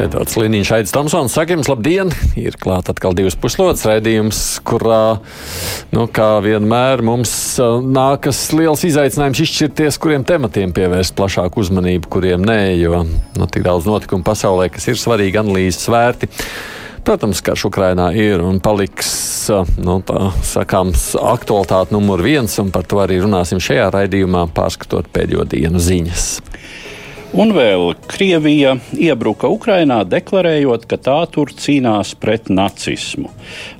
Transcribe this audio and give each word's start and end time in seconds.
Edvards 0.00 0.36
Liniņš, 0.38 0.70
Aits 0.76 0.92
Tomsons, 0.94 1.34
saka 1.36 1.52
jums 1.52 1.68
labdien! 1.68 2.08
Ir 2.40 2.54
klāt 2.60 2.88
atkal 2.88 3.12
divas 3.16 3.36
puslodes 3.36 3.82
raidījums, 3.84 4.40
kurā, 4.64 5.20
nu, 5.92 6.06
kā 6.08 6.28
vienmēr, 6.44 7.02
mums 7.04 7.32
uh, 7.60 7.78
nākas 7.84 8.40
liels 8.56 8.84
izaicinājums 8.88 9.42
izšķirties, 9.44 9.98
kuriem 10.00 10.24
tematiem 10.28 10.72
pievērst 10.76 11.16
plašāku 11.18 11.60
uzmanību, 11.64 12.08
kuriem 12.12 12.44
nē, 12.48 12.58
jo 12.80 13.02
nu, 13.04 13.48
tik 13.50 13.66
daudz 13.66 13.88
notikumu 13.90 14.24
pasaulē, 14.24 14.70
kas 14.72 14.88
ir 14.88 15.00
svarīgi, 15.00 15.40
analīzes 15.42 15.90
vērti. 15.92 16.30
Protams, 17.04 17.44
karš 17.44 17.66
Ukrainā 17.68 18.10
ir 18.16 18.40
un 18.44 18.60
paliks 18.64 19.10
uh, 19.52 19.68
nu, 19.84 19.98
tā, 20.06 20.30
sakāms, 20.46 21.10
aktualitāte 21.20 21.96
numur 21.96 22.24
viens, 22.24 22.56
un 22.62 22.72
par 22.72 22.88
to 22.88 23.02
arī 23.04 23.20
runāsim 23.20 23.60
šajā 23.60 23.90
raidījumā, 23.98 24.46
pārskatot 24.56 25.12
pēdējo 25.12 25.48
dienu 25.52 25.82
ziņas. 25.82 26.30
Un 27.30 27.52
vēl 27.54 27.92
Krievija 28.10 28.72
iebruka 28.98 29.46
Ukrainā, 29.46 30.00
deklarējot, 30.02 30.82
ka 30.90 30.96
tā 30.98 31.18
tur 31.30 31.52
cīnās 31.54 32.16
pret 32.18 32.48
nacismu. 32.50 33.28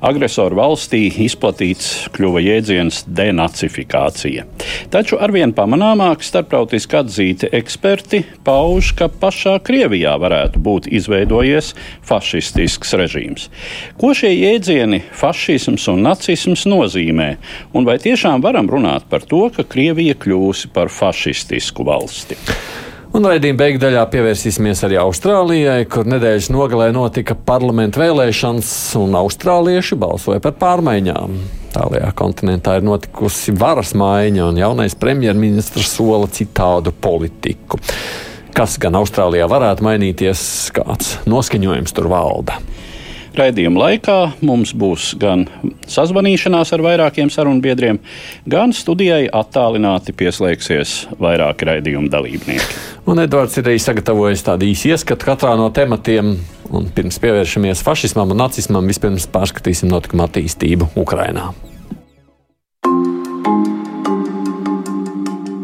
Agresoru 0.07 0.55
valstī 0.55 1.01
izplatīts 1.25 2.05
kļuva 2.15 2.39
jēdziens 2.45 3.01
denacifikācija. 3.11 4.45
Taču 4.93 5.19
arvien 5.19 5.51
pamanāmāk 5.57 6.23
starptautiski 6.23 6.95
atzīti 7.01 7.49
eksperti 7.59 8.21
pauž, 8.47 8.93
ka 8.95 9.09
pašā 9.11 9.57
Krievijā 9.67 10.13
varētu 10.23 10.61
būt 10.63 10.87
izveidojies 10.87 11.73
fašistisks 12.07 12.95
režīms. 13.01 13.49
Ko 13.99 14.13
šie 14.15 14.31
jēdzieni, 14.31 15.01
fašisms 15.11 15.89
un 15.91 16.05
nacisms 16.07 16.63
nozīmē? 16.71 17.33
Un 17.75 17.89
vai 17.89 17.97
tiešām 17.99 18.39
varam 18.47 18.71
runāt 18.71 19.11
par 19.11 19.27
to, 19.27 19.49
ka 19.51 19.67
Krievija 19.67 20.15
kļūsi 20.23 20.71
par 20.71 20.87
fašistisku 20.87 21.83
valsti? 21.91 22.39
Un 23.11 23.25
raidījuma 23.27 23.59
beigu 23.59 23.79
daļā 23.81 24.05
pievērsīsimies 24.07 24.85
arī 24.87 24.95
Austrālijai, 25.01 25.81
kur 25.91 26.07
nedēļas 26.07 26.45
nogalē 26.53 26.85
notika 26.95 27.35
parlamentu 27.35 27.99
vēlēšanas, 27.99 28.69
un 29.01 29.17
austrālieši 29.19 29.97
balsoja 29.99 30.39
par 30.39 30.55
pārmaiņām. 30.61 31.33
Tālajā 31.75 32.13
kontinentā 32.15 32.77
ir 32.79 32.87
notikusi 32.87 33.51
varas 33.59 33.91
maiņa, 33.99 34.45
un 34.47 34.61
jaunais 34.63 34.95
premjerministrs 34.95 35.91
sola 35.97 36.31
citādu 36.31 36.95
politiku. 37.03 37.81
Kas 38.55 38.77
gan 38.79 38.95
Austrālijā 38.99 39.43
varētu 39.51 39.83
mainīties, 39.89 40.45
kāds 40.79 41.17
noskaņojums 41.27 41.97
tur 41.97 42.07
valda? 42.11 42.61
Raidījuma 43.31 43.79
laikā 43.79 44.15
mums 44.43 44.73
būs 44.75 45.13
gan 45.19 45.45
sazvanīšanās 45.87 46.73
ar 46.75 46.81
vairākiem 46.83 47.29
sarunbiedriem, 47.31 48.01
gan 48.43 48.75
studijai 48.75 49.23
attālināti 49.31 50.11
pieslēgsies 50.19 50.95
vairāki 51.21 51.69
raidījuma 51.69 52.11
dalībnieki. 52.11 52.79
Un 53.07 53.23
Edvards 53.23 53.55
ir 53.55 53.69
arī 53.71 53.79
sagatavojis 53.79 54.43
tādu 54.49 54.67
īsu 54.67 54.91
ieskatu 54.91 55.31
katrā 55.31 55.55
no 55.59 55.69
tematiem. 55.71 56.35
Un 56.71 56.91
pirms 56.95 57.17
pievēršamies 57.23 57.83
fašismam 57.87 58.35
un 58.35 58.43
nacismam, 58.43 58.87
vispirms 58.87 59.29
pārskatīsim 59.31 59.91
notikumu 59.91 60.27
attīstību 60.27 60.91
Ukrajinā. 60.99 61.49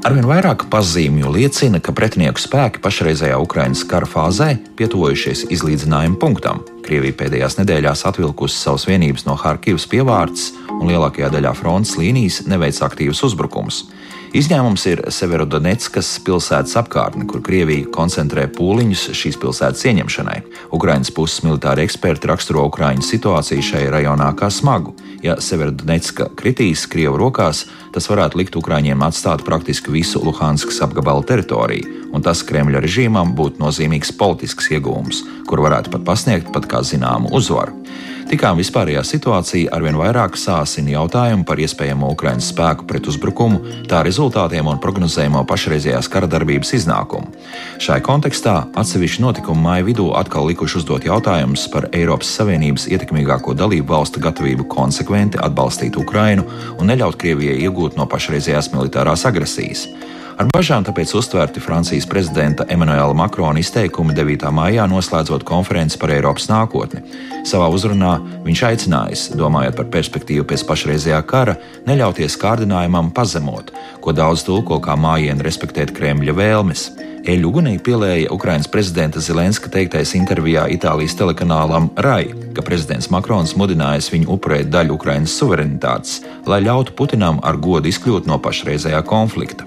Arvien 0.08 0.24
vairāk 0.24 0.70
pazīmju 0.72 1.34
liecina, 1.36 1.84
ka 1.84 1.92
pretinieku 1.92 2.40
spēki 2.40 2.80
pašreizējā 2.80 3.42
Ukraiņas 3.44 3.84
kara 3.92 4.08
fāzē 4.08 4.54
pietuvojušies 4.80 5.50
izlīdzinājuma 5.52 6.16
punktam. 6.22 6.64
Krievija 6.88 7.18
pēdējās 7.20 7.58
nedēļās 7.59 8.06
atvilkusi 8.08 8.56
savas 8.56 8.88
vienības 8.88 9.25
no 9.28 9.36
Harkivas 9.40 9.88
pievārds 9.92 10.53
un 10.78 10.88
lielākajā 10.88 11.30
daļā 11.34 11.52
frontes 11.58 11.98
līnijas 12.00 12.46
neveic 12.48 12.80
aktīvus 12.86 13.24
uzbrukumus. 13.28 13.84
Izņēmums 14.38 14.84
ir 14.92 15.02
Severodonetskas 15.12 16.09
pilsētas 16.28 16.76
apkārtne, 16.81 17.26
kur 17.30 17.42
Krievija 17.44 17.88
koncentrē 17.96 18.46
pūliņus 18.56 19.08
šīs 19.16 19.40
pilsētas 19.40 19.86
ieņemšanai. 19.88 20.42
Ukraiņas 20.76 21.14
puses 21.16 21.44
militāri 21.47 21.86
eksperti 21.88 22.31
raksturo 22.31 22.66
Ukraiņu 22.68 23.06
situāciju 23.08 23.64
šai 23.70 23.86
rajonā 23.94 24.34
kā 24.38 24.52
smagu. 24.52 24.96
Ja 25.25 25.33
Severodonetska 25.41 26.28
kritīs 26.38 26.85
Krievu 26.89 27.17
rokās, 27.17 27.63
tas 27.94 28.05
varētu 28.09 28.38
likt 28.38 28.57
Ukraiņiem 28.59 29.01
atstāt 29.07 29.41
praktiski 29.47 29.94
visu 29.95 30.22
Luhanskas 30.22 30.78
apgabala 30.85 31.25
teritoriju, 31.25 32.11
un 32.13 32.25
tas 32.25 32.44
Kremļa 32.45 32.83
režīmam 32.85 33.33
būtu 33.38 33.61
nozīmīgs 33.63 34.13
politisks 34.19 34.69
iegūms, 34.78 35.23
kur 35.50 35.63
varētu 35.66 35.95
pat 35.95 36.05
pasniegt 36.05 36.53
pat 36.53 36.69
kā 36.69 36.83
zināmu 36.85 37.33
uzvaru. 37.33 37.73
Tikām 38.28 38.58
vispārējā 38.60 39.00
situācija 39.08 39.72
arvien 39.72 39.96
vairāk 39.96 40.36
sāsina 40.36 40.92
jautājumu 40.98 41.46
par 41.48 41.62
iespējamo 41.64 42.10
Ukraiņas 42.12 42.50
spēku 42.52 42.84
pretuzbrukumu, 42.90 43.62
tā 43.88 44.02
rezultātiem 44.04 44.68
un 44.68 44.82
prognozējamo 44.84 45.46
pašreizējās 45.48 46.10
kara 46.12 46.28
darbības 46.28 46.74
iznākumu. 46.76 47.32
Šai 47.80 48.02
kontekstā 48.04 48.58
atsevišķi 48.76 49.24
notikumi 49.24 49.64
māja 49.64 49.88
vidū 49.88 50.10
atkal 50.20 50.50
likuši 50.52 50.82
uzdot 50.82 51.08
jautājumus 51.08 51.70
par 51.72 51.88
Eiropas 51.96 52.34
Savienības 52.36 52.90
ietekmīgāko 52.92 53.56
dalību 53.56 53.96
valstu 53.96 54.20
gatavību 54.28 54.68
konsekventi 54.76 55.40
atbalstīt 55.48 55.96
Ukrainu 55.96 56.44
un 56.76 56.92
neļaut 56.92 57.16
Krievijai 57.24 57.62
iegūt 57.64 57.96
no 57.96 58.12
pašreizējās 58.12 58.74
militārās 58.76 59.24
agresijas. 59.32 59.88
Ar 60.38 60.46
bažām 60.53 60.84
tāpēc 60.86 61.16
uztvērti 61.18 61.62
Francijas 61.66 62.06
prezidenta 62.06 62.66
Emmanuela 62.70 63.14
Makrona 63.18 63.58
izteikumi 63.58 64.14
9. 64.14 64.44
maijā 64.53 64.84
noslēdzot 64.86 65.42
konferenci 65.42 65.98
par 65.98 66.12
Eiropas 66.14 66.46
nākotni. 66.52 67.00
Savā 67.42 67.66
uzrunā 67.74 68.12
viņš 68.46 68.62
aicinājis, 68.68 69.24
domājot 69.40 69.80
par 69.80 69.88
perspektīvu 69.96 70.46
pēc 70.46 70.62
pašreizējā 70.70 71.24
kara, 71.26 71.56
neļauties 71.90 72.38
kārdinājumam 72.38 73.09
pazemot, 73.18 73.72
ko 74.03 74.14
daudz 74.14 74.44
tulko 74.46 74.78
kā 74.86 74.94
mājienu 74.94 75.42
respektēt 75.47 75.96
Kremļa 75.97 76.36
vēlmes. 76.38 76.84
Eļu 77.26 77.50
ugunī 77.50 77.74
pielēja 77.81 78.30
Ukraiņas 78.36 78.70
prezidenta 78.70 79.24
Zelenska 79.24 79.72
teiktais 79.74 80.14
intervijā 80.20 80.68
Itālijas 80.70 81.18
telekanālam 81.18 81.90
RAI, 81.97 82.30
ka 82.53 82.62
prezidents 82.68 83.09
Makrons 83.09 83.56
mudinājis 83.58 84.12
viņu 84.14 84.30
upurēt 84.38 84.70
daļu 84.70 85.00
Ukraiņas 85.00 85.40
suverenitātes, 85.42 86.22
lai 86.46 86.62
ļautu 86.70 86.94
Putinam 86.94 87.42
ar 87.42 87.58
godu 87.58 87.90
izkļūt 87.90 88.30
no 88.30 88.38
pašreizējā 88.38 89.02
konflikta. 89.09 89.66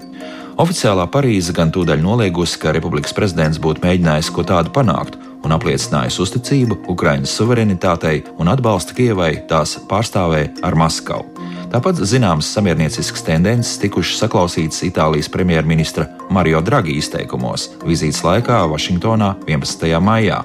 Oficiālā 0.61 1.07
Parīze 1.09 1.55
gan 1.57 1.71
tūdaļ 1.73 2.03
noliegusi, 2.03 2.59
ka 2.61 2.69
republikas 2.75 3.15
prezidents 3.17 3.57
būtu 3.61 3.81
mēģinājis 3.81 4.27
ko 4.35 4.43
tādu 4.45 4.69
panākt 4.75 5.15
un 5.41 5.55
apliecinājis 5.55 6.19
uzticību 6.21 6.75
Ukraiņas 6.91 7.33
suverenitātei 7.39 8.19
un 8.37 8.51
atbalstu 8.51 8.93
Kievai 8.99 9.31
tās 9.49 9.79
pārstāvē 9.89 10.43
ar 10.61 10.77
Maskavu. 10.77 11.25
Tāpat 11.71 12.03
zināmas 12.05 12.51
samiernieciskas 12.53 13.25
tendences 13.25 13.79
tikušas 13.81 14.21
saklausītas 14.21 14.83
Itālijas 14.85 15.31
premjerministra 15.33 16.05
Mario 16.29 16.61
Draghi 16.61 16.93
izteikumos 16.99 17.71
vizītes 17.81 18.21
laikā 18.27 18.59
Vašingtonā 18.69 19.31
11. 19.47 19.87
maijā. 20.03 20.43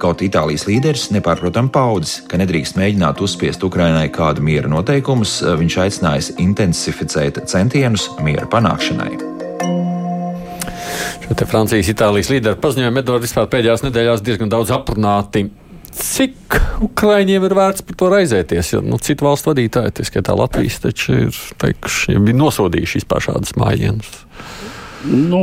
Kaut 0.00 0.24
Itālijas 0.24 0.64
līderis 0.66 1.10
nepārprotam 1.12 1.68
paudis, 1.68 2.22
ka 2.30 2.40
nedrīkst 2.40 2.78
mēģināt 2.80 3.20
uzspiest 3.20 3.68
Ukrainai 3.68 4.08
kādu 4.14 4.40
miera 4.42 4.70
noteikumus, 4.72 5.42
viņš 5.60 5.78
aicinājis 5.84 6.32
intensificēt 6.40 7.44
centienus 7.52 8.08
miera 8.24 8.48
panākšanai. 8.48 9.31
Šo 11.22 11.46
Francijas, 11.46 11.88
Itālijas 11.92 12.30
līderu 12.32 12.58
paziņojumu 12.60 12.98
Edvards 13.00 13.28
vispār 13.28 13.46
pēdējās 13.52 13.84
nedēļās 13.86 14.22
diezgan 14.26 14.50
daudz 14.52 14.72
aprunāti. 14.74 15.46
Cik 15.92 16.56
Ukraiņiem 16.82 17.44
ir 17.46 17.54
vērts 17.56 17.84
par 17.86 17.98
to 18.00 18.08
raizēties? 18.12 18.72
Jo 18.74 18.80
nu, 18.84 18.98
citu 19.02 19.26
valstu 19.28 19.52
vadītāji, 19.52 19.94
tā 19.98 20.06
skaitā 20.08 20.34
Latvijas, 20.36 20.80
taču 20.82 21.14
ir 21.26 21.40
teikuši, 21.62 22.16
ja 22.16 22.36
nosodījuši 22.40 23.02
vispār 23.02 23.26
šādas 23.28 23.54
mājienas. 23.60 24.08
Nu, 25.04 25.42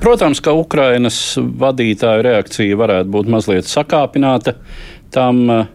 protams, 0.00 0.40
ka 0.44 0.54
Ukrainas 0.56 1.18
vadītāja 1.38 2.24
reakcija 2.24 2.78
varētu 2.80 3.12
būt 3.14 3.30
mazliet 3.32 3.68
sakāpināta. 3.68 4.56
Tam 5.14 5.42
uh, 5.52 5.66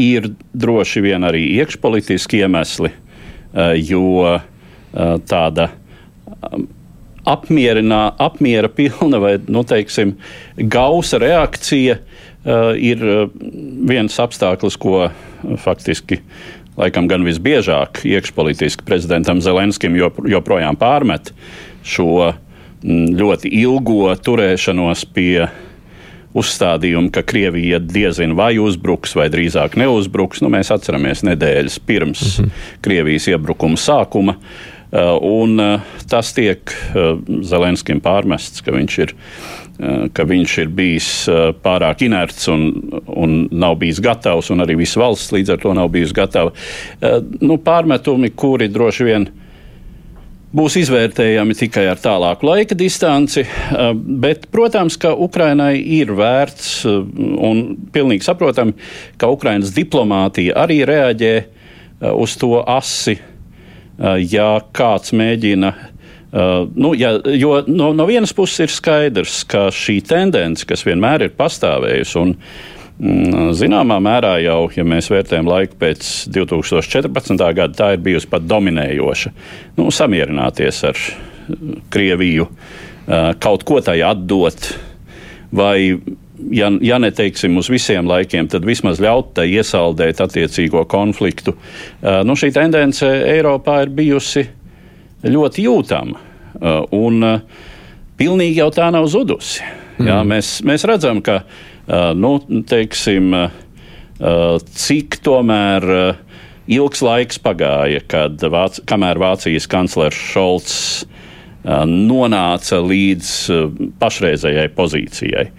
ir 0.00 0.32
droši 0.52 1.04
vien 1.04 1.24
arī 1.26 1.46
iekšpolitiski 1.60 2.44
iemesli, 2.44 2.92
uh, 2.92 3.72
jo 3.76 4.04
uh, 4.24 4.42
tāda. 5.28 5.70
Apmierinā, 7.30 8.02
apmiera 8.18 8.70
pilna 8.72 9.20
vai 9.22 9.34
nu, 9.46 9.62
teiksim, 9.66 10.16
gausa 10.72 11.20
reakcija 11.22 11.98
uh, 12.00 12.72
ir 12.74 13.04
viens 13.90 14.18
apstākļus, 14.22 14.78
ko 14.80 15.08
faktiski 15.62 16.20
laikam 16.80 17.08
gan 17.10 17.24
visbiežāk 17.26 18.02
iekšpolitiski 18.08 18.86
prezidentam 18.86 19.42
Zelenskim 19.44 19.96
joprojām 19.98 20.78
pārmet 20.80 21.32
šo 21.86 22.32
ļoti 22.82 23.50
ilgo 23.60 24.08
turēšanos 24.24 25.04
pie 25.14 25.48
uzstādījumu, 26.36 27.10
ka 27.10 27.24
Krievija 27.26 27.80
diezin 27.82 28.36
vai 28.38 28.52
uzbruks, 28.62 29.16
vai 29.18 29.26
drīzāk 29.32 29.74
neuzbruks. 29.80 30.42
Nu, 30.44 30.50
mēs 30.52 30.70
atceramies 30.70 31.24
nedēļas 31.26 31.80
pirms 31.86 32.22
mm 32.22 32.44
-hmm. 32.44 32.68
Krievijas 32.86 33.26
iebrukuma 33.32 33.76
sākuma. 33.76 34.36
Un 34.90 35.60
tas 36.10 36.32
tiek 36.34 36.72
Zelenskim 37.46 38.00
pārmests, 38.02 38.64
ka 38.64 38.74
viņš 38.74 38.96
ir 39.04 39.14
ka 40.12 40.24
viņš 40.28 40.54
ir 40.60 40.72
bijis 40.76 41.10
pārāk 41.64 42.02
inerts 42.04 42.48
un, 42.52 42.66
un 43.08 43.36
nav 43.48 43.78
bijis 43.80 44.00
gatavs, 44.04 44.50
un 44.52 44.60
arī 44.60 44.76
visa 44.82 45.00
valsts 45.00 45.32
līdz 45.32 45.54
ar 45.54 45.62
to 45.62 45.72
nav 45.76 45.88
bijusi 45.94 46.16
gatava. 46.18 46.52
Nu, 47.40 47.56
pārmetumi, 47.64 48.32
kuri 48.36 48.68
droši 48.68 49.06
vien 49.08 49.30
būs 50.56 50.76
izvērtējami 50.80 51.54
tikai 51.56 51.86
ar 51.90 52.00
tālāku 52.02 52.48
laika 52.48 52.76
distanci. 52.78 53.44
Bet, 54.02 54.48
protams, 54.52 54.98
ka 55.00 55.14
Ukrainai 55.14 55.76
ir 55.78 56.12
vērts 56.18 56.84
un 56.90 57.62
pilnīgi 57.94 58.26
saprotami, 58.26 58.74
ka 59.20 59.30
Ukrainas 59.30 59.72
diplomātija 59.76 60.58
arī 60.60 60.82
reaģē 60.88 61.34
uz 62.16 62.36
to 62.40 62.58
asi, 62.64 63.18
ja 64.00 64.50
kāds 64.72 65.14
mēģina. 65.16 65.72
Uh, 66.30 66.68
nu, 66.78 66.92
ja, 66.94 67.16
jo 67.34 67.56
no, 67.66 67.90
no 67.96 68.04
vienas 68.06 68.32
puses 68.36 68.66
ir 68.66 68.74
skaidrs, 68.74 69.40
ka 69.50 69.66
šī 69.74 69.98
tendence, 70.06 70.66
kas 70.68 70.86
vienmēr 70.86 71.26
ir 71.26 71.32
pastāvējusi, 71.34 72.20
un 72.20 72.36
uh, 72.36 72.76
Mm, 73.00 73.54
zināmā 73.56 73.96
mērā 74.04 74.34
jau, 74.44 74.66
ja 74.76 74.84
mēs 74.84 75.06
vērtējam 75.08 75.46
laiku 75.48 75.78
pēc 75.80 76.04
2014. 76.36 77.38
gada, 77.56 77.72
tā 77.72 77.94
ir 77.94 78.02
bijusi 78.04 78.28
pat 78.28 78.44
dominējoša. 78.44 79.32
Nu, 79.78 79.88
samierināties 79.94 80.82
ar 80.90 81.00
Krieviju, 81.90 82.44
kaut 83.40 83.64
ko 83.66 83.80
tai 83.82 83.96
atdot, 84.04 84.68
vai, 85.56 85.96
ja, 86.54 86.70
ja 86.80 86.98
neteiksim 87.02 87.58
uz 87.60 87.70
visiem 87.72 88.08
laikiem, 88.08 88.48
tad 88.50 88.64
vismaz 88.68 89.00
ļaut 89.02 89.34
tai 89.38 89.48
iesaldēt 89.52 90.22
attiecīgo 90.24 90.84
konfliktu. 90.90 91.54
Nu, 92.00 92.36
šī 92.38 92.52
tendence 92.56 93.06
Eiropā 93.06 93.80
ir 93.84 93.92
bijusi 93.94 94.46
ļoti 95.26 95.66
jūtama, 95.66 96.22
un 96.96 97.26
pilnīgi 98.20 98.60
jau 98.62 98.70
tā 98.74 98.88
nav 98.94 99.08
zudusi. 99.12 99.64
Mm. 99.98 100.08
Jā, 100.08 100.20
mēs, 100.24 100.54
mēs 100.64 100.86
redzam, 100.88 101.20
ka 101.24 101.42
nu, 102.16 102.36
teiksim, 102.68 103.34
cik 104.80 105.20
tomēr 105.24 105.86
ilgs 106.70 107.02
laiks 107.04 107.40
pagāja, 107.42 108.02
kad 108.08 108.40
Vāc, 108.52 108.80
kamēr 108.88 109.20
Vācijas 109.20 109.68
kanclers 109.70 110.18
Šolts 110.30 110.76
nonāca 111.64 112.78
līdz 112.80 113.30
pašreizējai 114.00 114.70
pozīcijai, 114.76 115.50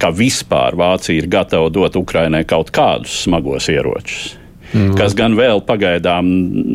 ka 0.00 0.12
vispār 0.14 0.76
Vācija 0.78 1.20
ir 1.20 1.30
gatava 1.32 1.70
dot 1.72 1.96
Ukrainai 1.96 2.44
kaut 2.48 2.72
kādus 2.74 3.22
smagos 3.26 3.70
ieročus. 3.72 4.34
Mm. 4.72 4.96
Kas 4.98 5.14
gan 5.16 5.36
vēl 5.38 5.62
pagaidām 5.64 6.26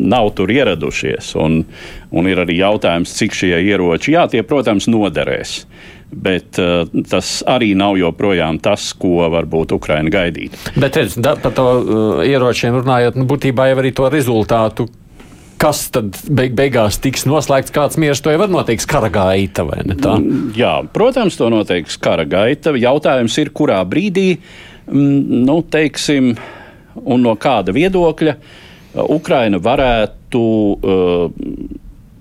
nav 0.08 0.32
tur 0.36 0.50
ieradušies. 0.50 1.34
Un, 1.38 1.62
un 2.10 2.28
ir 2.30 2.40
arī 2.40 2.56
jautājums, 2.62 3.12
cik 3.18 3.36
šie 3.36 3.52
ieroči, 3.68 4.14
jā, 4.16 4.26
tie, 4.32 4.44
protams, 4.46 4.88
noderēs 4.90 5.62
bet 6.12 6.58
uh, 6.60 6.84
tas 7.08 7.28
arī 7.48 7.72
nav 7.78 7.96
joprojām 7.96 8.58
tas, 8.62 8.90
ko 9.00 9.30
varbūt 9.32 9.72
Ukraina 9.72 10.12
gaidītu. 10.12 10.74
Bet 10.76 10.98
redz, 11.00 11.16
da, 11.16 11.34
par 11.40 11.54
to 11.56 11.64
uh, 11.64 12.20
ieročiem 12.26 12.76
runājot, 12.76 13.16
nu, 13.16 13.24
būtībā 13.30 13.70
jau 13.70 13.78
arī 13.80 13.94
to 13.96 14.10
rezultātu. 14.12 14.88
Kas 15.62 15.84
tad 15.94 16.16
beig 16.26 16.56
beigās 16.58 16.98
tiks 16.98 17.22
noslēgts, 17.28 17.70
kāds 17.74 17.98
miers 18.00 18.22
to 18.22 18.32
jau 18.32 18.40
var 18.40 18.50
noteikt 18.50 18.86
kara 18.90 19.10
gaita 19.14 19.62
vai 19.68 19.78
ne 19.86 19.94
tā? 19.94 20.16
Mm, 20.18 20.48
jā, 20.58 20.72
protams, 20.94 21.36
to 21.38 21.50
noteiks 21.52 22.00
kara 22.02 22.26
gaita. 22.26 22.74
Jautājums 22.74 23.38
ir, 23.38 23.52
kurā 23.54 23.78
brīdī, 23.86 24.40
mm, 24.88 25.44
nu, 25.46 25.60
teiksim, 25.62 26.32
un 27.02 27.22
no 27.22 27.36
kāda 27.38 27.74
viedokļa 27.76 28.36
Ukraina 29.14 29.60
varētu 29.62 30.42
uh, 30.42 31.30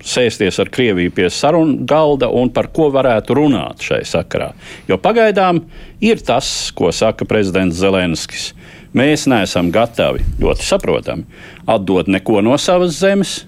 sēsties 0.06 0.60
ar 0.62 0.70
Krieviju 0.74 1.14
pie 1.16 1.30
sarunu 1.34 1.82
galda 1.88 2.30
un 2.34 2.50
par 2.54 2.70
ko 2.74 2.90
varētu 2.94 3.36
runāt 3.38 3.84
šai 3.86 4.02
sakarā. 4.08 4.52
Jo 4.90 4.98
pagaidām 5.02 5.64
ir 6.04 6.22
tas, 6.26 6.72
ko 6.76 6.92
saka 6.96 7.28
prezidents 7.30 7.80
Zelenskis. 7.82 8.52
Mēs 8.98 9.28
neesam 9.32 9.70
gatavi, 9.72 10.24
ļoti 10.42 10.66
saprotami, 10.68 11.24
atdot 11.70 12.10
neko 12.12 12.42
no 12.44 12.58
savas 12.60 12.98
zemes. 13.00 13.42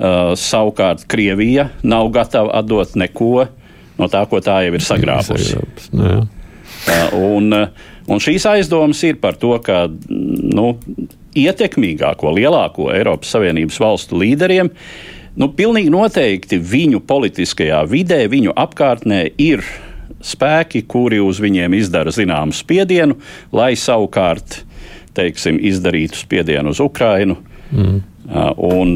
Uh, 0.00 0.32
savukārt 0.38 1.02
Krievija 1.10 1.66
nav 1.84 2.08
gatava 2.14 2.54
atdot 2.60 2.94
neko 2.96 3.44
no 3.98 4.06
tā, 4.08 4.22
ko 4.30 4.38
tā 4.40 4.62
jau 4.64 4.72
ir 4.76 4.84
sagrābusi. 4.84 5.58
Uh, 5.92 6.22
un, 7.18 7.50
uh, 7.52 7.88
un 8.08 8.22
šīs 8.22 8.46
aizdomas 8.48 9.02
ir 9.04 9.18
par 9.20 9.36
to, 9.36 9.52
ka 9.64 9.82
nu, 10.08 10.70
ietekmīgāko, 11.36 12.32
lielāko 12.38 12.88
Eiropas 12.94 13.34
Savienības 13.34 13.80
valstu 13.82 14.22
līderiem 14.22 14.70
uh, 14.70 14.86
Nu, 15.38 15.46
pilnīgi 15.54 15.92
noteikti 15.92 16.58
viņu 16.58 17.04
politiskajā 17.06 17.84
vidē, 17.88 18.24
viņu 18.30 18.54
apkārtnē 18.58 19.22
ir 19.38 19.62
spēki, 20.24 20.84
kuri 20.90 21.20
uz 21.22 21.40
viņiem 21.42 21.74
izdara 21.78 22.12
zināmu 22.14 22.54
spiedienu, 22.56 23.16
lai 23.52 23.72
savukārt 23.78 24.62
teiksim, 25.16 25.58
izdarītu 25.58 26.18
spiedienu 26.20 26.70
uz 26.74 26.80
Ukrajinu 26.82 27.36
mm. 27.72 27.98
un, 28.56 28.94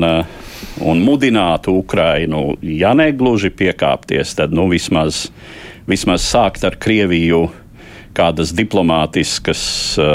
un 0.80 1.02
mudinātu 1.04 1.74
Ukrajinu, 1.80 2.54
ja 2.62 2.94
ne 2.94 3.10
gluži 3.12 3.50
piekāpties, 3.50 4.36
tad 4.38 4.54
nu, 4.54 4.68
vismaz, 4.70 5.26
vismaz 5.90 6.26
sākt 6.26 6.66
ar 6.66 6.78
Krieviju 6.80 7.48
kādas 8.14 8.52
diplomātiskas, 8.56 9.62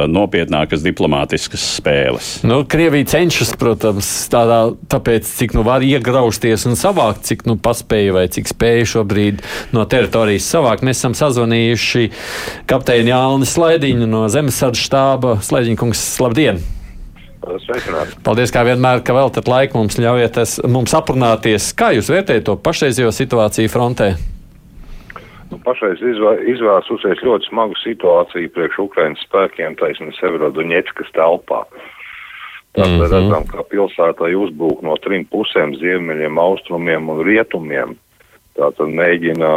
nopietnākas 0.09 0.83
diplomātiskas 0.85 1.65
spēles. 1.77 2.31
Nu, 2.47 2.61
Krievija 2.69 3.09
cenšas, 3.15 3.53
protams, 3.59 4.07
tādā, 4.31 4.61
tāpēc, 4.91 5.27
cik 5.41 5.55
nu 5.57 5.65
var 5.67 5.85
iegrausties 5.85 6.65
un 6.69 6.79
savākt, 6.79 7.25
cik 7.29 7.45
nu 7.49 7.57
paspēja 7.59 8.15
vai 8.15 8.25
cik 8.31 8.49
spēja 8.53 8.87
šobrīd 8.95 9.43
no 9.75 9.85
teritorijas 9.89 10.49
savākt. 10.49 10.87
Mēs 10.87 11.03
esam 11.03 11.17
sazvanījuši 11.19 12.09
kapteini 12.69 13.13
Jānis 13.13 13.55
Slaidiņu 13.57 14.09
no 14.09 14.25
Zemesardzes 14.31 14.87
štāba. 14.89 15.37
Slaidiņkungs, 15.45 16.03
labdien! 16.23 16.63
Sveicināt. 17.39 18.17
Paldies, 18.25 18.51
kā 18.53 18.65
vienmēr, 18.67 18.99
ka 19.05 19.15
veltat 19.15 19.47
laiku 19.49 19.79
mums 19.79 19.95
ļaujiet 19.97 20.41
mums 20.69 20.93
aprunāties. 20.97 21.71
Kā 21.77 21.93
jūs 21.95 22.11
vērtējat 22.11 22.45
to 22.49 22.57
pašreizējo 22.59 23.13
situāciju 23.15 23.71
frontē? 23.71 24.11
Nu, 25.49 25.57
pašreiz 25.65 26.01
izvērsusies 26.01 27.23
ļoti 27.25 27.49
smaga 27.49 27.77
situācija 27.81 28.51
priekš 28.53 28.83
Ukrainas 28.85 29.23
spēkiem 29.25 29.77
taisni 29.79 30.13
Severodoņetskas 30.19 31.09
telpā. 31.15 31.63
Tātad 32.77 32.91
mm 32.91 33.01
-hmm. 33.01 33.11
redzam, 33.13 33.45
ka 33.49 33.63
pilsētai 33.71 34.35
uzbrūk 34.37 34.83
no 34.85 34.95
trim 35.01 35.25
pusēm- 35.25 35.73
ziemeļiem, 35.81 36.37
austrumiem 36.37 37.09
un 37.09 37.23
rietumiem. 37.25 37.95
Tātad 38.55 38.93
mēģina 38.93 39.49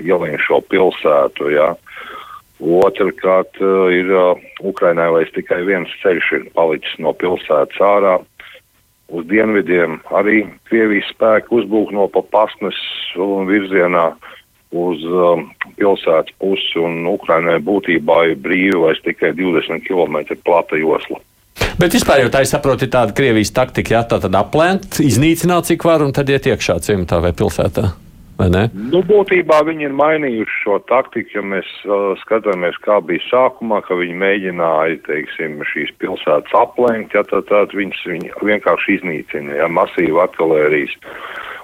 ielīst 0.00 0.46
šo 0.46 0.60
pilsētu. 0.70 1.50
Ja. 1.50 1.74
Otrkārt, 2.60 3.60
eh, 3.60 3.98
ir 3.98 4.08
uh, 4.14 4.38
Ukrainai 4.62 5.10
vairs 5.10 5.32
tikai 5.34 5.64
viens 5.66 5.90
ceļš 6.02 6.32
ir 6.32 6.44
palicis 6.54 6.98
no 6.98 7.12
pilsētas 7.12 7.80
ārā. 7.80 8.24
Uz 9.08 9.26
dienvidiem 9.26 10.00
arī 10.10 10.46
Krievijas 10.64 11.10
spēki 11.12 11.50
uzbrūk 11.50 11.92
no 11.92 12.08
papasnes 12.08 12.78
virzienā. 13.50 14.14
Uh, 14.74 14.80
uz 14.84 15.04
um, 15.06 15.46
pilsētas 15.78 16.34
pusi, 16.42 16.78
un 16.82 17.06
Ukrainai 17.10 17.60
būtībā 17.62 18.20
ir 18.30 18.40
brīva 18.42 18.88
vairs 18.88 19.02
tikai 19.06 19.32
20 19.36 19.84
km 19.86 20.34
plata 20.44 20.78
josla. 20.80 21.20
Bet 21.78 21.94
vispār 21.94 22.24
jau 22.24 22.30
tā, 22.34 22.42
ir 22.42 22.90
tāda 22.90 23.14
Krievijas 23.14 23.52
taktika, 23.54 23.96
jā, 23.96 24.02
tā 24.06 24.18
tad 24.22 24.34
aplēnt, 24.38 24.98
iznīcināt 25.02 25.70
cik 25.70 25.86
var, 25.86 26.02
un 26.02 26.14
tad 26.14 26.30
iet 26.30 26.48
iekšā 26.50 26.80
ciematā 26.82 27.20
vai 27.22 27.34
pilsētā. 27.34 27.92
Vai 28.34 28.48
nu, 28.50 28.98
būtībā 29.06 29.60
viņi 29.62 29.86
ir 29.86 29.92
mainījuši 29.94 30.56
šo 30.64 30.80
taktiku, 30.90 31.36
ja 31.36 31.42
mēs 31.46 31.68
uh, 31.86 32.16
skatāmies, 32.24 32.74
kā 32.82 32.96
bija 33.06 33.22
sākumā, 33.28 33.78
ka 33.86 33.94
viņi 33.94 34.16
mēģināja, 34.18 34.98
teiksim, 35.06 35.60
šīs 35.70 35.92
pilsētas 36.02 36.56
aplenkt, 36.58 37.14
ja 37.14 37.22
tad, 37.30 37.46
tad 37.46 37.76
viņas 37.78 38.02
viņi 38.10 38.34
vienkārši 38.42 38.98
iznīcina, 38.98 39.54
ja 39.60 39.70
masīvi 39.70 40.18
artilērijas 40.18 40.98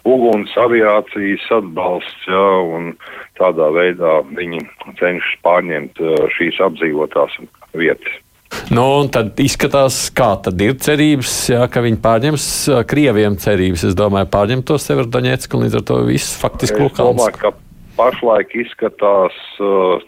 uguns 0.08 0.52
aviācijas 0.60 1.44
atbalsts, 1.60 2.26
jā, 2.28 2.48
un 2.76 2.92
tādā 3.40 3.70
veidā 3.74 4.20
viņi 4.32 4.64
cenšas 5.00 5.38
pārņemt 5.44 6.02
šīs 6.36 6.60
apdzīvotās 6.66 7.38
vietas. 7.76 8.18
Nu, 8.74 8.84
tad 9.14 9.38
izskatās, 9.38 10.08
kā 10.14 10.32
tad 10.42 10.60
ir 10.62 10.74
cerības, 10.82 11.34
jā, 11.52 11.62
ka 11.70 11.82
viņi 11.84 12.00
pārņems 12.02 12.44
Krieviem 12.90 13.38
cerības. 13.38 13.86
Es 13.86 13.98
domāju, 13.98 14.26
pārņemt 14.32 14.66
to 14.66 14.78
Severdoņetsku 14.80 15.58
un 15.58 15.66
līdz 15.66 15.78
ar 15.78 15.84
to 15.86 15.98
viss 16.08 16.38
faktiski 16.40 16.82
Lukansku. 16.82 17.54
Pašlaik 18.00 18.54
izskatās 18.56 19.34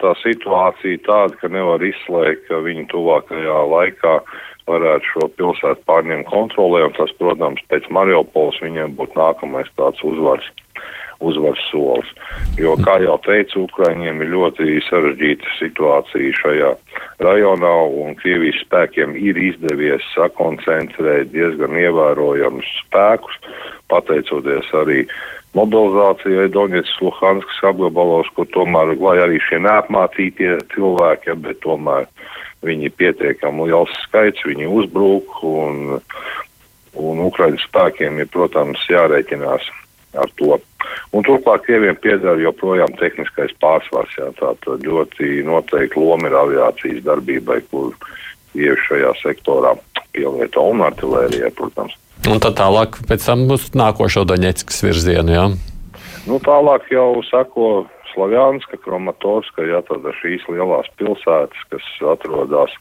tā 0.00 0.12
situācija 0.22 1.02
tāda, 1.06 1.36
ka 1.38 1.50
nevar 1.52 1.82
izslēgt, 1.84 2.46
ka 2.48 2.62
viņi 2.64 2.86
tuvākajā 2.90 3.58
laikā 3.68 4.14
uh, 4.22 4.51
varētu 4.68 5.12
šo 5.12 5.28
pilsētu 5.38 5.86
pārņemt 5.88 6.28
kontrolē, 6.30 6.84
un 6.88 6.96
tas, 6.98 7.12
protams, 7.18 7.62
pēc 7.72 7.88
Mariupols 7.94 8.60
viņiem 8.62 8.96
būtu 8.98 9.18
nākamais 9.18 9.70
tāds 9.78 10.02
uzvars, 10.06 10.46
uzvars 11.22 11.62
solis. 11.70 12.08
Jo, 12.60 12.74
kā 12.84 12.98
jau 13.02 13.18
teicu, 13.26 13.66
Ukraiņiem 13.66 14.22
ir 14.22 14.32
ļoti 14.34 14.78
sarežģīta 14.88 15.56
situācija 15.58 16.38
šajā 16.40 16.72
rajonā, 17.24 17.74
un 18.04 18.16
Krievijas 18.20 18.62
spēkiem 18.66 19.14
ir 19.18 19.38
izdevies 19.50 20.06
sakoncentrēt 20.16 21.32
diezgan 21.34 21.78
ievērojamus 21.78 22.68
spēkus 22.82 23.38
pateicoties 23.92 24.72
arī 24.78 25.04
mobilizācijai 25.56 26.48
Donetskas, 26.52 27.00
Luhanskas 27.04 27.60
apgabalos, 27.72 28.30
kur 28.36 28.48
tomēr, 28.54 28.94
lai 29.00 29.18
arī 29.24 29.40
šie 29.48 29.60
neapmācītie 29.64 30.56
cilvēki, 30.72 31.36
bet 31.44 31.60
tomēr 31.64 32.08
viņi 32.66 32.88
ir 32.88 32.96
pietiekami 32.96 33.68
liels 33.68 33.92
skaits, 34.06 34.44
viņi 34.48 34.70
uzbrūk 34.70 35.42
un, 35.48 35.98
un 36.96 37.22
Ukraiņas 37.28 37.66
spēkiem 37.68 38.20
ir, 38.22 38.30
protams, 38.32 38.82
jārēķinās 38.90 39.68
ar 40.22 40.32
to. 40.40 40.58
Un 41.12 41.24
turklāt 41.24 41.64
Krieviem 41.66 41.96
piedara 42.00 42.40
joprojām 42.40 42.92
tehniskais 43.00 43.52
pārsvars, 43.62 44.16
jā, 44.18 44.28
tātad 44.40 44.84
ļoti 44.84 45.44
noteikti 45.46 46.00
loma 46.00 46.28
ir 46.28 46.36
aviācijas 46.36 47.04
darbībai, 47.06 47.60
kur 47.70 47.94
Krievi 48.52 48.76
šajā 48.88 49.14
sektorā 49.22 49.76
pielieto 50.16 50.64
un 50.72 50.84
artilērijai, 50.86 51.52
protams. 51.56 51.96
Un 52.30 52.38
tad 52.42 52.54
tālāk 52.60 53.00
pēc 53.08 53.24
tam 53.26 53.46
būs 53.50 53.72
nākošo 53.74 54.22
Daņetskas 54.30 54.82
virzienu, 54.86 55.34
jā? 55.34 55.46
Nu, 56.28 56.38
tālāk 56.38 56.86
jau 56.92 57.22
sako 57.26 57.88
Slavjanska, 58.12 58.78
Kromatorska, 58.84 59.64
jā, 59.66 59.80
tad 59.88 60.06
šīs 60.20 60.44
lielās 60.52 60.90
pilsētas, 61.00 61.64
kas 61.72 61.88
atrodas 62.12 62.74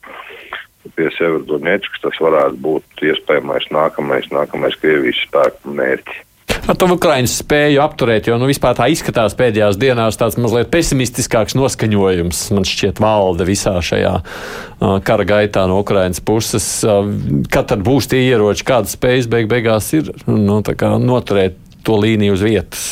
pie 0.98 1.08
Severodonetskas, 1.16 2.04
tas 2.04 2.20
varētu 2.22 2.60
būt 2.62 3.06
iespējamais 3.06 3.70
nākamais, 3.74 4.28
nākamais 4.34 4.78
Krievijas 4.82 5.24
spēku 5.28 5.74
mērķis. 5.78 6.28
Ar 6.72 6.78
to 6.80 6.88
Ukraiņas 6.94 7.34
spēju 7.42 7.82
apturēt, 7.84 8.28
jo 8.30 8.38
nu, 8.40 8.46
vispār 8.48 8.76
tā 8.78 8.86
izskatās 8.94 9.34
pēdējās 9.36 9.80
dienās 9.82 10.16
tāds 10.20 10.38
mazliet 10.40 10.70
pesimistiskāks 10.72 11.58
noskaņojums. 11.58 12.42
Man 12.56 12.68
šķiet, 12.68 13.02
valda 13.02 13.48
visā 13.48 13.74
šajā 13.84 14.14
uh, 14.22 14.96
kara 15.04 15.26
gaitā 15.28 15.66
no 15.68 15.82
Ukraiņas 15.82 16.24
puses. 16.24 16.68
Uh, 16.86 17.10
kad 17.52 17.72
tad 17.74 17.84
būs 17.84 18.08
tie 18.12 18.22
ieroči, 18.30 18.64
kādas 18.68 18.96
spējas 18.96 19.28
beig 19.32 19.50
beigās 19.52 19.90
ir 19.98 20.14
nu, 20.30 20.62
noturēt 20.62 21.58
to 21.84 21.98
līniju 22.00 22.38
uz 22.38 22.46
vietas? 22.46 22.90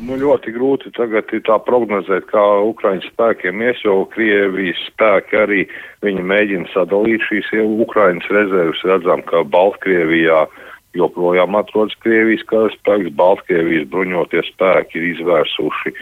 Nu, 0.00 0.16
ļoti 0.20 0.52
grūti 0.54 0.94
tagad 0.96 1.28
ir 1.34 1.42
tā 1.50 1.58
prognozēt, 1.64 2.30
kā 2.30 2.46
Ukraiņas 2.70 3.10
spēkiem 3.10 3.66
ies, 3.66 3.82
jo 3.84 4.02
Krievijas 4.12 4.80
spēki 4.88 5.40
arī 5.40 5.66
viņi 6.04 6.24
mēģina 6.30 6.72
sadalīt 6.72 7.26
šīs 7.26 7.52
Ukraiņas 7.58 8.34
rezervas. 8.38 8.86
Redzam, 8.88 9.26
ka 9.28 9.44
Baltkrievijā 9.50 10.44
uh, 10.46 10.66
joprojām 10.98 11.56
atrodas 11.58 11.96
Krievijas 12.04 12.44
karaspēks. 12.50 13.14
Baltkrievijas 13.18 13.88
bruņoties 13.92 14.50
spēki 14.54 15.00
ir 15.00 15.12
izvērsuši 15.14 15.94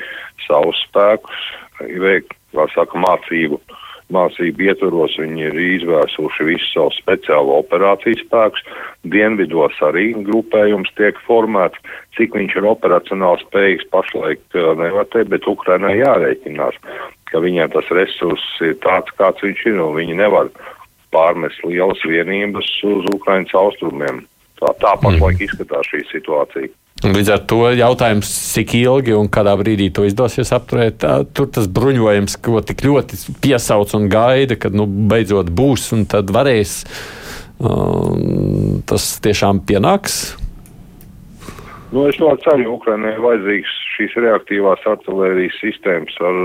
savus 0.47 0.81
spēkus, 0.89 1.45
veikt, 1.81 2.35
kā 2.57 2.69
saka, 2.75 3.01
mācību. 3.05 3.61
Mācību 4.09 4.65
ietvaros 4.65 5.19
viņi 5.21 5.43
ir 5.51 5.59
izvērsuši 5.61 6.47
visu 6.49 6.69
savu 6.71 6.95
speciālo 6.97 7.59
operāciju 7.61 8.17
spēkus. 8.23 8.63
Dienvidos 9.05 9.77
arī 9.85 10.15
grupējums 10.17 10.95
tiek 10.97 11.21
formēts. 11.27 11.77
Cik 12.17 12.39
viņš 12.39 12.57
ir 12.57 12.71
operacionāli 12.71 13.45
spējīgs 13.45 13.91
pašlaik 13.93 14.41
nevar 14.81 15.05
teikt, 15.13 15.29
bet 15.35 15.51
Ukrainai 15.53 15.99
jārēķinās, 16.01 16.81
ka 17.29 17.45
viņiem 17.45 17.77
tas 17.77 17.93
resurss 17.93 18.65
ir 18.65 18.79
tāds, 18.81 19.13
kāds 19.21 19.45
viņš 19.45 19.67
ir, 19.75 19.79
un 19.85 19.93
viņi 20.01 20.17
nevar 20.25 20.49
pārmest 21.13 21.61
lielas 21.69 22.01
vienības 22.09 22.73
uz 22.89 23.13
Ukrainas 23.13 23.53
austrumiem. 23.61 24.25
Tā, 24.59 24.75
tā 24.83 24.93
pašlaik 24.99 25.39
mm. 25.39 25.47
izskatās 25.47 25.91
šī 25.93 26.05
situācija. 26.11 26.71
Līdz 26.99 27.29
ar 27.31 27.43
to 27.47 27.61
jautājums, 27.79 28.31
cik 28.57 28.73
ilgi 28.81 29.15
un 29.15 29.29
kādā 29.31 29.53
brīdī 29.61 29.87
to 29.95 30.03
izdosies 30.09 30.51
apturēt, 30.57 31.05
tur 31.31 31.47
tas 31.55 31.69
bruņojums, 31.71 32.35
ko 32.43 32.59
tik 32.67 32.83
ļoti 32.83 33.21
piesauc 33.45 33.95
un 33.95 34.09
gaida, 34.11 34.59
kad 34.59 34.75
nu, 34.75 34.89
beidzot 35.11 35.53
būs 35.55 35.93
un 35.95 36.03
tad 36.11 36.33
varēs, 36.35 36.81
um, 37.63 38.83
tas 38.91 39.13
tiešām 39.23 39.63
pienāks. 39.69 40.19
Nu, 41.95 42.09
es 42.11 42.19
ļoti 42.19 42.49
ceru, 42.49 42.67
ka 42.67 42.75
Ukraiņai 42.81 43.15
ir 43.15 43.23
vajadzīgs 43.29 43.78
šīs 43.99 44.15
reaktīvās 44.23 44.85
artērijas 44.87 45.59
sistēmas 45.59 46.15
ar 46.23 46.39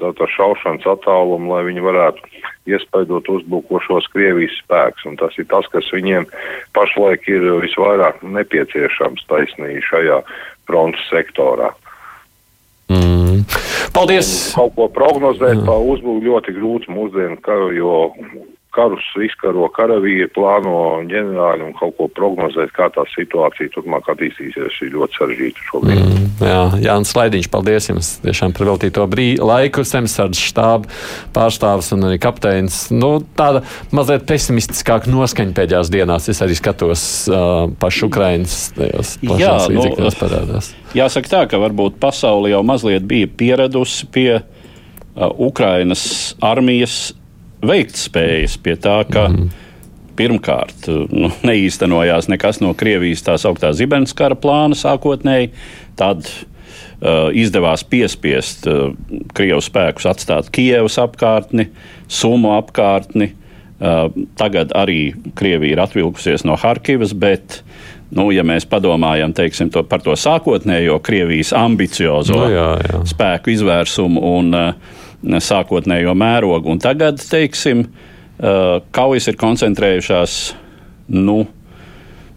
tātad 0.00 0.32
šaušanas 0.32 0.86
attālumu, 0.94 1.52
lai 1.52 1.66
viņi 1.68 1.84
varētu 1.84 2.30
iespaidot 2.72 3.28
uzbrukošos 3.36 4.08
Krievijas 4.14 4.56
spēkus. 4.62 5.04
Un 5.10 5.18
tas 5.20 5.36
ir 5.38 5.48
tas, 5.52 5.68
kas 5.72 5.90
viņiem 5.92 6.26
pašlaik 6.76 7.28
ir 7.28 7.44
visvairāk 7.64 8.24
nepieciešams 8.24 9.26
taisnīgi 9.28 9.84
šajā 9.90 10.22
frontes 10.68 11.04
sektorā. 11.12 11.74
Mm. 12.88 13.44
Paldies! 13.94 14.32
Un 14.54 14.56
kaut 14.56 14.74
ko 14.78 14.88
prognozēt 14.96 15.60
par 15.68 15.84
uzbūvi 15.84 16.28
ļoti 16.30 16.56
grūti 16.56 16.92
mūsdienu 16.92 17.40
jo 17.76 17.94
karus 18.74 19.04
izkaro 19.24 19.68
karavīri, 19.74 20.26
plāno 20.34 21.02
ģenerāļi 21.10 21.68
un 21.68 21.74
kaut 21.78 21.94
ko 21.98 22.08
prognozēt, 22.12 22.72
kā 22.74 22.88
tā 22.94 23.04
situācija 23.12 23.72
turpmāk 23.74 24.08
attīstīsies, 24.12 24.78
ir 24.84 24.92
ļoti 24.94 25.18
sarežģīta 25.20 25.66
šobrīd. 25.68 26.02
Mm, 26.02 26.26
jā, 26.42 26.60
Jānis 26.88 27.14
Laidiņš, 27.18 27.48
paldies 27.52 27.88
jums 27.90 28.10
tiešām 28.24 28.54
par 28.56 28.68
veltīto 28.72 29.06
brī, 29.10 29.28
laiku, 29.40 29.84
semsardzes 29.88 30.50
štāba 30.50 30.90
pārstāvis 31.36 31.92
un 31.96 32.08
arī 32.10 32.20
kapteinis. 32.22 32.80
Nu, 32.94 33.16
tāda 33.38 33.64
mazliet 33.94 34.26
pesimistiskāka 34.28 35.12
noskaņa 35.12 35.56
pēdējās 35.56 35.92
dienās. 35.94 36.28
Es 36.32 36.42
arī 36.44 36.58
skatos 36.58 37.06
uh, 37.30 37.66
pašu 37.80 38.10
Ukrainas 38.10 38.68
tajos 38.76 39.16
plašās 39.22 39.68
līdzekļos 39.72 40.14
nu, 40.14 40.20
parādās. 40.20 40.70
Jāsaka 40.98 41.30
tā, 41.30 41.42
ka 41.50 41.60
varbūt 41.62 41.98
pasauli 42.02 42.54
jau 42.54 42.62
mazliet 42.66 43.06
bija 43.08 43.30
pieradusi 43.30 44.08
pie 44.14 44.30
uh, 44.38 45.28
Ukrainas 45.38 46.34
armijas 46.42 47.12
veiktspējas, 47.68 48.56
pie 48.62 48.76
tā, 48.80 49.00
ka 49.10 49.28
mm. 49.30 49.52
pirmkārt 50.18 50.88
nu, 51.10 51.30
neīstenojās 51.48 52.30
nekas 52.32 52.62
no 52.64 52.74
Krievijas 52.78 53.24
tā 53.26 53.38
sauktā 53.40 53.74
Zibenskara 53.76 54.38
plāna 54.38 54.78
sākotnēji, 54.78 55.52
tad 56.00 56.26
uh, 56.28 57.30
izdevās 57.34 57.86
piespiest 57.88 58.68
uh, 58.70 58.92
Krievijas 59.36 59.70
spēkus 59.70 60.10
atstāt 60.10 60.52
Kievas 60.54 60.98
apkārtni, 61.02 61.70
Sumu 62.08 62.54
apkārtni. 62.58 63.34
Uh, 63.74 64.06
tagad 64.38 64.70
arī 64.78 65.12
Krievija 65.36 65.74
ir 65.74 65.80
atvilkusies 65.82 66.44
no 66.46 66.54
Harkivas, 66.60 67.12
bet 67.12 67.62
Nu, 68.14 68.28
ja 68.30 68.44
mēs 68.46 68.66
padomājam 68.70 69.32
teiksim, 69.34 69.70
to, 69.74 69.82
par 69.88 70.02
to 70.04 70.14
sākotnējo 70.18 71.00
Krievijas 71.02 71.50
ambiciozo 71.56 72.36
nu, 72.44 72.50
jā, 72.52 72.68
jā. 72.84 73.00
spēku 73.10 73.50
izvērsumu 73.54 74.22
un 74.36 74.54
uh, 74.54 75.00
sākotnējo 75.24 76.14
mērogu. 76.18 76.72
Un 76.74 76.80
tagad, 76.82 77.22
teiksim, 77.30 77.86
kaujas 78.94 79.28
ir 79.30 79.38
koncentrējušās 79.40 80.38
nu, 81.14 81.44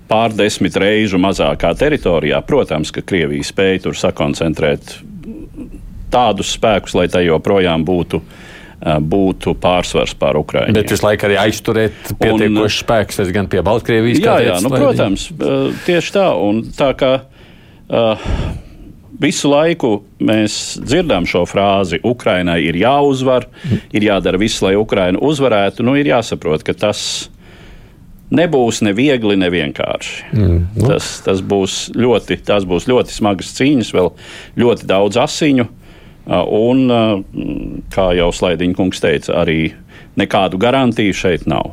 pārdesmit 0.08 0.78
reižu 0.80 1.20
mazākā 1.20 1.74
teritorijā. 1.78 2.42
Protams, 2.48 2.94
ka 2.96 3.04
Krievija 3.04 3.48
spēja 3.48 3.88
tur 3.88 3.98
sakoncentrēt 4.00 5.00
tādus 6.14 6.54
spēkus, 6.56 6.96
lai 6.96 7.10
tai 7.12 7.28
joprojām 7.28 7.84
būtu 7.88 8.22
būtu 8.78 9.56
pārsvars 9.58 10.14
pār 10.22 10.38
Ukraiņu. 10.38 10.76
Bet 10.78 10.92
visu 10.94 11.02
laiku 11.08 11.26
arī 11.26 11.40
aizturēt 11.42 12.12
pietiekošs 12.22 12.84
spēks 12.84 13.18
gan 13.34 13.50
pie 13.50 13.64
Baltkrievijas. 13.66 14.22
Jā, 14.22 14.36
jā 14.46 14.60
nu, 14.62 14.70
protams, 14.70 15.32
tieši 15.88 16.14
tā. 16.14 16.28
Un 16.38 16.62
tā 16.78 16.92
kā 17.00 17.10
uh, 17.18 18.28
visu 19.22 19.50
laiku 19.52 19.94
mēs 20.24 20.78
dzirdam 20.84 21.26
šo 21.30 21.44
frāzi, 21.50 22.00
Ukrainai 22.06 22.60
ir 22.68 22.78
jāuzvar, 22.80 23.48
ir 23.96 24.06
jādara 24.10 24.40
viss, 24.42 24.62
lai 24.66 24.76
Ukraina 24.80 25.22
uzvarētu. 25.24 25.86
Nu, 25.86 25.96
ir 25.98 26.10
jāsaprot, 26.12 26.66
ka 26.68 26.76
tas 26.78 27.02
nebūs 28.34 28.82
ne 28.84 28.94
viegli, 28.98 29.38
ne 29.40 29.50
vienkārši. 29.52 30.30
Mm. 30.36 30.62
Nu. 30.76 30.92
Tas, 30.92 31.18
tas, 31.26 31.42
būs 31.42 31.88
ļoti, 31.96 32.40
tas 32.48 32.68
būs 32.68 32.90
ļoti 32.90 33.16
smagas 33.16 33.54
cīņas, 33.58 33.94
vēl 33.96 34.14
ļoti 34.60 34.88
daudz 34.90 35.20
asiņu. 35.24 35.68
Un, 36.28 36.82
kā 37.94 38.10
jau 38.18 38.32
Slaidiņa 38.36 38.76
kungs 38.76 39.00
teica, 39.00 39.38
arī 39.46 39.72
nekādu 40.20 40.60
garantiju 40.60 41.16
šeit 41.16 41.46
nav. 41.48 41.72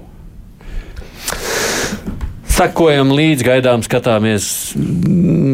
Sekojam 2.54 3.08
līdzi, 3.10 3.42
gaidām, 3.48 3.80
skatāmies, 3.82 4.44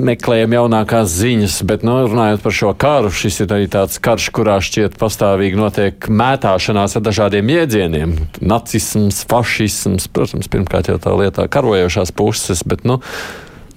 meklējam 0.05 0.53
jaunākās 0.53 1.15
ziņas, 1.17 1.55
bet 1.65 1.81
nu, 1.87 1.95
runājot 2.05 2.43
par 2.45 2.55
šo 2.59 2.73
karu, 2.77 3.09
šis 3.09 3.41
ir 3.41 3.55
arī 3.57 3.71
tāds 3.73 3.97
karš, 4.05 4.27
kurā 4.37 4.59
šķiet 4.61 4.99
pastāvīgi 5.01 5.57
notiek 5.57 6.11
mētāšanās 6.13 6.99
ar 7.01 7.07
dažādiem 7.07 7.55
jēdzieniem. 7.55 8.13
Nacisms, 8.45 9.23
fašisms, 9.33 10.11
protams, 10.13 10.53
pirmkārt 10.53 10.93
jau 10.93 10.99
tā 11.01 11.17
lietā 11.17 11.49
karojošās 11.49 12.13
puses, 12.21 12.61
bet 12.69 12.85
nu, 12.85 13.01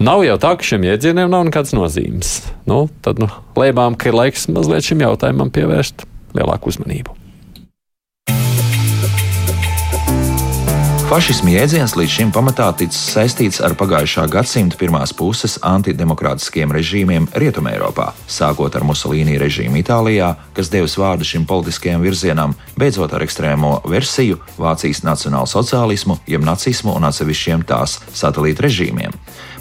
nav 0.03 0.27
jau 0.27 0.36
tā, 0.44 0.58
ka 0.60 0.74
šiem 0.74 0.92
jēdzieniem 0.92 1.32
nav 1.32 1.48
nekādas 1.48 1.72
nozīmes. 1.80 2.42
Nu, 2.68 2.89
tad 3.08 3.24
nu, 3.24 3.32
lēmām, 3.56 3.96
ka 3.96 4.12
ir 4.12 4.20
laiks 4.20 4.50
mazliet 4.51 4.92
šim 4.92 5.08
jautājumam 5.08 5.56
pievērst 5.56 6.10
lielāku 6.36 6.75
uzmanību. 6.75 7.23
Fašisma 11.03 11.51
jēdziens 11.51 11.93
līdz 12.00 12.12
šim 12.13 12.29
pamatā 12.31 12.69
ticis 12.79 13.12
saistīts 13.12 13.60
ar 13.65 13.74
pagājušā 13.77 14.24
gadsimta 14.31 14.77
pirmās 14.79 15.12
puses 15.13 15.57
antidemokrātiskiem 15.67 16.72
režīmiem 16.72 17.27
Rietumēropā, 17.43 18.07
sākot 18.31 18.75
ar 18.79 18.86
Musolīni 18.88 19.36
režīmu 19.41 19.81
Itālijā, 19.81 20.31
kas 20.55 20.72
devis 20.72 20.95
vārdu 20.98 21.27
šim 21.27 21.43
politiskajam 21.50 22.01
virzienam, 22.05 22.55
beidzot 22.79 23.13
ar 23.13 23.25
ekstrēmo 23.27 23.81
versiju 23.91 24.39
Vācijas 24.55 25.03
nacionālsociālismu, 25.03 26.22
jeb 26.31 26.48
nacismu 26.48 26.95
un 26.95 27.10
atsevišķiem 27.12 27.67
tās 27.67 28.00
satelīta 28.15 28.69
režīmiem. 28.69 29.12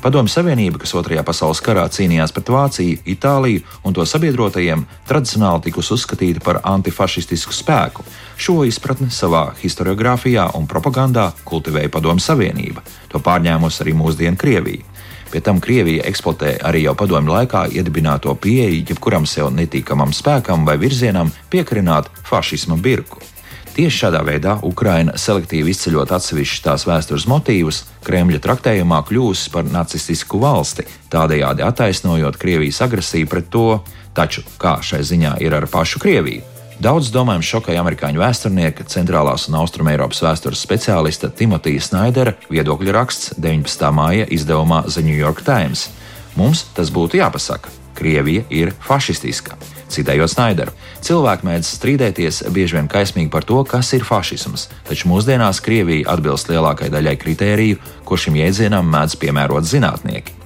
Padomju 0.03 0.33
Savienība, 0.35 0.81
kas 0.83 0.97
Otrajā 0.99 1.23
pasaules 1.23 1.61
karā 1.63 1.85
cīnījās 1.87 2.33
pret 2.35 2.49
Vāciju, 2.51 2.99
Itāliju 3.13 3.61
un 3.87 3.95
to 3.95 4.03
sabiedrotajiem, 4.03 4.83
tradicionāli 5.07 5.69
tikusi 5.69 5.93
uzskatīta 5.95 6.43
par 6.43 6.59
antifašistisku 6.67 7.55
spēku. 7.55 8.03
Šo 8.35 8.65
izpratni 8.67 9.13
savā 9.15 9.45
historiografijā 9.61 10.49
un 10.59 10.67
propagandā 10.67 11.29
kultivēja 11.47 11.93
Padomju 11.95 12.25
Savienība, 12.25 12.83
to 13.15 13.23
pārņēmusi 13.23 13.85
arī 13.85 13.95
mūsdienu 14.01 14.43
Krievija. 14.43 14.89
Pie 15.31 15.41
tam 15.41 15.63
Krievija 15.63 16.03
eksploatē 16.11 16.57
arī 16.67 16.83
jau 16.83 16.97
padomju 16.99 17.33
laikā 17.33 17.69
iedibināto 17.71 18.35
pieeju 18.35 18.83
jebkuram 18.91 19.25
sev 19.25 19.55
netīkamam 19.55 20.11
spēkam 20.13 20.67
vai 20.67 20.81
virzienam 20.83 21.31
piekarināt 21.55 22.11
fašisma 22.27 22.77
birku. 22.77 23.23
Tieši 23.73 24.03
šādā 24.03 24.21
veidā 24.21 24.59
Ukraina, 24.69 25.15
selektīvi 25.17 25.73
izceļot 25.73 26.11
atsevišķus 26.13 26.65
tās 26.67 26.83
vēstures 26.85 27.25
motīvus, 27.31 27.79
Kremļa 28.05 28.43
traktējumā 28.45 28.99
kļūst 29.09 29.49
par 29.55 29.65
nacistisku 29.65 30.43
valsti, 30.43 30.85
tādējādi 31.13 31.65
attaisnojot 31.65 32.37
Krievijas 32.37 32.83
agresiju 32.85 33.31
pret 33.33 33.49
to. 33.49 33.81
Taču 34.13 34.45
kā 34.61 34.77
šai 34.85 35.01
ziņā 35.09 35.39
ir 35.41 35.57
ar 35.57 35.65
pašu 35.73 36.03
Krieviju? 36.05 36.45
Daudz 36.83 37.09
domājams 37.15 37.49
šokēja 37.49 37.81
amerikāņu 37.81 38.21
vēsturnieka, 38.21 38.85
centrālās 38.93 39.47
un 39.49 39.57
austrumēropas 39.63 40.21
vēstures 40.25 40.61
speciālista 40.67 41.31
Timotija 41.33 41.81
Snaidera 41.81 42.35
viedokļu 42.53 42.93
raksts 42.93 43.37
19. 43.39 43.93
māja 43.95 44.27
izdevumā 44.29 44.83
The 44.89 45.05
New 45.07 45.17
York 45.17 45.45
Times. 45.47 45.89
Mums 46.37 46.67
tas 46.77 46.93
būtu 46.93 47.23
jāpasaka. 47.23 47.73
Krievija 47.97 48.45
ir 48.51 48.75
fašistiska. 48.85 49.57
Citējot 49.93 50.33
Snaideru, 50.33 50.73
cilvēki 51.05 51.47
mēdz 51.49 51.71
strīdēties 51.77 52.43
bieži 52.55 52.79
vien 52.79 52.89
kaismīgi 52.91 53.31
par 53.33 53.45
to, 53.49 53.61
kas 53.69 53.93
ir 53.97 54.07
fašisms, 54.09 54.69
taču 54.89 55.11
mūsdienās 55.11 55.61
Krievija 55.65 56.09
atbilst 56.15 56.49
lielākajai 56.53 56.93
daļai 56.95 57.17
kritēriju, 57.21 57.81
ko 58.09 58.17
šim 58.17 58.41
jēdzienam 58.41 58.89
mēdz 58.89 59.19
piemērot 59.21 59.69
zinātnieki. 59.69 60.39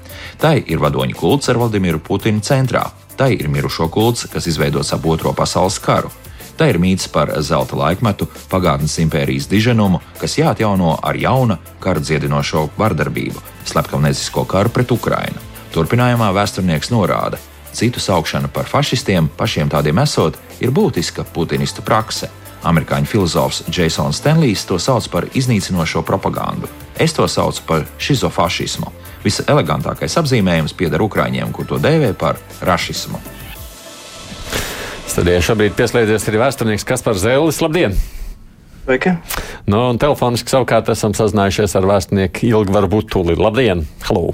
Tai 0.42 0.58
ir 0.60 0.82
vadoņu 0.82 1.16
kults 1.16 1.48
ar 1.48 1.60
Vladimiru 1.60 2.02
Putinu 2.02 2.42
centrā, 2.44 2.84
tai 3.16 3.32
ir 3.38 3.48
mirušo 3.48 3.88
kults, 3.92 4.26
kas 4.32 4.48
izveidots 4.50 4.92
ap 4.92 5.06
Otro 5.06 5.32
pasaules 5.36 5.78
karu. 5.80 6.12
Tā 6.56 6.70
ir 6.72 6.78
mīts 6.80 7.08
par 7.12 7.34
zelta 7.44 7.76
laikmetu, 7.76 8.28
pagātnes 8.48 8.96
impērijas 9.02 9.48
diženumu, 9.50 10.00
kas 10.20 10.38
jāatjauno 10.38 10.94
ar 11.04 11.16
jauna, 11.20 11.58
kara 11.84 12.00
dziedinošo 12.00 12.70
vardarbību, 12.80 13.42
slepkavniecisko 13.68 14.46
karu 14.48 14.72
pret 14.72 14.92
Ukrainu. 14.92 15.42
Turpinājumā 15.76 16.30
vēsturnieks 16.32 16.88
norāda, 16.94 17.36
Citu 17.76 18.00
saukšana 18.00 18.48
par 18.48 18.64
fašistiem, 18.64 19.26
pašiem 19.36 19.68
tādiem 19.68 19.98
esot, 20.00 20.38
ir 20.64 20.70
būtiska 20.72 21.26
putinistu 21.28 21.82
prakse. 21.84 22.30
Amerikāņu 22.64 23.10
filozofs 23.10 23.66
Jasons 23.68 24.16
Stenlijs 24.16 24.62
to 24.64 24.78
sauc 24.80 25.04
par 25.12 25.26
iznīcinošo 25.36 26.00
propagandu. 26.00 26.70
Es 26.96 27.12
to 27.12 27.28
saucu 27.28 27.60
par 27.68 27.84
šizofašismu. 28.00 28.88
Viselegantākais 29.26 30.16
apzīmējums 30.16 30.72
pieder 30.72 31.04
Ukrāņiem, 31.04 31.52
kur 31.52 31.68
to 31.68 31.76
dēvē 31.76 32.14
par 32.16 32.40
rašismu. 32.64 33.20
Studijā 35.12 35.44
šobrīd 35.44 35.76
pieslēdzies 35.76 36.30
arī 36.32 36.40
vēsturnieks 36.46 36.88
Kaspars 36.88 37.26
Zēlis. 37.28 37.60
Labdien! 37.60 37.92
Sveiki! 38.86 39.18
Nu, 39.68 39.90
un 39.90 40.00
telefoniski 40.00 40.48
savukārt 40.48 40.88
esam 40.96 41.12
sazinājušies 41.12 41.76
ar 41.76 41.92
vēsturnieku 41.92 42.48
Ilgu 42.48 42.72
Varbutuли. 42.72 43.36
Labdien! 43.36 43.84
Hello! 44.08 44.30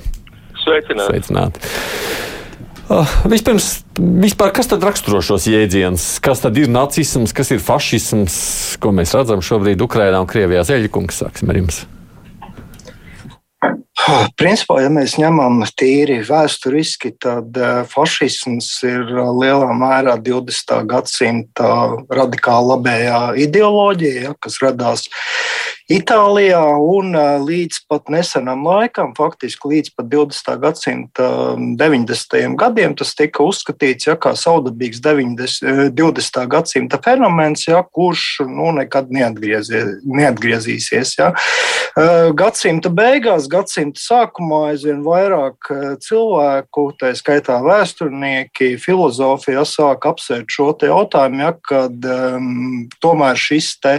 Sveicināti! 0.62 1.10
Sveicināti. 1.10 2.30
Uh, 2.90 3.06
vispirms, 3.30 3.84
vispār, 3.96 4.50
kas 4.54 4.66
tad 4.70 4.82
raksturo 4.82 5.20
šos 5.22 5.46
jēdzienus? 5.46 6.16
Kas 6.24 6.42
tad 6.42 6.58
ir 6.58 6.70
nacisms, 6.72 7.34
kas 7.36 7.52
ir 7.54 7.62
fašisms, 7.62 8.34
ko 8.82 8.90
mēs 8.96 9.14
redzam 9.14 9.44
šobrīd 9.44 9.84
Ukrajinā 9.86 10.18
un 10.24 10.30
Krievijā? 10.30 10.64
Zeļģikungs, 10.66 11.22
sāksim 11.22 11.52
ar 11.52 11.60
jums. 11.62 11.84
Principā, 14.34 14.80
ja 14.82 14.90
mēs 14.90 15.14
ņemam 15.20 15.60
tīri 15.78 16.18
vēsturiski, 16.26 17.12
tad 17.22 17.54
fašisms 17.92 18.70
ir 18.88 19.12
lielā 19.14 19.68
mērā 19.78 20.16
20. 20.18 20.74
gadsimta 20.90 21.68
radikāla 22.10 22.74
labējā 22.74 23.20
ideoloģija, 23.44 24.24
ja, 24.26 24.32
kas 24.42 24.58
radās 24.64 25.06
Itālijā 25.92 26.62
un 26.78 27.12
līdz 27.44 27.82
pat 27.90 28.08
nesenam 28.12 28.62
laikam, 28.64 29.10
faktiski 29.16 29.68
līdz 29.74 29.90
pat 29.96 30.06
20. 30.12 30.50
gadsimta 30.62 31.26
90. 31.80 32.56
gadiem, 32.60 32.94
tas 32.96 33.12
tika 33.18 33.44
uzskatīts 33.44 34.08
ja, 34.08 34.14
kā 34.16 34.32
saudabīgs 34.38 35.02
90, 35.04 35.92
20. 35.98 36.38
gadsimta 36.52 37.00
fenomens, 37.04 37.66
ja, 37.68 37.82
kurš 37.84 38.22
nu, 38.48 38.70
nekad 38.78 39.12
neatgriezīsies. 39.12 41.14
Ja. 41.18 41.32
Gadsimta 42.38 42.92
beigās, 42.92 43.48
gadsimta 43.52 44.00
sākumā 44.00 44.62
aizvien 44.70 45.02
vairāk 45.04 45.72
cilvēku, 46.04 46.86
tā 47.00 47.12
skaitā 47.18 47.58
vēsturnieki, 47.66 48.78
filozofi, 48.80 49.52
ja, 49.58 49.64
sāk 49.68 50.08
apsvērt 50.08 50.48
šo 50.52 50.72
jautājumu, 50.88 51.44
ja, 51.44 51.52
kad 51.68 52.08
um, 52.08 52.88
tomēr 53.02 53.36
šis 53.38 53.74
te 53.82 53.98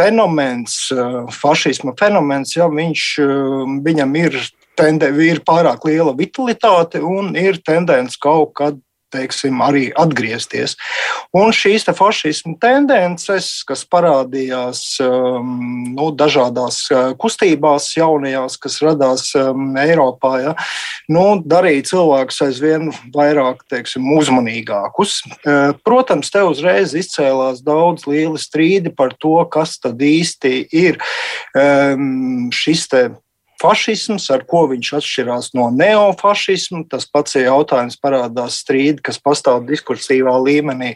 fenomens, 0.00 0.90
eh, 0.92 1.20
fašisma 1.30 1.94
fenomens, 1.98 2.56
ja 2.56 2.68
viņš, 2.68 3.02
eh, 3.18 3.74
viņam 3.86 4.16
ir, 4.16 4.38
tende, 4.76 5.10
ir 5.20 5.40
pārāk 5.44 5.84
liela 5.84 6.14
vitalitāte 6.16 7.02
un 7.04 7.34
ir 7.36 7.60
tendence 7.66 8.16
kaut 8.20 8.54
kad 8.54 8.78
teiksim, 9.12 9.60
arī 9.64 9.88
atgriezties. 9.98 10.76
Un 11.36 11.54
šīs 11.54 11.86
te 11.86 11.94
fašismu 11.96 12.56
tendences, 12.62 13.50
kas 13.68 13.84
parādījās 13.90 14.82
um, 15.04 15.54
nu, 15.96 16.10
dažādās 16.16 16.82
uh, 16.90 17.12
kustībās, 17.20 17.90
jaunajās, 17.96 18.58
kas 18.62 18.80
radās 18.84 19.28
um, 19.38 19.72
Eiropā, 19.80 20.32
ja, 20.44 20.54
nu, 21.12 21.24
darīja 21.44 21.88
cilvēkus 21.92 22.42
aizvien 22.48 22.90
vairāk 23.14 23.64
teiksim, 23.70 24.06
uzmanīgākus. 24.16 25.20
Uh, 25.40 25.72
protams, 25.86 26.32
te 26.32 26.44
uzreiz 26.46 26.94
izcēlās 26.98 27.64
daudz 27.66 28.06
lieli 28.10 28.40
strīdi 28.40 28.94
par 28.96 29.14
to, 29.18 29.38
kas 29.50 29.78
tad 29.82 30.00
īsti 30.02 30.54
ir 30.76 31.00
um, 31.54 32.48
šis 32.54 32.86
te 32.90 33.04
fašisms, 33.60 34.28
ar 34.34 34.44
ko 34.48 34.64
viņš 34.70 34.92
atšķirās 35.00 35.50
no 35.58 35.68
neofašisma. 35.74 36.84
Tas 36.90 37.06
pats 37.10 37.36
jautājums, 37.38 37.98
parādās 38.00 38.60
strīdi, 38.64 39.02
kas 39.04 39.20
pastāv 39.22 39.64
diskursīvā 39.68 40.34
līmenī, 40.42 40.94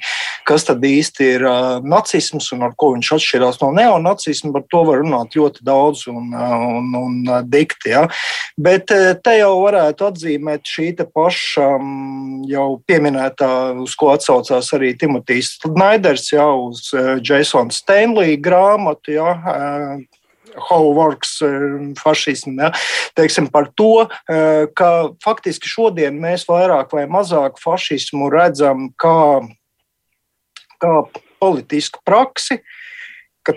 kas 0.49 0.67
tad 0.69 0.85
īsti 0.85 1.31
ir 1.37 1.47
uh, 1.49 1.85
nacisms 1.85 2.51
un 2.57 2.65
ar 2.69 2.75
ko 2.79 2.95
viņš 2.95 3.13
atšķirās 3.19 3.61
no 3.63 3.71
neonacisma. 3.77 4.53
Par 4.57 4.67
to 4.73 4.85
var 4.89 5.03
runāt 5.03 5.37
ļoti 5.39 5.65
daudz 5.67 6.07
un, 6.13 6.33
un, 6.35 6.91
un 6.99 7.21
dikti. 7.51 7.93
Ja. 7.95 8.07
Bet 8.61 8.89
te 8.89 9.37
jau 9.39 9.53
varētu 9.65 10.09
atzīmēt 10.09 10.69
šī 10.69 10.93
paša 11.15 11.69
jau 12.49 12.67
pieminētā, 12.89 13.51
uz 13.83 13.95
ko 13.99 14.13
atsaucās 14.15 14.71
arī 14.77 14.95
Timotīs 14.99 15.55
Snaiders, 15.63 16.31
jau 16.33 16.71
uz 16.71 16.89
Jasona 17.25 17.75
Stanley 17.75 18.39
grāmatu. 18.41 19.15
Ja, 19.17 19.31
how 20.59 20.93
works 20.95 21.39
eh, 21.43 21.95
fašismu, 21.99 22.55
ja, 22.61 22.71
teiksim, 23.19 23.51
par 23.53 23.71
to, 23.77 24.07
eh, 24.29 24.67
ka 24.77 24.91
faktiski 25.25 25.71
šodien 25.71 26.19
mēs 26.21 26.47
vairāk 26.51 26.95
vai 26.95 27.07
mazāk 27.11 27.61
fašismu 27.63 28.31
redzam 28.33 28.91
kā, 29.01 29.45
kā 30.83 30.95
politisku 31.43 32.03
praksi, 32.07 32.61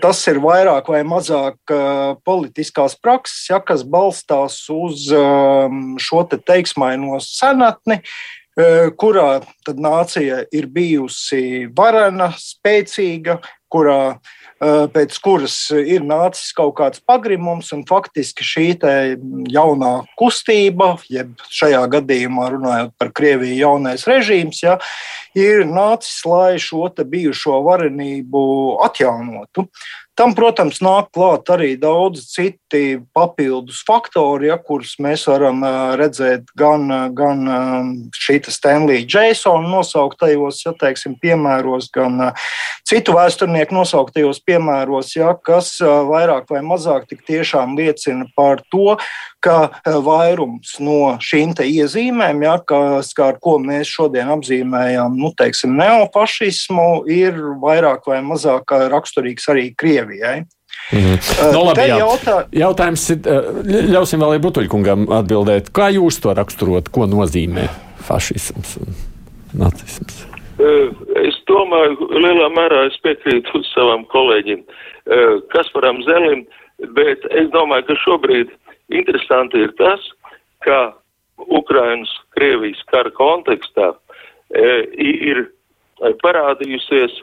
tas 0.02 0.20
ir 0.28 0.42
vairāk 0.44 0.90
vai 0.92 1.00
mazāk 1.08 1.72
uh, 1.72 2.18
politiskās 2.28 2.98
prakses, 3.00 3.46
ja, 3.48 3.62
kas 3.64 3.86
balstās 3.88 4.58
uz 4.68 5.06
um, 5.16 5.94
šo 5.96 6.26
te 6.28 6.36
teiksmaino 6.44 7.22
senatni, 7.24 8.02
uh, 8.02 8.47
kurā 8.98 9.28
nācija 9.68 10.42
ir 10.52 10.66
bijusi 10.74 11.68
varena, 11.78 12.32
spēcīga, 12.42 13.38
kurā 13.70 14.18
pēc 14.58 15.18
kuras 15.22 15.56
ir 15.78 16.02
nācis 16.08 16.50
kaut 16.58 16.74
kāds 16.80 17.02
pagrimums, 17.06 17.70
un 17.76 17.84
faktiski 17.86 18.46
šī 18.48 18.66
jaunā 19.54 19.92
kustība, 20.18 20.96
jeb 21.12 21.36
šajā 21.54 21.84
gadījumā 21.94 22.50
runājot 22.56 22.96
par 22.98 23.12
Krieviju, 23.14 23.60
jaunais 23.60 24.08
režīms, 24.10 24.64
ja, 24.64 24.80
ir 25.38 25.66
nācis, 25.70 26.24
lai 26.26 26.58
šo 26.58 26.90
bijušo 26.90 27.62
varenību 27.68 28.42
atjaunotu. 28.88 29.68
Tam, 30.18 30.32
protams, 30.34 30.80
nāk 30.82 31.12
klāt 31.14 31.46
arī 31.54 31.76
daudz 31.78 32.24
citi 32.32 32.98
papildus 33.14 33.84
faktori, 33.86 34.48
ja, 34.50 34.56
kurus 34.58 34.96
mēs 35.04 35.28
varam 35.30 35.62
redzēt 36.00 36.50
gan, 36.58 36.90
gan 37.14 37.44
šī 38.18 38.40
Stanley 38.50 39.06
Jasona 39.06 39.70
nosauktajos 39.70 40.64
ja, 40.66 40.74
teiksim, 40.80 41.14
piemēros, 41.22 41.92
gan 41.94 42.32
citu 42.88 43.14
vēsturnieku 43.14 43.78
nosauktajos 43.78 44.42
piemēros, 44.42 45.14
ja, 45.20 45.36
kas 45.38 45.76
vairāk 45.84 46.50
vai 46.50 46.64
mazāk 46.66 47.06
tik 47.12 47.22
tiešām 47.30 47.78
liecina 47.78 48.26
par 48.34 48.66
to, 48.74 48.98
ka 49.48 49.96
vairums 50.04 50.76
no 50.84 51.16
šīm 51.24 51.56
iezīmēm, 51.64 52.44
ja, 52.44 52.60
kas, 52.68 53.14
ar 53.24 53.40
ko 53.42 53.56
mēs 53.64 53.90
šodien 53.96 54.30
apzīmējam 54.36 55.16
nu, 55.18 55.32
teiksim, 55.40 55.74
neofašismu, 55.80 57.08
ir 57.10 57.40
vairāk 57.64 58.12
vai 58.12 58.20
mazāk 58.28 58.76
raksturīgs 58.92 59.48
arī 59.56 59.72
Krievijai. 59.72 59.88
Krievijai. 59.88 60.46
Mhm. 60.92 61.18
No, 61.52 61.64
labi, 61.68 61.88
jā. 61.90 61.98
jautā... 62.00 62.36
Jautājums 62.56 63.04
ir, 63.12 63.28
ļausim 63.92 64.24
vēl 64.24 64.40
Brutuļkungam 64.44 65.08
atbildēt. 65.20 65.72
Kā 65.76 65.90
jūs 65.92 66.20
to 66.24 66.36
raksturot? 66.38 66.92
Ko 66.94 67.08
nozīmē 67.10 67.68
fašisms 68.08 68.78
un 68.84 68.96
nacisms? 69.66 70.24
Es 71.22 71.36
domāju, 71.50 72.08
lielā 72.18 72.48
mērā 72.56 72.86
es 72.88 72.96
piekrītu 73.04 73.62
savam 73.74 74.08
kolēģim 74.14 74.64
Kasparam 75.54 76.00
Zelim, 76.08 76.48
bet 76.98 77.28
es 77.36 77.52
domāju, 77.54 77.90
ka 77.90 78.00
šobrīd 78.06 78.56
interesanti 78.90 79.62
ir 79.66 79.74
tas, 79.80 80.04
ka 80.66 80.94
Ukrainas, 81.38 82.12
Krievijas 82.36 82.82
kara 82.92 83.12
kontekstā 83.14 83.94
ir 84.98 85.48
parādījusies 86.24 87.22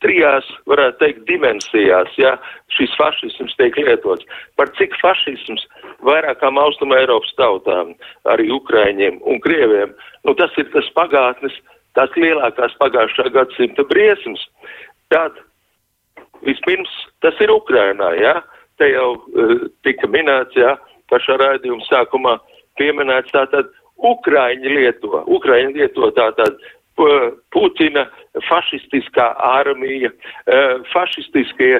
trijās, 0.00 0.46
varētu 0.68 0.98
teikt, 1.02 1.24
dimensijās, 1.28 2.12
ja 2.16 2.36
šis 2.72 2.92
fašisms 2.96 3.56
tiek 3.58 3.76
lietots. 3.76 4.24
Par 4.56 4.70
cik 4.78 4.96
fašisms 5.02 5.66
vairākām 6.06 6.58
Austrum 6.60 6.94
Eiropas 6.96 7.32
tautām, 7.36 7.92
arī 8.32 8.48
Ukraiņiem 8.56 9.20
un 9.28 9.40
Krieviem, 9.44 9.92
nu 10.24 10.34
tas 10.38 10.54
ir 10.56 10.70
tas 10.72 10.88
pagātnes, 10.96 11.52
tās 11.98 12.12
lielākās 12.16 12.76
pagājušā 12.80 13.28
gadsimta 13.34 13.84
briesmas. 13.84 14.46
Tad 15.12 15.36
vispirms 16.46 16.90
tas 17.20 17.36
ir 17.44 17.52
Ukrainā, 17.52 18.14
ja, 18.16 18.38
te 18.80 18.90
jau 18.90 19.12
uh, 19.20 19.54
tika 19.86 20.08
minēts, 20.10 20.56
ja, 20.58 20.74
pašā 21.12 21.38
raidījuma 21.40 21.86
sākumā 21.88 22.36
pieminēts 22.80 23.32
tātad 23.34 23.70
Ukraiņi 24.00 24.76
lieto, 24.76 25.24
Ukraiņi 25.28 25.82
lieto 25.82 26.12
tātad 26.16 26.60
Putina 27.54 28.02
fašistiskā 28.44 29.30
armija, 29.40 30.10
eh, 30.10 30.82
fašistiskie 30.92 31.78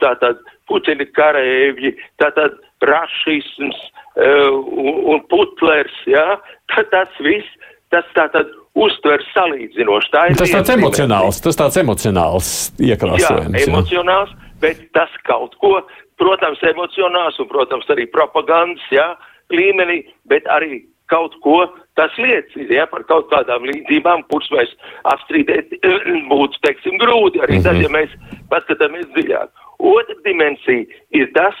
tātad 0.00 0.40
Putina 0.70 1.04
karēvji, 1.18 1.92
tātad 2.22 2.56
rašisms 2.80 3.76
un 4.16 5.20
putlers, 5.28 5.98
jā, 6.08 6.24
tas 6.94 7.20
viss, 7.20 7.52
tas 7.92 8.08
tātad 8.16 8.48
uztver 8.78 9.22
salīdzinoši. 9.34 10.12
Tā 10.14 10.26
tas 10.38 10.54
tāds 10.54 10.74
emocionāls, 10.76 11.40
tas 11.44 11.58
tāds 11.58 11.80
emocionāls 11.82 12.50
iekrāsojums. 12.78 13.58
Jā, 13.58 13.66
emocionāls, 13.66 14.32
bet 14.62 14.82
tas 14.96 15.12
kaut 15.28 15.56
ko, 15.62 15.80
protams, 16.20 16.62
emocionāls 16.70 17.38
un, 17.42 17.48
protams, 17.50 17.88
arī 17.92 18.06
propagandas, 18.12 18.84
jā, 18.94 19.12
līmenī, 19.54 20.02
bet 20.30 20.46
arī 20.52 20.84
kaut 21.10 21.34
ko 21.42 21.64
tas 21.98 22.14
liecina 22.22 22.70
ja, 22.70 22.86
par 22.90 23.02
kaut 23.08 23.28
kādām 23.32 23.66
līdzībām, 23.66 24.22
kuras 24.30 24.50
mēs 24.54 24.74
apstrīdēt 25.10 25.74
būtu, 26.32 26.62
teiksim, 26.66 27.00
grūti 27.02 27.42
arī 27.44 27.58
tad, 27.64 27.80
ja 27.82 27.90
mēs 27.92 28.14
paskatāmies 28.52 29.08
dziļāk. 29.16 29.50
Otra 29.90 30.16
dimensija 30.26 31.00
ir 31.16 31.32
tas, 31.36 31.56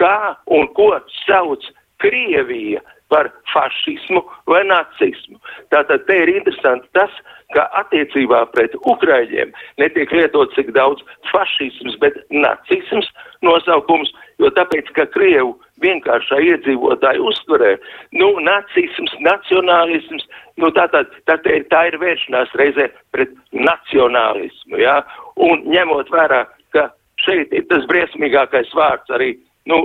kā 0.00 0.34
un 0.50 0.68
ko 0.76 0.92
sauc 1.22 1.64
Krievija 2.02 2.82
par 3.12 3.28
fašismu 3.52 4.24
vai 4.48 4.62
nacismu. 4.64 5.38
Tātad 5.74 6.06
te 6.08 6.16
ir 6.24 6.32
interesanti 6.32 6.88
tas, 6.96 7.12
ka 7.52 7.66
attiecībā 7.82 8.46
pret 8.54 8.74
Ukraiņiem 8.88 9.52
netiek 9.80 10.12
lietots 10.16 10.56
tik 10.56 10.72
daudz 10.76 11.04
fašisms, 11.30 11.98
bet 12.00 12.16
nacisms 12.32 13.10
nosaukums, 13.44 14.12
jo 14.40 14.48
tāpēc, 14.56 14.88
ka 14.96 15.06
Krievu 15.12 15.54
vienkāršā 15.84 16.40
iedzīvotāja 16.46 17.20
uztverē, 17.28 17.74
nu, 18.16 18.30
nacisms, 18.46 19.12
nacionālisms, 19.26 20.26
nu, 20.62 20.70
tā, 20.76 20.88
tā, 20.94 21.04
tā, 21.28 21.38
tā 21.44 21.84
ir 21.90 21.98
vēršanās 22.02 22.54
reizē 22.60 22.88
pret 23.14 23.32
nacionālismu, 23.52 24.80
jā, 24.80 25.00
un 25.48 25.64
ņemot 25.74 26.12
vērā, 26.14 26.44
ka 26.76 26.88
šeit 27.26 27.52
ir 27.52 27.66
tas 27.70 27.84
briesmīgākais 27.90 28.72
vārds 28.78 29.12
arī, 29.14 29.34
nu, 29.70 29.78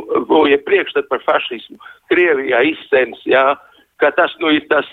ja 0.49 0.57
priekšstat 0.65 1.09
par 1.11 1.21
fašismu, 1.25 1.77
Krievijā 2.11 2.63
izsens, 2.71 3.21
jā, 3.29 3.55
ka 4.01 4.11
tas, 4.17 4.33
nu, 4.41 4.51
ir 4.53 4.65
tas 4.71 4.87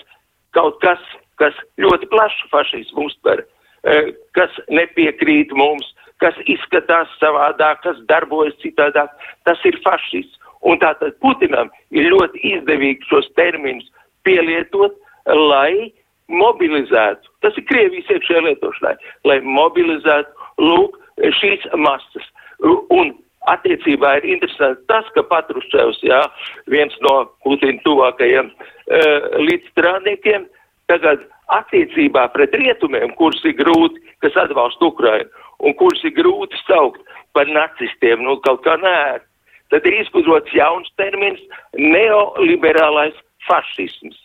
kaut 0.55 0.79
kas, 0.83 1.01
kas 1.41 1.55
ļoti 1.81 2.09
plašu 2.11 2.49
fašismu 2.51 3.07
uztver, 3.09 3.43
e, 3.83 4.13
kas 4.37 4.53
nepiekrīt 4.69 5.53
mums, 5.57 5.87
kas 6.23 6.37
izskatās 6.47 7.11
savādāk, 7.19 7.81
kas 7.83 7.99
darbojas 8.09 8.55
citādāk, 8.63 9.11
tas 9.47 9.61
ir 9.67 9.79
fašists. 9.83 10.39
Un 10.65 10.79
tātad 10.81 11.13
Putinam 11.21 11.69
ir 11.93 12.07
ļoti 12.09 12.39
izdevīgi 12.55 13.05
šos 13.05 13.27
terminus 13.37 13.85
pielietot, 14.25 14.95
lai 15.29 15.91
mobilizētu, 16.31 17.29
tas 17.45 17.57
ir 17.59 17.67
Krievijas 17.69 18.09
iekšējā 18.15 18.41
lietošanai, 18.47 18.95
lai 19.29 19.37
mobilizētu, 19.45 20.49
lūk, 20.57 20.97
šīs 21.37 21.67
masas. 21.77 22.25
Un 22.65 23.13
attiecībā 23.51 24.17
ir 24.19 24.27
interesanti 24.35 24.83
tas, 24.91 25.07
ka 25.15 25.23
Patruševs, 25.29 26.01
jā, 26.05 26.21
viens 26.71 26.95
no 27.05 27.15
Putina 27.43 27.81
tuvākajiem 27.85 28.51
uh, 28.51 29.29
līdzstrādniekiem, 29.41 30.47
tagad 30.91 31.23
attiecībā 31.53 32.27
pret 32.33 32.53
rietumiem, 32.57 33.13
kurus 33.19 33.43
ir 33.45 33.57
grūti, 33.59 34.01
kas 34.23 34.37
atbalsta 34.45 34.89
Ukrainu, 34.89 35.29
un 35.65 35.75
kurus 35.77 36.03
ir 36.05 36.15
grūti 36.17 36.59
saukt 36.65 37.01
par 37.35 37.49
nacistiem, 37.51 38.23
nu 38.25 38.37
kaut 38.45 38.63
kā 38.65 38.77
nē, 38.81 38.97
tad 39.73 39.87
ir 39.87 39.99
izgudrots 40.01 40.53
jauns 40.55 40.89
termins- 40.99 41.41
neoliberālais 41.95 43.17
fašisms. 43.47 44.17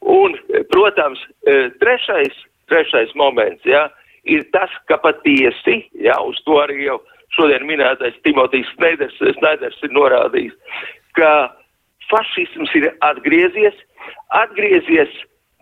Un, 0.00 0.36
protams, 0.70 1.20
e, 1.46 1.70
trešais, 1.82 2.34
trešais 2.68 3.14
moments, 3.14 3.64
ja, 3.64 3.88
ir 4.24 4.44
tas, 4.52 4.70
ka 4.86 4.98
patiesi, 4.98 5.88
ja, 5.94 6.20
uz 6.22 6.38
to 6.44 6.60
arī 6.62 6.84
jau 6.86 7.00
šodien 7.38 7.66
minētais 7.68 8.18
Timotijs 8.26 8.70
Sneders, 8.74 9.80
ir 9.86 9.94
norādījis, 9.94 10.54
ka 11.18 11.32
fašisms 12.10 12.74
ir 12.78 12.90
atgriezies, 13.06 13.76
atgriezies 14.34 15.12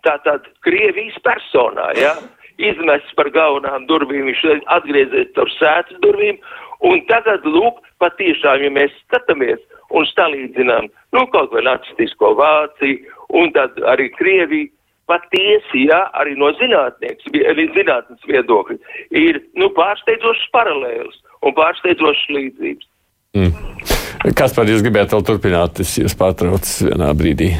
tātad 0.05 0.45
Krievijas 0.65 1.17
personā, 1.25 1.91
ja, 1.99 2.15
izmests 2.57 3.13
par 3.17 3.29
galvenām 3.33 3.85
durvīm, 3.89 4.29
viņš 4.31 4.45
atgriezies 4.73 5.33
caur 5.35 5.51
sētas 5.57 5.99
durvīm, 6.05 6.39
un 6.87 7.03
tagad, 7.09 7.45
lūk, 7.45 7.83
patiešām, 8.01 8.63
ja 8.65 8.71
mēs 8.73 8.95
skatāmies 9.05 9.61
un 9.97 10.07
salīdzinām, 10.09 10.89
nu, 11.15 11.27
kaut 11.33 11.53
vai 11.53 11.65
nacistisko 11.65 12.33
Vāciju 12.37 13.13
un 13.37 13.53
tad 13.55 13.77
arī 13.93 14.09
Krieviju, 14.15 14.71
patiesi, 15.07 15.85
jā, 15.87 16.01
arī 16.19 16.35
no 16.35 16.49
zinātnieks, 16.59 17.29
zinātnes 17.31 18.27
viedokļa, 18.27 18.77
ir, 19.15 19.39
nu, 19.55 19.69
pārsteidzošas 19.77 20.49
paralēlas 20.55 21.21
un 21.45 21.57
pārsteidzošas 21.57 22.35
līdzības. 22.37 22.91
Mm. 23.37 24.33
Kas 24.37 24.55
par 24.55 24.69
jūs 24.69 24.83
gribētu 24.85 25.17
vēl 25.17 25.25
turpināt? 25.27 25.81
Es 25.83 25.97
jūs 25.99 26.15
pārtraucu 26.17 26.89
vienā 26.89 27.11
brīdī. 27.17 27.51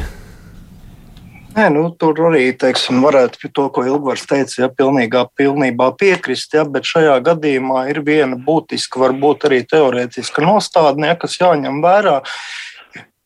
Nē, 1.58 1.64
nu, 1.74 1.88
tur 1.98 2.18
arī 2.28 2.52
teiksim, 2.54 3.00
varētu 3.02 3.48
to, 3.50 3.64
ko 3.74 3.82
Ilgvars 3.82 4.22
teica, 4.30 4.60
ja, 4.60 4.68
pilnīgā, 4.70 5.24
pilnībā 5.34 5.88
piekrist, 5.98 6.52
ja, 6.54 6.62
bet 6.62 6.86
šajā 6.86 7.16
gadījumā 7.26 7.88
ir 7.90 7.98
viena 8.06 8.38
būtiska, 8.38 9.00
varbūt 9.02 9.48
arī 9.48 9.64
teorētiska 9.66 10.44
nostādne, 10.44 11.10
ja, 11.10 11.16
kas 11.18 11.34
jāņem 11.40 11.80
vērā 11.82 12.20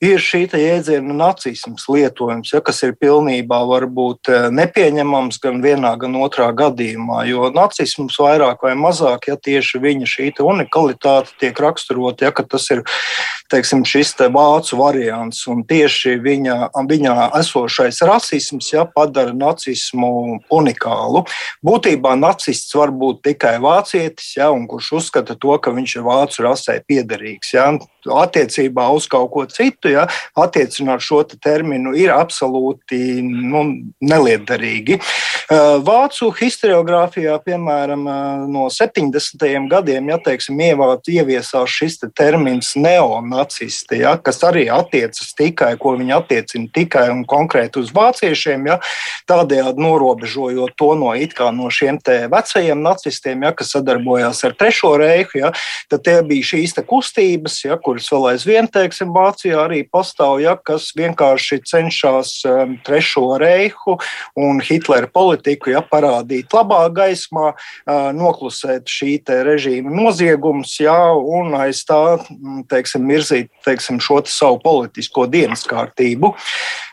ir 0.03 0.23
šī 0.23 0.43
jēdziena 0.51 1.15
nacisms 1.15 1.87
lietojums, 1.91 2.51
ja, 2.53 2.61
kas 2.65 2.83
ir 2.83 2.97
pilnībā 2.99 3.61
varbūt 3.69 4.31
eh, 4.33 4.49
nepieņemams 4.55 5.38
gan 5.43 5.62
vienā, 5.62 5.95
gan 6.01 6.17
otrā 6.19 6.51
gadījumā. 6.59 7.23
Jo 7.31 7.53
nacisms 7.55 8.19
vairāk 8.21 8.65
vai 8.67 8.75
mazāk, 8.79 9.31
ja 9.31 9.38
tieši 9.38 9.83
viņa 9.83 10.11
šī 10.11 10.31
unikalitāte 10.43 11.37
tiek 11.41 11.59
raksturota, 11.62 12.27
ja 12.27 12.35
tas 12.43 12.67
ir 12.75 12.83
teiksim, 13.53 13.85
šis 13.87 14.15
te 14.19 14.29
vācu 14.33 14.79
variants 14.81 15.45
un 15.51 15.62
tieši 15.69 16.17
viņa, 16.25 16.57
viņā 16.88 17.17
esošais 17.38 18.01
rasisms 18.09 18.73
ja, 18.73 18.87
padara 18.88 19.35
nacismu 19.37 20.41
unikālu. 20.53 21.25
Būtībā 21.65 22.17
nacists 22.19 22.75
var 22.75 22.91
būt 22.91 23.23
tikai 23.29 23.59
vācietis, 23.62 24.35
ja, 24.38 24.51
kurš 24.51 24.93
uzskata 24.99 25.37
to, 25.38 25.55
ka 25.62 25.75
viņš 25.75 25.99
ir 25.99 26.07
vācu 26.09 26.47
rasē 26.49 26.81
piederīgs. 26.88 27.55
Ja 27.55 27.71
attiecībā 28.11 28.88
uz 28.95 29.07
kaut 29.11 29.31
ko 29.35 29.45
citu, 29.51 29.93
ja, 29.93 30.07
attiecināt 30.38 31.05
šo 31.05 31.23
te 31.29 31.38
terminu 31.43 31.95
ir 31.99 32.12
absolūti 32.15 33.23
nu, 33.23 33.65
neliederīgi. 34.03 34.99
Vācu 35.85 36.31
historiografijā, 36.38 37.35
piemēram, 37.45 38.07
no 38.53 38.69
70. 38.73 39.43
gadiem, 39.71 40.09
ja 40.12 40.19
teiksim, 40.23 40.61
ievāt, 40.65 41.09
ieviesās 41.12 41.73
šis 41.73 41.99
te 42.01 42.09
termins 42.17 42.73
neonacisti, 42.79 44.01
ja, 44.05 44.15
kas 44.17 44.41
arī 44.49 44.69
attiecas 44.73 45.35
tikai, 45.38 45.75
ko 45.81 45.95
viņi 45.99 46.17
attiecina 46.17 46.71
tikai 46.75 47.09
un 47.12 47.25
konkrēti 47.29 47.83
uz 47.83 47.93
vāciešiem, 47.95 48.71
ja, 48.71 48.79
tādējādi 49.29 49.83
norobežojot 49.83 50.77
to 50.79 50.93
no, 50.99 51.12
no 51.12 51.71
šiem 51.73 52.01
vecajiem 52.33 52.83
nacistiem, 52.83 53.45
ja, 53.45 53.53
kas 53.57 53.75
sadarbojās 53.77 54.43
ar 54.49 54.57
Trešo 54.59 54.95
reihu, 55.01 55.43
ja, 55.43 55.53
tad 55.93 56.05
tie 56.07 56.19
bija 56.27 56.53
šīs 56.55 56.79
kustības, 56.88 57.59
ja, 57.67 57.77
kur 57.77 57.91
kuras 57.92 58.09
vēl 58.09 58.28
aizvien, 58.31 58.68
teiksim, 58.72 59.11
Vācijā 59.12 59.66
arī 59.66 59.83
pastāv, 59.85 60.38
ja, 60.40 60.55
kas 60.57 60.88
vienkārši 60.96 61.59
cenšas 61.68 62.31
um, 62.48 62.76
trešo 62.87 63.37
reihu 63.40 63.98
un 64.38 64.62
Hitlera 64.64 65.11
politiku 65.12 65.74
ja, 65.74 65.83
parādīt 65.85 66.55
labā 66.57 66.87
gaismā, 66.94 67.52
uh, 67.52 68.09
noklusēt 68.16 68.88
šī 68.88 69.18
režīma 69.44 69.92
noziegums 69.92 70.78
ja, 70.81 70.96
un 71.12 71.52
aiz 71.59 71.83
tā 71.85 72.00
mm, 72.16 72.64
teiksim, 72.72 73.05
virzīt 73.12 73.52
teiksim, 73.66 74.00
šo 74.00 74.22
savu 74.24 74.62
politisko 74.64 75.26
dienas 75.28 75.66
kārtību. 75.68 76.33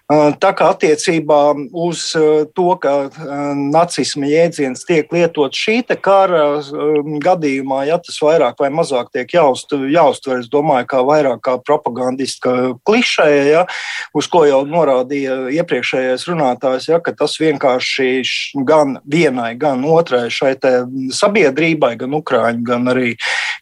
Tā 0.09 0.49
kā 0.57 0.71
attiecībā 0.73 1.39
uz 1.77 1.99
to, 2.57 2.69
ka 2.81 2.93
nacisma 3.53 4.25
jēdziens 4.25 4.81
tiek 4.89 5.11
lietots 5.13 5.59
šī 5.61 5.83
kara 6.01 6.63
gadījumā, 7.21 7.83
ja 7.85 7.99
tas 8.01 8.17
vairāk 8.17 8.57
vai 8.57 8.71
mazāk 8.73 9.11
tiek 9.13 9.35
jāuztver, 9.37 10.39
es 10.41 10.49
domāju, 10.49 10.87
kā 10.89 11.03
vairāk 11.05 11.43
kā 11.45 11.53
propagandiska 11.61 12.55
klišēja, 12.89 13.43
ja, 13.51 13.61
uz 14.17 14.25
ko 14.33 14.47
jau 14.49 14.63
norādīja 14.65 15.51
iepriekšējais 15.59 16.25
runātājs, 16.31 16.89
ja, 16.89 16.97
ka 16.97 17.13
tas 17.13 17.37
vienkārši 17.37 18.09
gan 18.65 18.97
vienai, 19.05 19.51
gan 19.61 19.85
otrai 19.85 20.25
šai 20.33 20.55
sabiedrībai, 21.13 21.93
gan 22.01 22.17
Ukraiņu, 22.17 22.65
gan 22.65 22.95
arī, 22.95 23.13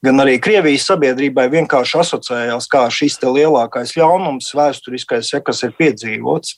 gan 0.06 0.24
arī 0.24 0.38
Krievijas 0.44 0.88
sabiedrībai 0.92 1.48
vienkārši 1.54 2.00
asociējās 2.04 2.70
kā 2.72 2.86
šis 2.94 3.20
lielākais 3.24 3.96
ļaunums 3.98 4.54
vēsturiskais, 4.58 5.34
ja, 5.34 5.44
kas 5.44 5.64
ir 5.68 5.76
piedzīvots. 5.78 6.58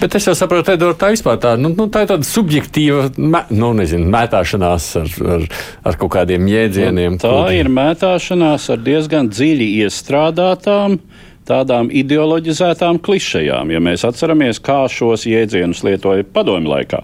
Bet 0.00 0.14
es 0.16 0.24
jau 0.26 0.32
saprotu, 0.34 0.72
Edvards, 0.74 0.98
tā 0.98 1.10
vispār 1.12 1.36
tā, 1.38 1.52
nu, 1.60 1.70
nu, 1.76 1.86
tā 1.92 2.02
ir 2.02 2.10
tāda 2.10 2.26
subjektīva 2.26 3.12
nu, 3.20 3.68
nezinu, 3.78 4.08
mētāšanās 4.10 4.88
ar, 4.98 5.12
ar, 5.36 5.44
ar 5.86 5.98
kaut 6.00 6.14
kādiem 6.16 6.48
jēdzieniem. 6.50 7.18
Nu, 7.18 7.22
tā 7.22 7.30
kur... 7.30 7.52
ir 7.54 7.70
mētāšanās 7.70 8.66
ar 8.74 8.82
diezgan 8.82 9.30
dziļi 9.30 9.68
iestrādātām 9.84 10.98
tādām 11.48 11.90
ideoloģizētām 11.92 13.00
klišejām. 13.04 13.72
Ja 13.74 13.80
mēs 13.84 14.04
atceramies, 14.08 14.60
kā 14.64 14.84
šos 14.90 15.26
jēdzienus 15.28 15.82
lietoja 15.86 16.26
padomju 16.34 16.72
laikā, 16.72 17.00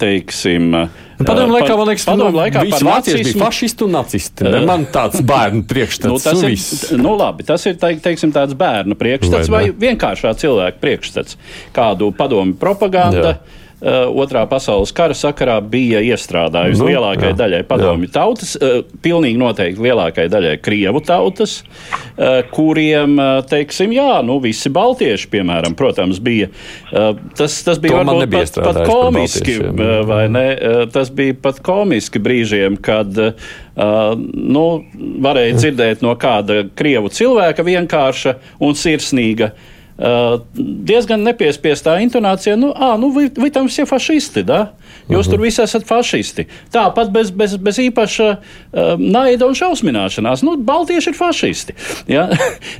teiksim, 0.00 0.70
nu, 0.74 1.24
Padomu 1.24 1.54
laikā, 1.54 1.74
man 1.78 1.88
liekas, 1.92 2.04
padomu 2.08 2.38
laikā 2.40 2.62
visi 2.66 2.84
vācieši 2.84 3.18
nacismu... 3.20 3.38
bija 3.38 3.44
fašisti 3.44 3.84
un 3.86 3.92
nacisti. 3.94 4.46
Ne? 4.50 4.62
Man 4.66 4.86
tāds 4.92 5.22
bērnu 5.30 5.62
priekšstats. 5.70 6.10
nu, 6.10 6.18
tas, 6.20 6.40
ir, 6.42 6.98
nu, 7.00 7.12
labi, 7.20 7.46
tas 7.46 7.64
ir 7.70 7.76
teik, 7.80 8.00
teiksim, 8.04 8.32
tāds 8.34 8.56
bērnu 8.58 8.98
priekšstats 8.98 9.52
vai, 9.52 9.68
vai 9.70 9.84
vienkāršā 9.86 10.34
cilvēka 10.42 10.82
priekšstats. 10.82 11.38
Kādu 11.76 12.10
padomu 12.18 12.58
propaganda. 12.60 13.36
Jā 13.36 13.62
otrā 13.84 14.44
pasaules 14.48 14.92
kara 14.96 15.16
sakarā 15.16 15.58
bija 15.60 16.00
iestrādājusi 16.04 16.80
nu, 16.80 16.88
lielākajai 16.88 17.32
jā, 17.32 17.38
daļai 17.38 17.60
padomju 17.68 18.08
jā. 18.08 18.12
tautas, 18.14 18.54
uh, 18.56 18.78
pilnīgi 19.04 19.40
noteikti 19.40 19.84
lielākajai 19.84 20.32
daļai 20.32 20.54
krievu 20.64 21.02
tautas, 21.04 21.58
uh, 21.60 22.40
kuriem, 22.54 23.18
teiksim, 23.50 23.92
jā, 23.94 24.22
nu, 24.24 24.38
visi 24.42 24.72
baltieši, 24.72 25.28
piemēram, 25.32 25.76
protams, 25.78 26.20
bija. 26.24 26.48
Tas, 27.36 27.56
tas 27.66 27.78
bija 27.82 28.00
to 28.00 28.14
varbūt 28.14 28.32
pat, 28.32 28.58
pat 28.64 28.80
komiski, 28.88 29.56
vai 30.08 30.22
ne? 30.32 30.46
Tas 30.94 31.10
bija 31.14 31.36
pat 31.44 31.60
komiski 31.64 32.22
brīžiem, 32.22 32.78
kad 32.84 33.18
nu, 33.74 34.64
varēja 35.26 35.58
dzirdēt 35.58 36.04
no 36.04 36.14
kāda 36.20 36.62
krievu 36.78 37.10
cilvēka 37.12 37.66
vienkārša 37.66 38.36
un 38.64 38.76
sirsnīga 38.78 39.52
Uh, 39.94 40.40
diezgan 40.58 41.22
nepiespiestā 41.22 42.00
intonācijā, 42.02 42.56
nu, 42.58 42.72
à, 42.74 42.96
nu 42.98 43.12
vi, 43.14 43.28
vi 43.30 43.50
tam 43.54 43.68
visi 43.68 43.84
ir 43.84 43.86
fašisti. 43.86 44.42
Da? 44.42 44.72
Jūs 45.06 45.20
uh 45.20 45.20
-huh. 45.20 45.30
tur 45.30 45.38
mhm. 45.38 45.44
visi 45.44 45.62
esat 45.62 45.86
fašisti. 45.86 46.46
Tāpat 46.72 47.10
bez, 47.12 47.30
bez, 47.30 47.56
bez 47.56 47.78
īpaša 47.78 48.26
uh, 48.36 48.98
naida 48.98 49.46
un 49.46 49.54
šausmināšanās. 49.54 50.42
Nu, 50.42 50.56
Baltieši 50.56 51.10
ir 51.10 51.16
fašisti. 51.16 51.72
Ja? 52.08 52.28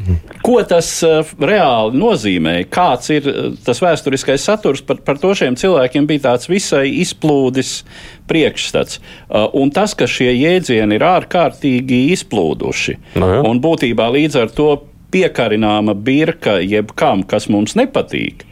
Mhm. 0.00 0.14
Ko 0.42 0.62
tas 0.62 1.03
uh, 1.03 1.27
reāli 1.38 1.94
nozīmē? 1.94 2.64
Kāds 2.64 3.11
ir 3.11 3.29
uh, 3.29 3.55
tas 3.64 3.83
vēsturiskais 3.83 4.42
saturs 4.42 4.83
par, 4.83 4.96
par 4.96 5.18
to 5.18 5.35
šiem 5.35 5.55
cilvēkiem? 5.57 6.07
Bija 6.07 6.20
tāds 6.20 6.48
visai 6.48 6.88
izplūdis 6.88 7.85
priekšstats. 8.27 9.00
Uh, 9.29 9.46
un 9.53 9.70
tas, 9.70 9.94
ka 9.94 10.07
šie 10.07 10.33
jēdzieni 10.33 10.94
ir 10.94 11.03
ārkārtīgi 11.03 12.11
izplūduši. 12.12 12.96
No, 13.14 13.31
jā. 13.35 13.40
un 13.46 13.61
būtībā 13.61 14.11
līdz 14.11 14.40
ar 14.42 14.50
to 14.50 14.94
piekarināma 15.14 15.94
birka 15.94 16.59
jebkam, 16.59 17.22
kas 17.29 17.46
mums 17.53 17.77
nepatīk. 17.79 18.42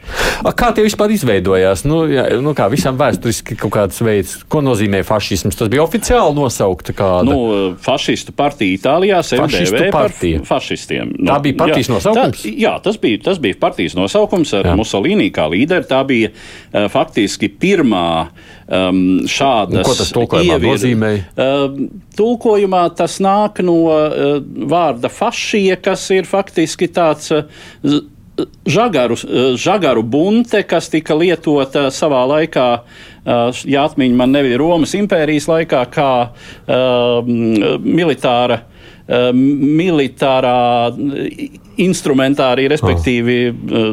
A, 0.43 0.51
kā 0.55 0.71
tie 0.75 0.83
vispār 0.85 1.13
izveidojās? 1.15 1.83
Nu, 1.87 2.03
jā, 2.11 2.25
nu 2.43 2.53
kā 2.57 2.69
visam 2.71 2.97
vēsturiski 2.99 3.57
kaut 3.59 3.73
kāds 3.75 3.99
veids, 4.03 4.35
ko 4.51 4.63
nozīmē 4.63 5.03
fašisms? 5.07 5.57
Tas 5.59 5.71
bija 5.71 5.83
oficiāli 5.83 6.35
nosaukta 6.37 6.95
kāda. 6.95 7.27
Nu, 7.29 7.73
fašistu 7.83 8.35
partija 8.35 8.77
Itālijā 8.77 9.21
dēvēja 9.23 9.91
par 9.93 10.15
fašistiem. 10.49 11.13
Nu, 11.19 11.29
tā 11.31 11.39
bija 11.45 11.59
partijas 11.63 11.89
jā, 11.89 11.95
nosaukums? 11.97 12.43
Tā, 12.43 12.55
jā, 12.65 12.73
tas 12.83 12.99
bija, 13.03 13.21
tas 13.29 13.39
bija 13.43 13.59
partijas 13.61 13.97
nosaukums 13.99 14.55
ar 14.59 14.71
jā. 14.71 14.75
Mussolini 14.79 15.29
kā 15.35 15.47
līderi. 15.51 15.87
Tā 15.89 16.03
bija 16.07 16.31
uh, 16.33 16.87
faktiski 16.91 17.51
pirmā 17.51 18.07
um, 18.73 19.01
šāda. 19.29 19.83
Ko 19.85 19.95
tas 19.97 20.09
tulkojumā 20.15 20.57
ievir, 20.57 20.73
nozīmē? 20.73 21.11
Uh, 21.33 21.77
tulkojumā 22.17 22.87
tas 22.97 23.19
nāk 23.23 23.61
no 23.65 23.77
uh, 23.91 24.39
vārda 24.41 25.11
fašija, 25.13 25.77
kas 25.83 26.09
ir 26.15 26.29
faktiski 26.29 26.89
tāds. 26.93 27.31
Uh, 27.33 28.01
Žagaru, 28.65 29.13
žagaru 29.61 30.01
bunte, 30.09 30.63
kas 30.65 30.87
tika 30.89 31.13
lietota 31.13 31.83
savā 31.93 32.23
laikā, 32.31 32.63
ja 33.69 33.83
atmiņa 33.85 34.17
man 34.17 34.33
nebija 34.33 34.57
Romas 34.57 34.95
impērijas 34.97 35.45
laikā, 35.51 35.83
kā 35.93 36.07
uh, 36.33 37.29
militāra 37.85 38.57
uh, 38.63 38.73
militārā 39.33 40.91
instrumentārija, 41.81 42.71
respektīvi 42.73 43.37
uh, 43.49 43.87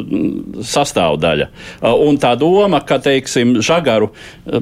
sastāvdaļa. 0.67 1.47
Uh, 1.81 1.95
un 2.07 2.19
tā 2.21 2.33
doma, 2.39 2.81
ka, 2.85 2.99
teiksim, 3.03 3.57
žagaru, 3.63 4.11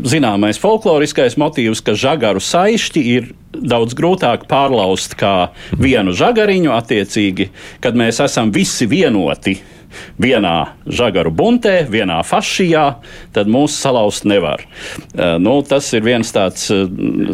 zināmais 0.07 0.61
folkloriskais 0.61 1.37
motīvs, 1.39 1.83
ka 1.85 1.97
žagaru 1.97 2.43
saišķi 2.43 3.05
ir 3.15 3.33
daudz 3.53 3.95
grūtāk 3.97 4.45
pārlaust 4.49 5.15
kā 5.19 5.51
vienu 5.79 6.13
žagariņu, 6.15 6.71
attiecīgi, 6.75 7.49
kad 7.83 7.97
mēs 7.97 8.21
esam 8.23 8.53
visi 8.55 8.87
vienoti 8.89 9.57
vienā 10.21 10.55
žagaru 10.85 11.31
buntē, 11.35 11.83
vienā 11.89 12.19
fašijā, 12.27 12.85
tad 13.35 13.51
mūs 13.51 13.77
salauzt 13.79 14.27
nevar. 14.29 14.63
Uh, 15.13 15.37
nu, 15.41 15.59
tas 15.67 15.87
ir 15.97 16.05
viens 16.05 16.33
tāds 16.33 16.69
eh, 16.73 16.85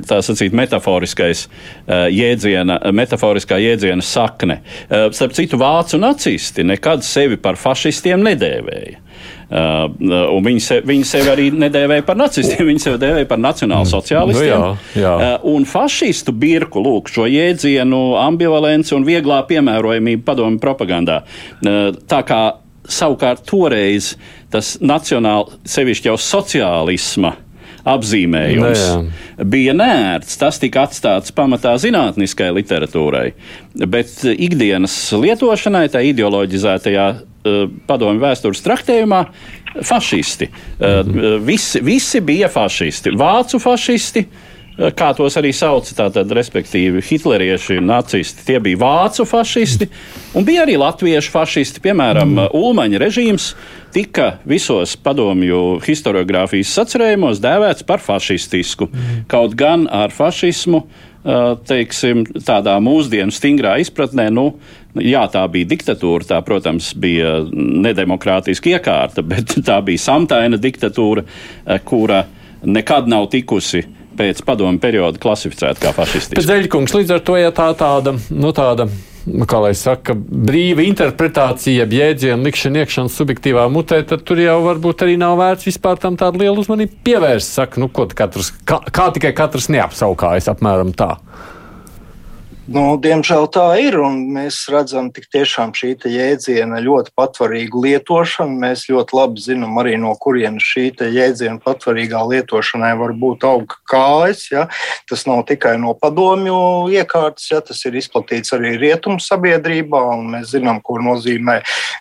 tā 0.08 0.22
sacīt, 0.26 0.56
metaforiskais 0.56 1.46
uh, 1.48 2.06
jēdziena, 2.12 2.80
metaforiskā 2.96 3.60
jēdziena 3.62 4.04
sakne. 4.06 4.60
Starp 4.90 5.34
citu, 5.36 5.58
vācu 5.60 6.00
nacisti 6.02 6.66
nekad 6.66 7.04
sevi 7.06 7.38
par 7.42 7.60
fašistiem 7.60 8.24
nedēvēja. 8.26 9.05
Uh, 9.46 9.86
uh 10.02 10.36
viņi, 10.46 10.62
se, 10.64 10.80
viņi 10.86 11.06
sevi 11.08 11.32
arī 11.32 11.48
nedēvēja 11.54 12.06
par 12.08 12.18
nacistiem, 12.20 12.66
viņi 12.72 12.84
sevi 12.88 13.02
dēvēja 13.04 13.30
par 13.30 13.42
nacionālu 13.42 13.90
sociālistiem. 13.90 14.66
Nu, 14.66 14.74
jā, 14.98 15.06
jā. 15.06 15.16
Uh, 15.16 15.48
un 15.56 15.68
fašistu 15.70 16.34
birku, 16.36 16.82
lūk, 16.84 17.12
šo 17.14 17.28
jēdzienu 17.30 18.04
ambivalenci 18.24 18.96
un 18.98 19.08
vieglā 19.08 19.44
piemērojamība 19.50 20.26
padomu 20.28 20.62
propagandā. 20.62 21.22
Uh, 21.62 21.92
tā 22.10 22.22
kā 22.28 22.44
savukārt 22.90 23.46
toreiz 23.50 24.14
tas 24.54 24.76
nacionāli, 24.82 25.60
sevišķi 25.68 26.12
jau 26.12 26.20
sociālisma 26.22 27.36
apzīmējums 27.86 28.82
ne, 28.82 29.12
nu 29.38 29.50
bija 29.52 29.76
nērts. 29.78 30.40
Tas 30.42 30.60
tika 30.62 30.86
atstāts 30.88 31.34
pamatā 31.36 31.76
zinātniskai 31.82 32.50
literatūrai, 32.56 33.28
bet 33.86 34.18
ikdienas 34.34 34.96
lietošanai, 35.22 35.88
tā 35.94 36.02
ideoloģizētajā 36.10 37.08
padomju 37.88 38.24
vēstures 38.24 38.64
traktējumā, 38.66 39.22
fašisti. 39.86 40.50
Uh, 40.50 41.00
mhm. 41.04 41.46
visi, 41.46 41.82
visi 41.84 42.22
bija 42.26 42.52
fašisti. 42.52 43.16
Vācu 43.16 43.62
fašisti. 43.64 44.28
Kā 44.76 45.14
tos 45.16 45.38
arī 45.40 45.54
sauca, 45.56 45.94
tātad, 45.96 46.32
respektīvi, 46.36 47.00
hitlerieši, 47.08 47.78
nacisti. 47.80 48.44
Tie 48.44 48.58
bija 48.60 48.82
vācu 48.82 49.24
fašisti, 49.24 49.88
un 50.36 50.44
bija 50.44 50.66
arī 50.66 50.76
latviešu 50.82 51.32
fašisti. 51.32 51.80
Piemēram, 51.86 52.34
mm. 52.34 52.50
Ulmaņa 52.60 53.00
režīms 53.00 53.46
tika 53.96 54.34
visos 54.44 54.98
padomju 55.00 55.80
historiografijas 55.86 56.76
sacerējumos 56.76 57.40
dēvēts 57.40 57.88
par 57.88 58.04
fašistisku. 58.04 58.90
Mm. 58.92 59.22
Kaut 59.32 59.56
gan 59.56 59.88
ar 59.88 60.12
fašismu, 60.12 60.84
teiksim, 61.66 62.26
tādā 62.46 62.76
mūsdienu 62.84 63.34
stingrā 63.34 63.78
izpratnē, 63.82 64.28
nu, 64.34 64.50
jā, 65.04 65.26
tā 65.32 65.44
bija 65.52 65.70
diktatūra, 65.74 66.30
tā, 66.30 66.40
protams, 66.46 66.94
bija 67.00 67.38
nedemokrātiska 67.52 68.76
iekārta, 68.76 69.26
bet 69.32 69.58
tā 69.66 69.82
bija 69.86 70.06
samtaina 70.06 70.60
diktatūra, 70.62 71.26
kura 71.88 72.26
nekad 72.66 73.10
nav 73.12 73.30
tikusi 73.34 73.84
pēc 74.16 74.40
padomu 74.48 74.80
perioda 74.80 75.20
klasificēta 75.22 75.82
kā 75.82 75.92
fašistiska. 75.96 76.46
Zeļkungs, 76.46 76.96
līdz 76.96 77.18
ar 77.18 77.26
to, 77.28 77.36
ja 77.40 77.52
tā 77.56 77.68
tāda, 77.78 78.16
nu 78.32 78.54
tāda 78.56 78.88
kā 79.50 79.60
lai 79.64 79.74
saka, 79.78 80.14
brīva 80.16 80.86
interpretācija, 80.86 81.88
jēdzienu 81.90 82.46
likšana 82.46 82.84
iekšana 82.84 83.12
subjektīvā 83.12 83.66
mutē, 83.74 84.04
tad 84.08 84.24
tur 84.28 84.40
jau 84.42 84.60
varbūt 84.68 85.06
arī 85.06 85.18
nav 85.22 85.40
vērts 85.40 85.66
vispār 85.70 86.00
tam 86.02 86.18
tādu 86.20 86.44
lielu 86.44 86.62
uzmanību 86.62 87.02
pievērst. 87.06 87.58
Saka, 87.58 87.82
nu, 87.82 87.90
ko 87.90 88.06
katrs, 88.14 88.54
kā, 88.68 88.80
kā 88.94 89.10
tikai 89.16 89.34
katrs 89.38 89.70
neapsaukājas 89.74 90.52
apmēram 90.54 90.94
tā. 90.98 91.16
Nu, 92.66 92.96
diemžēl 92.98 93.44
tā 93.54 93.64
ir, 93.78 93.94
un 94.02 94.24
mēs 94.34 94.64
redzam 94.74 95.12
tik 95.14 95.28
tiešām 95.30 95.70
šī 95.78 95.92
jēdziena 96.10 96.80
ļoti 96.82 97.12
patvarīgu 97.14 97.84
lietošanu. 97.84 98.56
Mēs 98.64 98.88
ļoti 98.90 99.14
labi 99.14 99.44
zinām 99.44 99.78
arī 99.78 100.00
no 100.02 100.16
kurienes 100.18 100.66
šī 100.66 100.88
jēdziena 100.98 101.62
patvarīgā 101.62 102.24
lietošanai 102.26 102.90
var 102.98 103.14
būt 103.22 103.46
auga 103.46 103.78
kājas. 103.86 104.48
Ja? 104.50 104.64
Tas 105.06 105.28
nav 105.30 105.44
tikai 105.46 105.76
no 105.78 105.94
padomju 105.94 106.90
iekārtas, 106.90 107.52
ja? 107.52 107.62
tas 107.62 107.84
ir 107.86 108.00
izplatīts 108.02 108.58
arī 108.58 108.74
rietumu 108.82 109.22
sabiedrībā, 109.22 110.02
un 110.18 110.34
mēs 110.34 110.56
zinām, 110.56 110.82
ko 110.82 110.98
nozīmē 110.98 111.60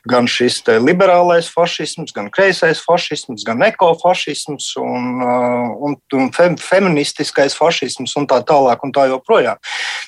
gan 0.08 0.24
šis 0.24 0.62
liberālais 0.80 1.52
fašisms, 1.52 2.16
gan 2.16 2.32
kreisais 2.32 2.80
fašisms, 2.80 3.44
gan 3.44 3.60
ekofašisms 3.68 4.72
un, 4.80 5.12
uh, 5.28 5.76
un, 5.90 6.00
un 6.16 6.32
fem, 6.32 6.56
feministiskais 6.56 7.52
fašisms 7.60 8.16
un 8.16 8.32
tā 8.32 8.40
tālāk 8.48 8.80
un 8.80 8.96
tā 8.96 9.10
joprojām. 9.12 9.60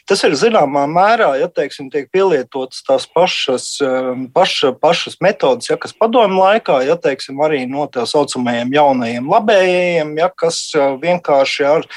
Tas 0.08 0.24
ir 0.24 0.36
zināmā 0.46 0.86
mērā, 0.90 1.32
ja 1.40 1.50
teiksim, 1.52 1.90
tiek 1.92 2.08
pielietotas 2.14 2.80
tās 2.86 3.04
pašas, 3.10 3.68
um, 3.84 4.26
paša, 4.32 4.72
pašas 4.80 5.18
metodas, 5.24 5.68
ja, 5.70 5.76
kas 5.80 5.94
padomju 5.96 6.40
laikā, 6.40 6.80
ja 6.86 6.96
teiksim, 6.96 7.42
arī 7.44 7.64
no 7.70 7.88
tā 7.92 8.06
saucamajiem 8.08 8.72
jaunajiem 8.76 9.28
labējiem, 9.34 10.16
ja, 10.22 10.30
kas 10.32 10.62
uh, 10.78 10.96
vienkārši 11.02 11.68
ar 11.74 11.90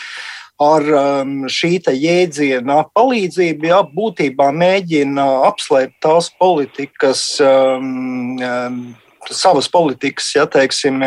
ar 0.60 0.84
um, 0.92 1.46
šī 1.48 1.78
jēdziena 1.80 2.82
palīdzību, 2.92 3.70
jā, 3.72 3.80
būtībā 3.96 4.50
mēģina 4.52 5.28
apslēpt 5.48 6.02
tās 6.04 6.28
politikas 6.36 7.22
um, 7.40 8.36
savas 9.32 9.70
politikas 9.72 10.32
ja, 10.36 10.46
teiksim, 10.50 11.02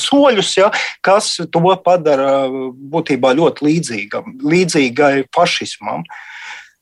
soļus, 0.00 0.52
ja, 0.58 0.70
kas 1.04 1.34
to 1.52 1.74
padara 1.84 2.46
būtībā 2.94 3.34
ļoti 3.38 3.68
līdzīgam, 3.68 4.38
līdzīgai 4.44 5.26
fašismam. 5.34 6.04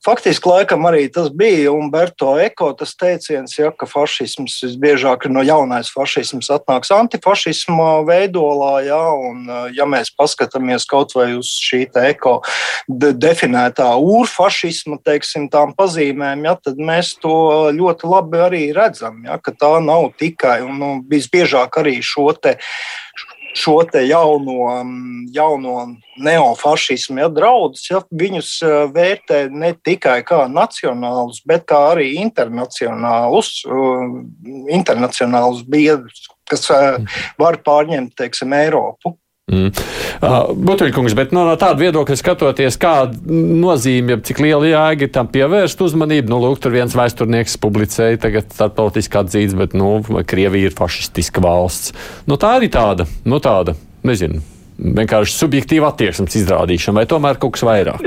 Faktiski 0.03 0.49
laikam 0.51 0.83
arī 0.89 1.05
tas 1.15 1.29
bija 1.31 1.71
Umberto 1.71 2.33
Eko 2.43 2.73
teiciens, 2.75 3.53
ja, 3.55 3.69
ka 3.71 3.87
fašisms 3.87 4.57
visbiežāk 4.65 5.29
no 5.31 5.45
jaunais 5.47 5.93
fašisms 5.95 6.51
atnāks 6.51 6.91
antifašisma 6.91 8.03
veidolā, 8.09 8.73
ja, 8.89 8.99
un 9.15 9.47
ja 9.77 9.87
mēs 9.87 10.11
paskatāmies 10.19 10.89
kaut 10.91 11.15
vai 11.15 11.29
uz 11.39 11.53
šī 11.63 11.85
eko 12.11 12.41
de 12.89 13.13
definētā 13.15 13.93
urfašisma, 13.95 14.99
teiksim, 15.07 15.47
pazīmēm, 15.79 16.49
ja, 16.51 16.57
tad 16.59 16.83
mēs 16.83 17.15
to 17.23 17.71
ļoti 17.71 18.11
labi 18.11 18.43
arī 18.43 18.65
redzam, 18.75 19.23
ja, 19.29 19.39
ka 19.39 19.55
tā 19.55 19.77
nav 19.87 20.11
tikai 20.19 20.65
un 20.67 20.83
nu, 20.83 20.91
visbiežāk 21.07 21.79
arī 21.79 22.01
šo 22.03 22.33
te 22.35 22.59
šo 23.55 23.83
jauno, 24.09 24.83
mm, 24.83 25.27
jauno 25.33 25.97
neofašismu 26.17 27.19
ja, 27.19 27.29
draudus, 27.29 27.85
ja, 27.91 28.01
viņus 28.11 28.51
eh, 28.63 28.77
vērtē 28.95 29.43
ne 29.51 29.73
tikai 29.85 30.21
kā 30.27 30.45
nacionālus, 30.51 31.43
bet 31.47 31.73
arī 31.77 32.13
internacionālus, 32.23 33.55
eh, 33.67 34.07
internacionālus 34.77 35.65
biedrus, 35.69 36.29
kas 36.49 36.69
eh, 36.71 37.19
var 37.39 37.61
pārņemt 37.65 38.17
teiksim, 38.17 38.53
Eiropu. 38.57 39.17
Mm. 39.51 39.73
Uh, 40.23 40.53
Buteļkungs, 40.55 41.17
bet 41.19 41.33
no, 41.35 41.43
no 41.49 41.57
tāda 41.59 41.81
viedokļa 41.81 42.15
skatoties, 42.21 42.77
kāda 42.81 43.19
nozīme, 43.27 44.21
cik 44.23 44.39
liela 44.45 44.69
jēga 44.71 45.09
tam 45.17 45.27
pievērst 45.33 45.83
uzmanību, 45.83 46.31
nu, 46.31 46.39
lūk, 46.45 46.61
tur 46.63 46.77
viens 46.77 46.95
vēsturnieks 46.95 47.59
publicēja 47.63 48.21
tagad 48.23 48.55
starptautiski 48.55 49.19
atzīts, 49.19 49.59
bet, 49.59 49.75
nu, 49.75 49.97
Krievija 50.31 50.71
ir 50.71 50.79
fašistiska 50.79 51.43
valsts. 51.43 51.91
Nu, 52.31 52.39
tā 52.39 52.55
arī 52.61 52.71
tāda, 52.73 53.09
nu, 53.27 53.43
tāda, 53.43 53.75
nezinu, 54.07 54.45
vienkārši 54.79 55.35
subjektīva 55.41 55.91
attieksmes 55.91 56.39
izrādīšana, 56.39 57.03
vai 57.03 57.07
tomēr 57.11 57.43
kaut 57.43 57.59
kas 57.59 57.67
vairāk? 57.67 58.07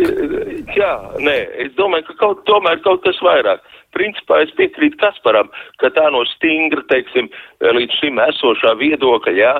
Jā, 0.76 0.95
nē, 1.19 1.38
es 1.67 1.76
domāju, 1.76 2.08
ka 2.10 2.19
kaut, 2.24 2.48
tomēr 2.48 2.80
kaut 2.88 3.04
kas 3.04 3.19
vairāk. 3.24 3.63
Principā 3.95 4.41
es 4.43 4.50
piekrītu 4.58 5.00
Kasparam, 5.00 5.52
ka 5.84 5.91
tā 5.95 6.10
no 6.12 6.24
stingra, 6.34 6.84
teiksim, 6.89 7.30
līdz 7.63 8.02
šim 8.02 8.19
esošā 8.24 8.74
viedokļa, 8.82 9.36
jā, 9.39 9.54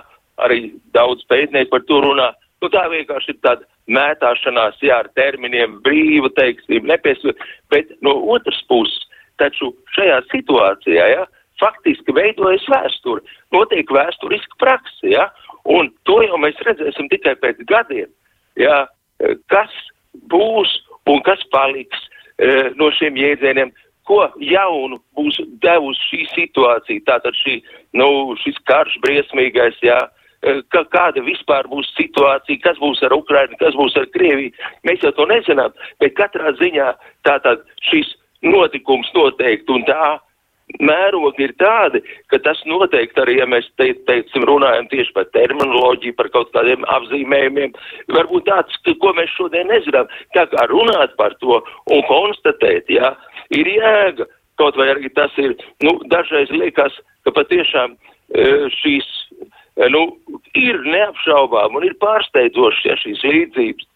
arī 0.44 0.74
daudz 0.96 1.26
pētnieku 1.32 1.72
par 1.74 1.86
to 1.90 2.02
runā. 2.04 2.32
Nu, 2.64 2.70
tā 2.72 2.86
vienkārši 2.92 3.34
ir 3.34 3.40
tāda 3.46 3.68
mētāšanās, 3.92 4.80
jā, 4.84 5.02
ar 5.04 5.10
terminiem, 5.18 5.80
brīva, 5.86 6.32
teiksim, 6.38 6.88
nepiesvīt, 6.90 7.42
bet 7.74 7.92
no 8.06 8.16
otras 8.34 8.58
puses, 8.70 9.04
taču 9.42 9.74
šajā 9.94 10.22
situācijā, 10.32 11.08
jā, 11.12 11.26
faktiski 11.62 12.16
veidojas 12.16 12.66
vēsture, 12.72 13.24
notiek 13.54 13.92
vēsturiska 13.92 14.60
praksa, 14.64 15.12
jā, 15.12 15.28
un 15.70 15.92
to 16.10 16.22
jau 16.26 16.40
mēs 16.42 16.60
redzēsim 16.68 17.12
tikai 17.12 17.36
pēc 17.44 17.62
gadiem, 17.70 18.10
jā, 18.60 18.86
kas 19.52 19.74
būs 20.32 20.72
un 21.12 21.22
kas 21.26 21.44
paliks 21.54 22.08
e, 22.40 22.72
no 22.80 22.90
šiem 22.96 23.20
jēdzieniem, 23.20 23.74
ko 24.06 24.26
jaunu 24.42 25.00
būs 25.18 25.40
devusi 25.64 26.10
šī 26.10 26.22
situācija, 26.34 27.06
tātad 27.08 27.38
šī, 27.42 27.60
nu, 27.98 28.36
šis 28.44 28.58
karš 28.70 29.00
briesmīgais, 29.06 29.78
jā, 29.86 29.98
ka, 30.46 30.84
kāda 30.94 31.24
vispār 31.26 31.70
būs 31.72 31.90
situācija, 31.98 32.62
kas 32.64 32.78
būs 32.82 33.02
ar 33.06 33.16
Ukrainu, 33.16 33.58
kas 33.62 33.76
būs 33.78 33.98
ar 34.00 34.08
Krieviju. 34.14 34.54
Mēs 34.88 35.04
jau 35.06 35.14
to 35.18 35.26
nezinām, 35.30 35.74
bet 36.04 36.16
katrā 36.20 36.54
ziņā 36.60 36.92
tātad 37.28 37.66
šis 37.90 38.14
notikums 38.46 39.10
noteikti 39.16 39.74
un 39.74 39.86
tā 39.90 40.16
mērogi 40.82 41.46
ir 41.46 41.54
tādi, 41.62 42.02
ka 42.34 42.40
tas 42.42 42.60
noteikti 42.66 43.22
arī, 43.22 43.38
ja 43.40 43.46
mēs 43.50 43.68
te, 43.78 43.92
teicam, 44.10 44.48
runājam 44.50 44.88
tieši 44.90 45.14
par 45.18 45.28
terminoloģiju, 45.38 46.16
par 46.18 46.30
kaut 46.34 46.50
kādiem 46.56 46.86
apzīmējumiem, 46.94 47.76
varbūt 48.14 48.48
tāds, 48.50 48.80
ko 49.02 49.14
mēs 49.18 49.34
šodien 49.38 49.70
nezinām, 49.70 50.10
tā 50.38 50.48
kā 50.52 50.66
runāt 50.72 51.14
par 51.22 51.38
to 51.42 51.62
un 51.94 52.02
konstatēt, 52.10 52.90
jā, 52.90 53.14
ir 53.54 53.70
jēga. 53.78 54.30
Kaut 54.56 54.78
vai 54.80 54.88
arī 54.88 55.10
tas 55.12 55.34
ir, 55.36 55.52
nu, 55.84 55.98
dažreiz 56.08 56.48
liekas, 56.56 56.94
ka 57.28 57.34
patiešām 57.36 57.92
eh, 57.92 58.70
šīs 58.72 59.04
Eh, 59.04 59.25
nu, 59.92 60.06
ir 60.56 60.80
neapšaubām 60.86 61.76
un 61.76 61.88
ir 61.88 61.98
pārsteidzošas 62.02 62.88
ja 62.88 62.96
šīs 63.02 63.24
līdzības 63.28 63.92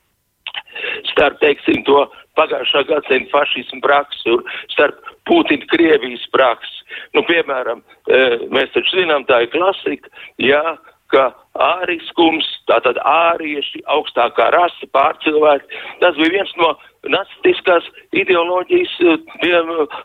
starp, 1.12 1.40
teiksim, 1.44 1.84
to 1.88 2.04
pagājušā 2.40 2.86
gadsimta 2.90 3.32
fašismu 3.34 3.82
praksi 3.84 4.36
un 4.36 4.46
starp 4.74 5.00
Putina 5.28 5.68
Krievijas 5.72 6.26
praksi. 6.34 6.86
Nu, 7.14 7.24
piemēram, 7.28 7.84
eh, 8.10 8.46
mēs 8.50 8.72
taču 8.74 9.02
zinām, 9.02 9.26
tā 9.30 9.44
ir 9.44 9.52
klasika, 9.54 10.10
jā, 10.38 10.78
ka 11.10 11.34
āriskums, 11.56 12.46
tātad 12.70 12.98
ārieši, 13.02 13.82
augstākā 13.90 14.52
rasa, 14.54 14.90
pārcilvēki, 14.94 15.82
tas 16.02 16.16
bija 16.16 16.36
viens 16.38 16.54
no 16.58 16.76
nacistiskās 17.10 17.86
ideoloģijas 18.14 18.94
eh, 19.02 19.18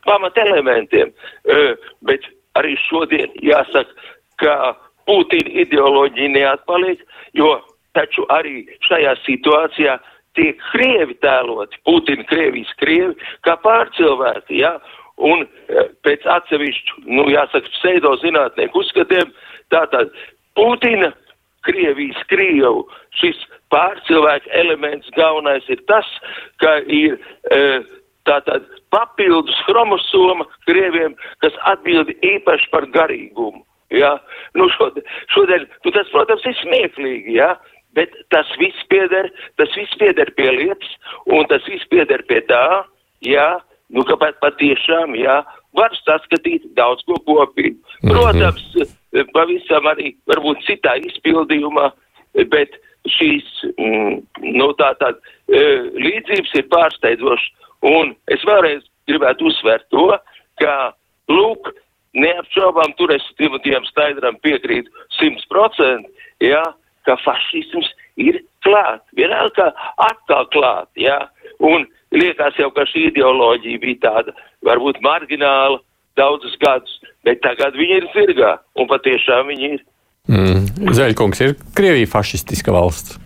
pamatelementiem. 0.04 1.12
Bet 2.02 2.24
arī 2.56 2.76
šodien 2.88 3.32
jāsaka, 3.42 3.90
ka 4.40 4.74
Putina 5.08 5.54
ideoloģija 5.64 6.32
neatpaliek, 6.34 7.00
jo 7.36 7.54
taču 7.94 8.26
arī 8.32 8.64
šajā 8.88 9.14
situācijā 9.22 9.98
tiek 10.34 10.60
krievi 10.72 11.14
tēloti, 11.22 11.78
Putina 11.86 12.26
Krievijas 12.30 12.72
krievi, 12.80 13.14
kā 13.46 13.56
pārcilvēki, 13.62 14.60
ja? 14.64 14.76
un 15.22 15.44
e, 15.44 15.84
pēc 16.02 16.24
atsevišķu, 16.26 17.04
nu, 17.06 17.28
jāsaka, 17.30 17.70
pseido 17.76 18.16
zinātnieku 18.22 18.82
uzskatiem, 18.82 19.30
tātad 19.70 20.10
Putina 20.58 21.12
Krievijas 21.64 22.18
krievu 22.28 22.82
šis 23.20 23.38
pārcilvēku 23.72 24.50
elements 24.58 25.10
galvenais 25.16 25.68
ir 25.70 25.80
tas, 25.90 26.08
ka 26.62 26.80
ir 26.90 27.14
e, 27.54 27.60
tātad 28.28 28.66
papildus 28.94 29.56
chromosoma 29.68 30.46
krieviem, 30.68 31.14
kas 31.44 31.54
atbild 31.70 32.10
īpaši 32.20 32.70
par 32.72 32.88
garīgumu. 32.94 33.62
Ja? 33.94 34.16
Nu, 34.58 34.68
šodien, 34.76 35.06
šodien 35.34 35.68
nu, 35.84 35.94
tas, 35.94 36.10
protams, 36.12 36.44
ir 36.48 36.58
smieklīgi, 36.62 37.38
ja? 37.38 37.54
bet 37.94 38.14
tas 38.34 38.48
viss 38.58 38.86
pieder, 38.90 39.28
tas 39.60 39.70
viss 39.78 40.00
pieder 40.00 40.32
pie 40.34 40.48
lietas, 40.50 40.96
un 41.30 41.46
tas 41.50 41.62
viss 41.70 41.86
pieder 41.92 42.24
pie 42.26 42.40
tā, 42.48 42.64
ja? 43.22 43.60
nu, 43.94 44.02
ka 44.08 44.16
pat, 44.18 44.40
patiešām, 44.42 45.14
ja, 45.18 45.42
var 45.78 45.94
saskatīt 46.02 46.66
daudz 46.78 47.04
ko 47.06 47.18
kopīgu. 47.26 47.78
Mhm. 48.02 48.10
Protams, 48.10 48.64
mm 48.74 48.82
-hmm. 48.82 49.30
pavisam 49.32 49.86
arī 49.90 50.14
varbūt 50.30 50.64
citā 50.66 50.96
izpildījumā, 51.06 51.92
bet 52.50 52.74
šīs, 53.10 53.46
mm, 53.78 54.14
nu, 54.56 54.72
tā 54.80 54.94
tad, 54.98 55.20
e, 55.48 55.60
līdzības 56.06 56.54
ir 56.58 56.68
pārsteidzošas, 56.72 57.50
un 57.82 58.14
es 58.32 58.44
vēlreiz 58.48 58.82
gribētu 59.08 59.50
uzsvērt 59.50 59.88
to, 59.92 60.18
ka, 60.60 60.94
lūk, 61.28 61.72
neapšaubām 62.14 62.94
tur 62.98 63.12
es 63.14 63.24
Timotijam 63.38 63.84
Staidram 63.90 64.38
piekrītu 64.44 64.90
simts 65.18 65.46
procenti, 65.50 66.10
jā, 66.42 66.62
ka 67.04 67.16
fašisms 67.24 67.90
ir 68.20 68.40
klāt, 68.64 69.02
vienalga 69.18 69.72
atkal 70.00 70.46
klāt, 70.54 70.88
jā, 70.98 71.18
un 71.60 71.86
liekas 72.14 72.56
jau, 72.60 72.70
ka 72.74 72.86
šī 72.88 73.08
ideoloģija 73.10 73.82
bija 73.82 74.02
tāda 74.06 74.36
varbūt 74.66 75.02
margināla 75.04 75.80
daudzus 76.18 76.54
gadus, 76.62 77.00
bet 77.26 77.42
tagad 77.44 77.76
viņi 77.78 78.00
ir 78.00 78.08
zirgā, 78.14 78.54
un 78.78 78.88
patiešām 78.90 79.50
viņi 79.50 79.72
ir. 79.76 79.84
Mm. 80.30 80.92
Zaļkungs 80.96 81.42
ir 81.44 81.56
Krievija 81.76 82.08
fašistiska 82.08 82.72
valsts. 82.72 83.18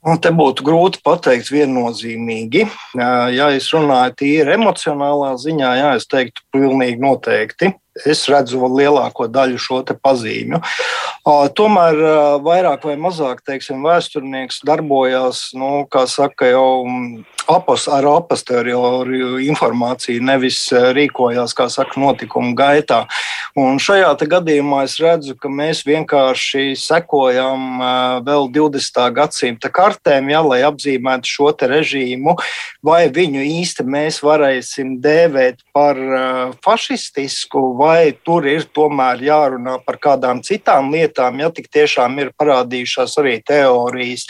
Un 0.00 0.16
te 0.16 0.30
būtu 0.32 0.64
grūti 0.64 1.02
pateikt 1.04 1.50
viennozīmīgi. 1.52 2.64
Ja 2.96 3.50
es 3.52 3.68
runāju 3.74 4.14
tīri 4.22 4.54
emocionālā 4.56 5.34
ziņā, 5.42 5.72
jā, 5.76 5.90
es 6.00 6.08
teiktu, 6.08 6.46
pilnīgi 6.56 7.02
noteikti 7.04 7.74
es 8.08 8.24
redzu 8.30 8.62
lielāko 8.70 9.28
daļu 9.30 9.60
šo 9.60 9.82
pazīmju. 10.02 10.60
Tomēr 11.56 11.98
vairāk 12.44 12.86
vai 12.88 12.96
mazāk 13.00 13.42
teiksim, 13.44 13.82
vēsturnieks 13.84 14.62
darbojās 14.66 15.50
nu, 15.58 15.84
saka, 16.08 16.48
jau 16.48 16.84
apos, 17.50 17.86
ar 17.92 18.06
aposterioru 18.08 19.40
informāciju, 19.44 20.22
nevis 20.24 20.62
rīkojās 20.70 21.52
saka, 21.52 22.00
notikumu 22.00 22.54
gaitā. 22.56 23.04
Un 23.58 23.80
šajā 23.82 24.14
gadījumā 24.30 24.84
es 24.86 24.96
redzu, 25.02 25.34
ka 25.36 25.50
mēs 25.52 25.82
vienkārši 25.84 26.76
sekojam 26.78 27.82
vēl 28.26 28.48
20. 28.54 29.00
gadsimta 29.16 29.70
kartēm, 29.74 30.30
ja, 30.30 30.40
lai 30.46 30.62
apzīmētu 30.68 31.34
šo 31.34 31.50
režīmu, 31.50 32.36
vai 32.86 33.02
viņu 33.12 33.42
īsti 33.60 33.84
mēs 33.84 34.20
varēsim 34.22 34.96
dēvēt 35.02 35.64
par 35.74 35.98
fašistisku 36.64 37.64
vai 37.80 37.89
tur 38.26 38.46
ir 38.48 38.66
tomēr 38.74 39.22
jārunā 39.26 39.78
par 39.86 39.98
kādām 40.02 40.42
citām 40.46 40.90
lietām, 40.94 41.40
ja 41.42 41.50
tik 41.54 41.68
tiešām 41.72 42.18
ir 42.22 42.32
parādījušās 42.40 43.16
arī 43.22 43.36
teorijas, 43.46 44.26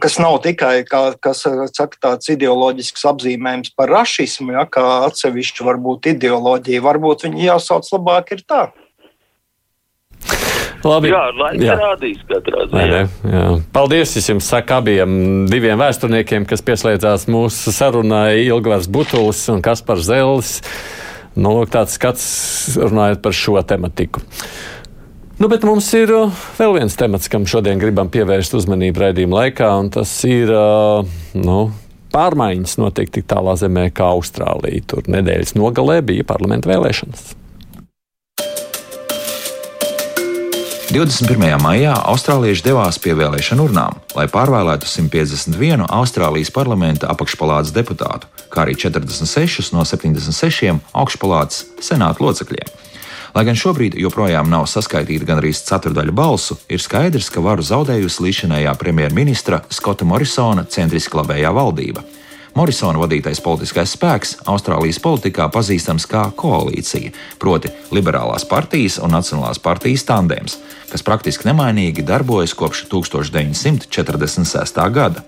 kas 0.00 0.18
nav 0.22 0.40
tikai 0.44 0.76
kā, 0.88 1.02
kas, 1.22 1.44
saka, 1.74 2.00
tāds 2.08 2.30
ideoloģisks 2.34 3.06
apzīmējums 3.10 3.74
par 3.78 3.92
rašismu, 3.94 4.54
ja, 4.58 4.68
kā 4.68 4.84
atsevišķu 5.10 5.68
varbūt 5.68 6.14
ideoloģiju. 6.14 6.86
Varbūt 6.88 7.28
viņi 7.28 7.50
jāsauc 7.50 7.92
labāk 7.96 8.34
ir 8.36 8.46
tā. 8.48 8.64
Labi. 10.84 11.08
Jā, 11.08 11.22
laiks 11.32 11.64
jā. 11.64 11.76
rādīs 11.80 12.20
katrā 12.28 12.66
ziņā. 12.68 13.44
Paldies 13.72 14.12
es 14.20 14.28
jums 14.28 14.48
saku 14.50 14.76
abiem 14.76 15.14
diviem 15.48 15.80
vēsturniekiem, 15.80 16.44
kas 16.48 16.64
pieslēdzās 16.64 17.24
mūsu 17.32 17.72
sarunai 17.72 18.44
Ilgvars 18.44 18.90
Butulis 18.92 19.40
un 19.52 19.64
Kaspars 19.64 20.04
Zelis. 20.10 20.58
Nu, 21.34 21.56
tāds 21.66 21.96
skats 21.98 22.24
runājot 22.78 23.22
par 23.24 23.34
šo 23.34 23.58
tematiku. 23.66 24.22
Nu, 25.40 25.48
bet 25.50 25.64
mums 25.66 25.88
ir 25.98 26.12
uh, 26.14 26.42
vēl 26.60 26.76
viens 26.76 26.94
temats, 26.94 27.26
kam 27.30 27.46
šodien 27.50 27.80
gribam 27.82 28.10
pievērst 28.12 28.54
uzmanību 28.54 29.02
raidījuma 29.02 29.40
laikā, 29.40 29.70
un 29.82 29.90
tas 29.96 30.12
ir 30.28 30.52
uh, 30.54 31.02
nu, 31.34 31.58
pārmaiņas 32.14 32.76
notiek 32.78 33.10
tik 33.10 33.26
tālā 33.30 33.56
zemē 33.58 33.88
kā 33.96 34.12
Austrālija. 34.14 34.84
Tur 34.92 35.10
nedēļas 35.10 35.56
nogalē 35.58 35.98
bija 36.06 36.26
parlamenta 36.28 36.70
vēlēšanas. 36.70 37.32
21. 40.94 41.56
maijā 41.58 41.90
austrālieši 42.06 42.62
devās 42.62 43.00
pie 43.02 43.16
vēlēšanu 43.18 43.64
urnām, 43.66 43.96
lai 44.14 44.28
pārvēlētu 44.30 44.86
151 44.86 45.88
Austrālijas 45.90 46.52
parlamenta 46.54 47.08
apakšpalātas 47.10 47.72
deputātu, 47.74 48.28
kā 48.46 48.62
arī 48.62 48.76
46 48.78 49.72
no 49.74 49.82
76 49.82 50.70
augšpalātas 50.94 51.64
senāta 51.82 52.22
locekļiem. 52.22 52.70
Lai 53.34 53.42
gan 53.42 53.58
šobrīd 53.58 53.98
joprojām 53.98 54.46
nav 54.46 54.68
saskaitīta 54.70 55.26
gan 55.26 55.42
arī 55.42 55.50
ceturdaļa 55.58 56.14
balsu, 56.14 56.60
ir 56.70 56.78
skaidrs, 56.78 57.26
ka 57.34 57.42
varu 57.42 57.66
zaudējusi 57.66 58.28
līdzinējā 58.28 58.78
premjerministra 58.78 59.64
Skota 59.74 60.06
Morisona 60.06 60.62
centriski 60.70 61.18
labējā 61.18 61.50
valdība. 61.58 62.06
Morisona 62.54 63.00
vadītais 63.02 63.40
politiskais 63.42 63.96
spēks 63.96 64.36
Austrālijas 64.46 65.00
politikā 65.02 65.48
pazīstams 65.50 66.06
kā 66.06 66.28
koalīcija, 66.38 67.10
proti 67.42 67.72
liberālās 67.90 68.46
partijas 68.46 69.00
un 69.02 69.10
nacionālās 69.16 69.58
partijas 69.58 70.06
tandēms, 70.06 70.54
kas 70.92 71.02
praktiski 71.02 71.48
nemainīgi 71.50 72.06
darbojas 72.06 72.54
kopš 72.54 72.84
1946. 72.92 74.78
gada. 74.94 75.24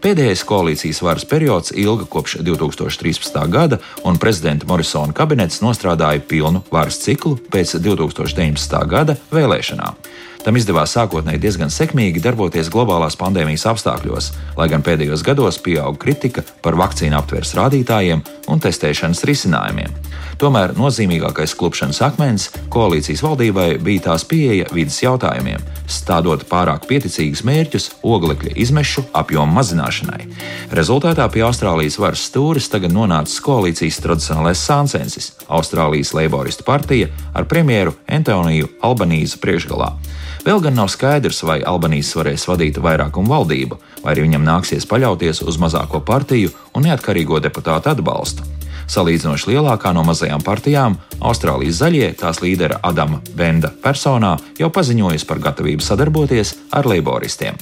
Pēdējais 0.00 0.46
koalīcijas 0.46 1.02
varas 1.02 1.26
periods 1.28 1.74
ilga 1.76 2.06
kopš 2.08 2.38
2013. 2.46 3.42
gada, 3.50 3.80
un 4.06 4.16
prezidenta 4.22 4.66
Morisona 4.70 5.12
kabinets 5.12 5.60
nostrādāja 5.66 6.22
pilnu 6.22 6.62
varas 6.70 7.02
ciklu 7.02 7.34
pēc 7.50 7.76
2019. 7.82 8.86
gada 8.88 9.18
vēlēšanām. 9.34 9.98
Tam 10.40 10.56
izdevās 10.56 10.94
sākotnēji 10.96 11.40
diezgan 11.42 11.72
sekmīgi 11.72 12.22
darboties 12.24 12.70
globālās 12.72 13.18
pandēmijas 13.20 13.66
apstākļos, 13.74 14.30
lai 14.56 14.68
gan 14.72 14.84
pēdējos 14.84 15.24
gados 15.26 15.58
pieauga 15.60 16.00
kritika 16.00 16.44
par 16.64 16.78
vakcīnu 16.80 17.18
aptveres 17.18 17.52
rādītājiem 17.58 18.22
un 18.48 18.62
testēšanas 18.64 19.20
risinājumiem. 19.28 19.92
Tomēr 20.40 20.72
nozīmīgākais 20.72 21.52
klupšanas 21.60 22.00
akmens 22.06 22.46
koalīcijas 22.72 23.20
valdībai 23.20 23.66
bija 23.84 24.06
tās 24.06 24.24
pieeja 24.24 24.70
vidas 24.72 24.96
jautājumiem, 25.02 25.60
stādot 25.84 26.46
pārāk 26.48 26.86
pieticīgus 26.88 27.44
mērķus 27.44 27.90
oglekļa 28.00 28.54
izmešu 28.64 29.04
apjomu 29.20 29.52
mazināšanai. 29.58 30.24
Rezultātā 30.72 31.26
pie 31.28 31.44
Austrālijas 31.44 32.00
varas 32.00 32.24
stūres 32.30 32.70
tagad 32.72 32.96
nonācis 32.96 33.42
koalīcijas 33.44 34.00
tradicionālais 34.00 34.64
sāncensis- 34.64 35.34
Austrālijas 35.58 36.14
Leiboristu 36.16 36.64
partija 36.64 37.12
ar 37.34 37.44
premjeru 37.44 37.92
Antoniju 38.08 38.72
Albanīzu 38.80 39.36
priekšgalā. 39.44 39.92
Vēl 40.40 40.62
gan 40.64 40.78
nav 40.78 40.88
skaidrs, 40.88 41.42
vai 41.44 41.58
Albanīs 41.68 42.14
varēs 42.16 42.46
vadīt 42.48 42.78
vairākumu 42.80 43.28
valdību, 43.28 43.76
vai 44.00 44.14
arī 44.14 44.24
viņam 44.24 44.46
nāksies 44.46 44.86
paļauties 44.88 45.42
uz 45.44 45.58
mazāko 45.60 46.00
partiju 46.00 46.54
un 46.72 46.88
neatkarīgo 46.88 47.42
deputātu 47.44 47.92
atbalstu. 47.92 48.46
Salīdzinoši 48.90 49.52
lielākā 49.52 49.92
no 49.94 50.02
mazajām 50.02 50.40
partijām, 50.42 50.96
Austrālijas 51.20 51.82
zaļie, 51.82 52.08
tās 52.18 52.40
līdera 52.42 52.80
Adama 52.82 53.20
Benda 53.36 53.70
personā, 53.84 54.32
jau 54.58 54.70
paziņojusi 54.72 55.28
par 55.28 55.42
gatavību 55.44 55.84
sadarboties 55.84 56.56
ar 56.72 56.88
leiboristiem. 56.88 57.60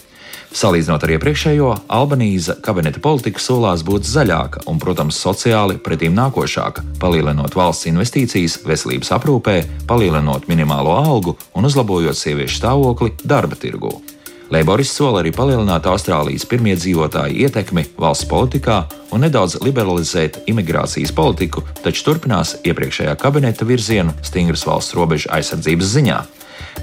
Salīdzinot 0.49 1.03
ar 1.05 1.11
iepriekšējo, 1.13 1.71
Albanīza 1.93 2.55
kabineta 2.65 3.03
politika 3.05 3.43
solās 3.43 3.83
būt 3.85 4.07
zaļāka 4.09 4.63
un, 4.71 4.79
protams, 4.81 5.19
sociāli 5.21 5.77
pretīm 5.85 6.17
nākošāka, 6.17 6.87
palielinot 7.03 7.57
valsts 7.59 7.91
investīcijas 7.91 8.57
veselības 8.65 9.13
aprūpē, 9.19 9.59
palielinot 9.91 10.49
minimālo 10.49 10.97
algu 10.97 11.37
un 11.53 11.69
uzlabojot 11.69 12.17
sieviešu 12.17 12.63
stāvokli 12.63 13.13
darba 13.29 13.61
tirgū. 13.61 13.93
Leiborists 14.49 14.97
sola 14.97 15.21
arī 15.21 15.35
palielināt 15.37 15.85
Austrālijas 15.91 16.47
pirmie 16.49 16.73
dzīvotāju 16.79 17.37
ietekmi 17.45 17.85
valsts 18.01 18.25
politikā 18.31 18.79
un 19.13 19.21
nedaudz 19.27 19.59
liberalizēt 19.61 20.47
imigrācijas 20.49 21.13
politiku, 21.13 21.67
taču 21.85 22.07
turpinās 22.07 22.55
iepriekšējā 22.65 23.13
kabineta 23.21 23.69
virzienu 23.69 24.17
stingras 24.25 24.65
valsts 24.65 24.97
robežu 24.97 25.29
aizsardzības 25.37 25.93
ziņā. 25.99 26.19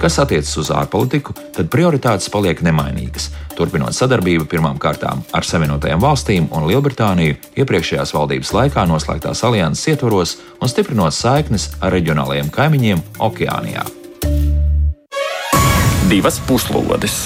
Kas 0.02 0.20
attiecas 0.22 0.52
uz 0.62 0.72
ārpolitiku, 0.76 1.36
tad 1.56 1.70
prioritātes 1.74 2.30
paliek 2.34 2.62
nemainīgas. 2.66 3.30
Turpinot 3.56 3.96
sadarbību 3.96 4.48
pirmām 4.52 4.80
kārtām 4.82 5.24
ar 5.36 5.48
Savienotajām 5.48 6.04
valstīm 6.04 6.50
un 6.56 6.68
Lielbritāniju 6.70 7.38
iepriekšējās 7.56 8.14
valdības 8.16 8.54
laikā 8.58 8.86
noslēgtās 8.90 9.44
alianses 9.48 9.94
ietvaros 9.94 10.38
un 10.60 10.72
stiprinot 10.72 11.16
saiknes 11.16 11.72
ar 11.80 11.96
reģionālajiem 11.96 12.52
kaimiņiem 12.54 13.04
Okeānijā. 13.30 13.86
Divas 16.12 16.40
puslodes! 16.48 17.26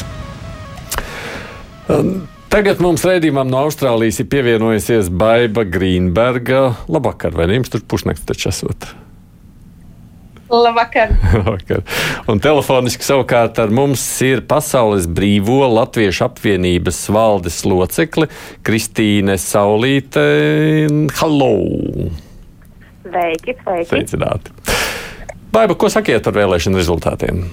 Um. 1.90 2.28
Tagad 2.50 2.80
mums 2.82 3.04
redzējumam 3.06 3.46
no 3.46 3.60
Austrālijas 3.68 4.24
ir 4.24 4.26
pievienojusies 4.32 5.12
Baiva 5.14 5.62
Grīnberga. 5.70 6.64
Labvakar, 6.90 7.36
vai 7.38 7.46
ne 7.46 7.60
jums 7.60 7.70
tur 7.70 7.84
pusnakts 7.86 8.26
taču 8.26 8.50
esot? 8.50 8.88
Labvakar. 10.50 11.10
Labvakar. 11.34 11.84
Un 12.28 12.40
telefoniski 12.42 13.06
savukārt 13.06 13.60
ar 13.62 13.70
mums 13.74 14.02
ir 14.26 14.42
Pasaules 14.50 15.06
Brīvo 15.06 15.62
Latviešu 15.70 16.26
apvienības 16.26 17.04
valdes 17.14 17.62
locekle 17.70 18.26
Kristīne 18.66 19.38
Saulīte. 19.38 20.24
Hallo! 21.20 21.52
Sveiki, 23.06 23.56
sveiki! 23.62 23.90
Sveicināti! 23.92 24.56
Baiba, 25.54 25.78
ko 25.78 25.90
sakiet 25.90 26.26
par 26.26 26.34
vēlēšanu 26.38 26.82
rezultātiem? 26.82 27.46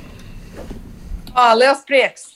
Oh, 1.37 1.53
liels 1.57 1.85
prieks! 1.89 2.33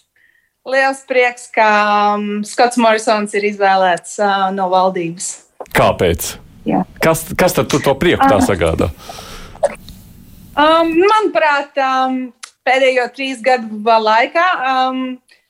Liels 0.68 1.00
prieks, 1.08 1.48
ka 1.54 1.70
um, 2.18 2.44
Skots 2.44 2.76
Morrisons 2.80 3.32
ir 3.36 3.48
izvēlēts 3.48 4.18
uh, 4.20 4.50
no 4.52 4.68
valdības. 4.72 5.32
Kāpēc? 5.72 6.34
Jā. 6.68 6.84
Kas, 7.00 7.24
kas 7.32 7.56
tad 7.56 7.72
to 7.72 7.96
prieku 7.96 8.28
tā 8.28 8.42
sagādā? 8.44 8.90
Uh, 8.92 9.29
Um, 10.60 10.90
manuprāt, 10.98 11.78
um, 11.80 12.16
pēdējo 12.66 13.06
trīs 13.14 13.38
gadu 13.40 13.78
laikā 13.80 14.46
um, 14.70 14.98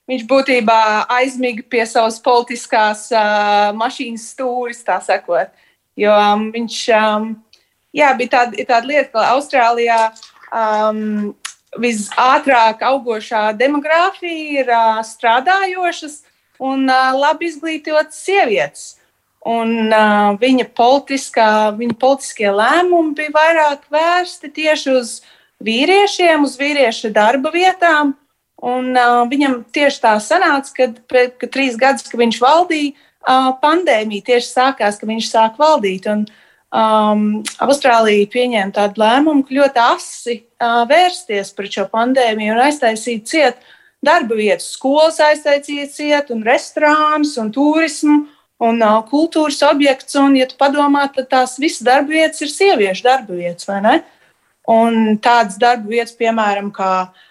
viņš 0.07 0.21
būtībā 0.29 0.77
aizmiga 1.17 1.65
pie 1.67 1.83
savas 1.89 2.19
politiskās 2.23 3.09
uh, 3.11 3.73
mašīnas 3.75 4.29
stūres, 4.31 4.79
tā 4.87 5.01
sakot. 5.03 5.51
Jo 5.99 6.13
um, 6.15 6.45
viņš 6.53 6.77
um, 6.95 7.27
jā, 7.97 8.13
bija 8.15 8.37
tāda, 8.37 8.63
tāda 8.69 8.87
lieta, 8.87 9.09
ka 9.17 9.25
Austrālijā 9.33 9.99
um, 10.47 11.33
visātrāk 11.81 12.85
augošā 12.93 13.49
demogrāfija 13.59 14.63
ir 14.63 14.71
uh, 14.71 15.03
strādājošas 15.03 16.21
un 16.61 16.87
uh, 16.87 17.11
labi 17.17 17.51
izglītotas 17.51 18.23
sievietes. 18.29 18.87
Un 19.41 19.89
uh, 19.89 20.35
viņa, 20.37 20.67
politiskā, 20.77 21.73
viņa 21.73 21.95
politiskie 22.01 22.49
lēmumi 22.53 23.15
bija 23.17 23.33
vairāk 23.33 23.87
vērsti 23.89 24.51
tieši 24.53 24.91
uz 24.93 25.13
vīriešiem, 25.65 26.43
uz 26.45 26.59
vīriešu 26.59 27.09
darba 27.15 27.49
vietām. 27.53 28.13
Un, 28.61 28.91
uh, 28.93 29.23
viņam 29.29 29.63
tieši 29.73 30.03
tā 30.03 30.13
sanāca, 30.21 30.75
kad, 30.77 30.99
pēc, 31.09 31.33
kad 31.41 31.53
trīs 31.55 31.79
gadus, 31.81 32.05
kad 32.11 32.21
viņš 32.21 32.37
valdīja, 32.43 32.93
uh, 32.93 33.49
pandēmija 33.63 34.27
tieši 34.29 34.51
sākās, 34.51 35.01
kad 35.01 35.09
viņš 35.09 35.29
sāk 35.31 35.57
valdīt. 35.57 36.05
Un, 36.11 36.27
um, 36.69 37.23
Austrālija 37.65 38.29
pieņēma 38.29 38.75
tādu 38.77 39.01
lēmumu, 39.01 39.47
ka 39.47 39.57
ļoti 39.57 39.83
asi 39.87 40.35
uh, 40.37 40.83
vērsties 40.89 41.49
pret 41.57 41.79
šo 41.79 41.87
pandēmiju 41.89 42.53
un 42.53 42.61
aiztaisīt 42.67 43.25
ciet 43.31 43.65
darba 44.05 44.37
vietas, 44.37 44.69
skolas 44.75 45.17
aiztaisīt 45.21 45.93
ciet, 45.93 46.29
un 46.33 46.45
restorānus, 46.45 47.35
un 47.41 47.51
turismu, 47.53 48.23
un 48.61 48.81
uh, 48.85 49.01
kultūras 49.09 49.61
objekts. 49.67 50.15
Un, 50.19 50.37
ja 50.39 50.47
tu 50.49 50.57
padomā, 50.59 51.07
tad 51.15 51.29
tās 51.31 51.57
visas 51.61 51.83
darba 51.85 52.13
vietas 52.13 52.43
ir 52.45 52.53
sieviešu 52.53 53.07
darba 53.07 53.37
vietas, 53.37 53.67
vai 53.69 53.81
ne? 53.85 53.97
Un 54.71 55.17
tādas 55.23 55.57
darba 55.61 55.89
vietas, 55.89 56.13
piemēram, 56.19 56.69
kā 56.75 56.93
uh, 57.09 57.27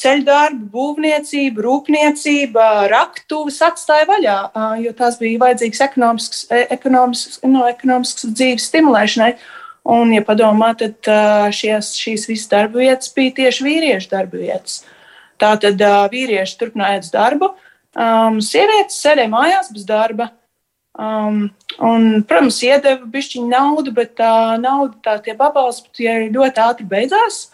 ceļdarbu, 0.00 0.66
būvniecību, 0.74 1.62
rūpniecību, 1.64 2.64
raktuves 2.92 3.60
atstāja 3.64 4.08
vaļā, 4.10 4.38
jo 4.82 4.94
tās 4.98 5.18
bija 5.20 5.40
vajadzīgas 5.46 5.84
ekonomiskas, 5.86 6.46
e, 6.50 6.64
ekonomiskas, 6.74 7.38
no 7.48 7.64
ekonomiskas 7.70 8.34
dzīves 8.34 8.68
stimulēšanai. 8.70 9.34
Un, 9.94 10.14
ja 10.16 10.22
padomā, 10.24 10.70
tad 10.80 11.04
šies, 11.52 11.90
šīs 12.00 12.22
visas 12.30 12.48
darba 12.48 12.80
vietas 12.80 13.10
bija 13.12 13.34
tieši 13.36 13.66
vīriešu 13.66 14.08
darba 14.14 14.40
vietas. 14.40 14.78
Tā 15.40 15.50
tad 15.60 15.82
vīrieši 16.12 16.56
turpināja 16.56 17.02
darbu, 17.12 17.50
um, 17.92 18.38
sievietes 18.40 18.96
sēdēja 19.04 19.32
mājās 19.32 19.68
bez 19.74 19.84
darba. 19.88 20.30
Um, 20.94 21.48
un, 21.82 22.22
protams, 22.22 22.60
iedeva 22.62 23.08
bišķiņu 23.10 23.48
naudu, 23.50 23.94
bet 23.96 24.14
tā 24.20 24.54
nauda, 24.62 24.94
tā 25.02 25.16
tie 25.24 25.34
pabalsti 25.38 26.06
ļoti 26.30 26.62
ātri 26.62 26.86
beidzās. 26.86 27.48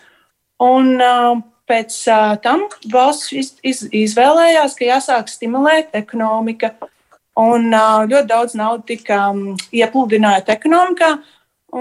Un, 0.60 0.98
um, 1.00 1.40
pēc 1.70 1.96
uh, 2.10 2.34
tam 2.44 2.66
valsts 2.92 3.32
iz, 3.32 3.52
iz, 3.64 3.84
izvēlējās, 3.94 4.76
ka 4.76 4.88
jāsāk 4.88 5.30
stimulēt 5.30 5.94
ekonomika. 5.96 6.74
Un 7.40 7.70
uh, 7.70 8.02
ļoti 8.10 8.28
daudz 8.28 8.56
naudas 8.58 8.88
tika 8.90 9.30
um, 9.30 9.54
iepludināta 9.72 10.56
ekonomikā. 10.58 11.14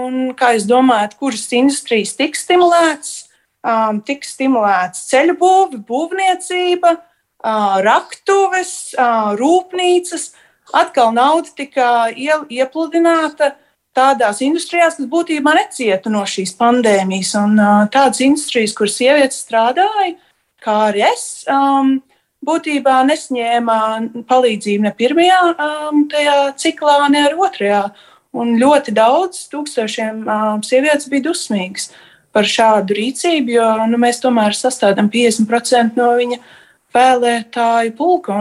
Un, 0.00 0.30
kā 0.38 0.54
jūs 0.54 0.68
domājat, 0.70 1.16
kuras 1.18 1.48
industrijas 1.56 2.14
tiks 2.18 2.46
stimulētas? 2.46 3.14
Um, 3.60 3.98
tiks 4.06 4.30
stimulēts 4.36 5.02
ceļu 5.10 5.34
būve, 5.36 5.80
būvniecība, 5.84 6.94
uh, 6.96 7.74
raktuves, 7.84 8.94
uh, 8.96 9.34
rūpnīcas. 9.36 10.30
Atkal 10.76 11.12
nauda 11.14 11.50
tika 11.56 11.88
iepludināta 12.14 13.54
tādās 13.96 14.40
industrijās, 14.44 14.98
kas 14.98 15.08
būtībā 15.10 15.54
necieta 15.56 16.12
no 16.12 16.22
šīs 16.28 16.54
pandēmijas. 16.58 17.32
Un 17.40 17.56
uh, 17.58 17.88
tādas 17.92 18.22
industrijas, 18.24 18.74
kur 18.78 18.90
sievietes 18.90 19.42
strādāja, 19.44 20.14
kā 20.62 20.76
arī 20.90 21.02
es, 21.08 21.24
um, 21.50 21.96
būtībā 22.46 23.00
nesņēma 23.08 23.78
palīdzību 24.30 24.86
ne 24.86 24.94
pirmajā 24.96 25.40
um, 25.50 26.06
ciklā, 26.60 27.00
ne 27.12 27.26
arī 27.26 27.42
otrajā. 27.48 27.82
Un 28.30 28.54
ļoti 28.60 28.94
daudz 28.94 29.48
tūkstošiem 29.50 30.22
um, 30.22 30.62
sievietes 30.62 31.10
bija 31.10 31.26
dusmīgas 31.26 31.90
par 32.30 32.46
šādu 32.46 32.94
rīcību, 32.94 33.56
jo 33.56 33.68
nu, 33.90 33.98
mēs 33.98 34.22
tomēr 34.22 34.54
sastādām 34.54 35.10
50% 35.10 35.98
no 35.98 36.12
viņa 36.20 36.38
vēlētāju 36.94 37.94
pulka. 37.98 38.38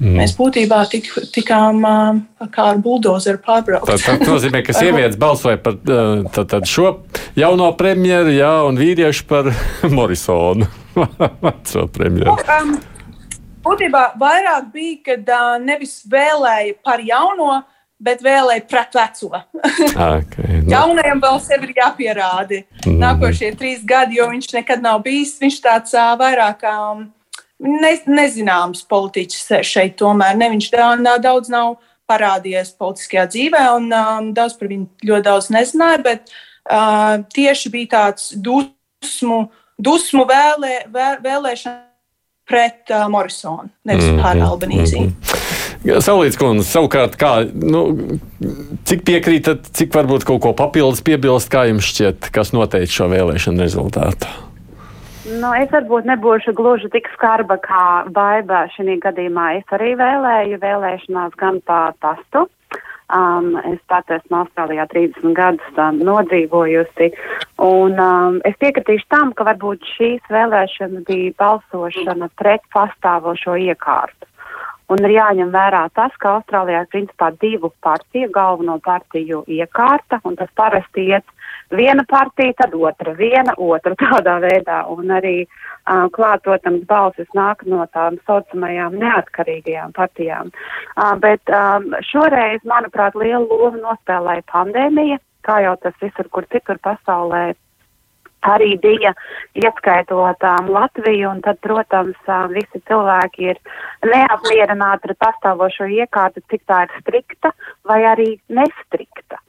Mm. 0.00 0.14
Mēs 0.16 0.32
būtībā 0.38 0.80
tik, 0.88 1.10
tikām 1.34 1.82
kā 2.54 2.68
ar 2.72 2.78
buldozeru 2.80 3.40
pārbraukt. 3.44 3.90
Tas, 3.90 4.06
nozīmē, 4.24 4.62
ka 4.64 4.76
sievietes 4.76 5.18
balsoja 5.20 5.60
par 5.60 5.76
tad, 5.84 6.40
tad 6.54 6.68
šo 6.68 6.94
jauno 7.38 7.68
premjeru, 7.76 8.32
jā, 8.32 8.54
un 8.68 8.80
vīrieši 8.80 9.26
par 9.28 9.52
Morisonu. 9.96 10.68
Veco 11.44 11.84
premjeru. 11.92 12.32
Nu, 12.32 12.56
um, 12.56 12.78
būtībā 13.66 14.06
vairāk 14.20 14.72
bija, 14.72 14.96
kad 15.12 15.28
uh, 15.36 15.52
nevis 15.62 16.00
vēlēja 16.10 16.80
par 16.84 17.04
jauno, 17.04 17.60
bet 18.00 18.24
vēlēja 18.24 18.64
pret 18.68 18.96
veco. 18.96 19.30
okay, 20.16 20.62
no. 20.64 20.72
Jaunajam 20.72 21.22
vēl 21.22 21.40
sev 21.44 21.68
ir 21.68 21.76
jāpierāda. 21.76 22.64
Mm. 22.86 22.98
Nākošie 23.04 23.52
trīs 23.60 23.84
gadi, 23.86 24.18
jo 24.20 24.30
viņš 24.32 24.52
nekad 24.56 24.84
nav 24.84 25.04
bijis, 25.04 25.36
viņš 25.42 25.62
tāds 25.64 25.96
uh, 25.96 26.14
vairāk. 26.20 26.64
Um, 26.72 27.08
ne, 27.60 27.92
nezināms 28.08 28.84
politiķis 28.90 29.66
šeit 29.66 29.98
tomēr. 30.00 30.38
Ne, 30.38 30.50
viņš 30.54 30.70
daudz 31.22 31.52
nav 31.52 31.76
parādījies 32.10 32.74
politiskajā 32.80 33.26
dzīvē, 33.30 33.66
un 33.78 33.90
um, 33.94 34.32
daudz 34.34 34.56
par 34.58 34.70
viņu 34.72 35.06
ļoti 35.06 35.26
daudz 35.28 35.50
nezināja, 35.54 36.00
bet 36.02 36.32
uh, 36.32 37.20
tieši 37.34 37.70
bija 37.70 37.92
tāds 37.94 38.32
dusmu, 38.34 39.44
dusmu 39.78 40.26
vēlē, 40.26 40.74
vēl, 40.90 41.20
vēlēšana 41.22 41.78
pret 42.50 42.90
uh, 42.90 43.06
Morisonu, 43.12 43.70
nevis 43.86 44.08
mm 44.08 44.18
-hmm. 44.18 44.22
par 44.22 44.36
Albanīziju. 44.48 45.06
Mm 45.06 45.14
-hmm. 45.22 46.00
Saulīts 46.04 46.36
kundze, 46.36 46.66
savukārt, 46.68 47.14
kā, 47.16 47.46
nu, 47.54 48.08
cik 48.84 49.04
piekrītat, 49.06 49.70
cik 49.72 49.94
varbūt 49.94 50.26
kaut 50.28 50.42
ko 50.42 50.52
papildus 50.52 51.00
piebilst, 51.00 51.48
kā 51.48 51.68
jums 51.68 51.84
šķiet, 51.84 52.28
kas 52.34 52.52
noteica 52.52 52.92
šo 52.92 53.08
vēlēšanu 53.08 53.62
rezultātu? 53.62 54.49
Nu, 55.30 55.50
es 55.54 55.70
varbūt 55.70 56.08
nebūšu 56.10 56.52
gluži 56.58 56.88
tik 56.90 57.06
skarba 57.14 57.54
kā 57.62 57.84
Baiba 58.10 58.64
šī 58.74 58.96
gadījumā. 59.04 59.44
Es 59.60 59.74
arī 59.76 59.92
vēlēju 60.00 60.58
vēlēšanās 60.58 61.36
gan 61.38 61.60
pa 61.62 61.92
pastu. 62.02 62.48
Um, 63.10 63.56
es 63.66 63.78
pat 63.90 64.10
esmu 64.14 64.40
Austrālijā 64.40 64.86
30 64.90 65.34
gadus 65.34 65.78
um, 65.82 65.98
nodzīvojusi, 66.06 67.08
un 67.66 67.96
um, 67.98 68.36
es 68.46 68.54
piekritīšu 68.62 69.08
tam, 69.10 69.32
ka 69.34 69.48
varbūt 69.48 69.82
šīs 69.96 70.30
vēlēšanas 70.30 71.06
bija 71.08 71.34
balsošana 71.42 72.30
pret 72.38 72.62
pastāvošo 72.74 73.58
iekārtu. 73.66 74.29
Un 74.90 75.04
ir 75.06 75.12
jāņem 75.14 75.52
vērā 75.54 75.84
tas, 75.94 76.14
ka 76.18 76.36
Austrālijā 76.38 76.82
ir 76.82 76.90
principā 76.90 77.30
divu 77.42 77.70
partiju, 77.84 78.30
galveno 78.34 78.78
partiju 78.82 79.44
iekārta, 79.46 80.18
un 80.26 80.34
tas 80.40 80.50
parasti 80.58 81.06
iet 81.12 81.26
viena 81.70 82.02
partija, 82.10 82.56
tad 82.58 82.74
otra, 82.74 83.14
viena, 83.14 83.54
otra 83.56 83.94
tādā 84.02 84.36
veidā. 84.42 84.80
Un 84.90 85.14
arī 85.14 85.36
uh, 85.44 86.08
klāt, 86.14 86.42
protams, 86.46 86.82
balsis 86.90 87.30
nāk 87.38 87.62
no 87.70 87.86
tām 87.94 88.18
saucamajām 88.26 88.98
neatkarīgajām 88.98 89.94
partijām. 89.94 90.50
Uh, 90.96 91.14
bet 91.22 91.54
um, 91.54 91.92
šoreiz, 92.10 92.62
manuprāt, 92.66 93.14
lielu 93.14 93.46
lomu 93.46 93.82
nospēlēja 93.84 94.46
pandēmija, 94.50 95.22
kā 95.46 95.62
jau 95.64 95.76
tas 95.82 95.94
visur, 96.02 96.28
kur 96.34 96.50
citur 96.50 96.82
pasaulē 96.82 97.52
arī 98.46 98.76
bija 98.80 99.12
ieskaitot 99.58 100.46
um, 100.46 100.70
Latviju, 100.74 101.30
un 101.30 101.42
tad, 101.44 101.60
protams, 101.64 102.16
uh, 102.28 102.46
visi 102.52 102.80
cilvēki 102.88 103.50
ir 103.52 103.60
neapmierināti 104.06 105.10
ar 105.10 105.16
pastāvošo 105.26 105.88
iekārtu, 106.00 106.42
cik 106.50 106.64
tā 106.68 106.84
ir 106.86 106.98
strikta 107.00 107.52
vai 107.88 108.02
arī 108.08 108.34
nestrikta. 108.48 109.40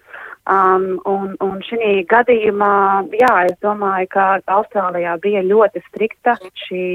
Um, 0.52 0.98
un, 1.06 1.36
un 1.46 1.60
šī 1.62 2.02
gadījumā, 2.10 2.74
jā, 3.14 3.34
es 3.52 3.60
domāju, 3.62 4.08
ka 4.10 4.26
Austrālijā 4.50 5.14
bija 5.22 5.44
ļoti 5.46 5.84
strikta 5.86 6.34
šī, 6.66 6.88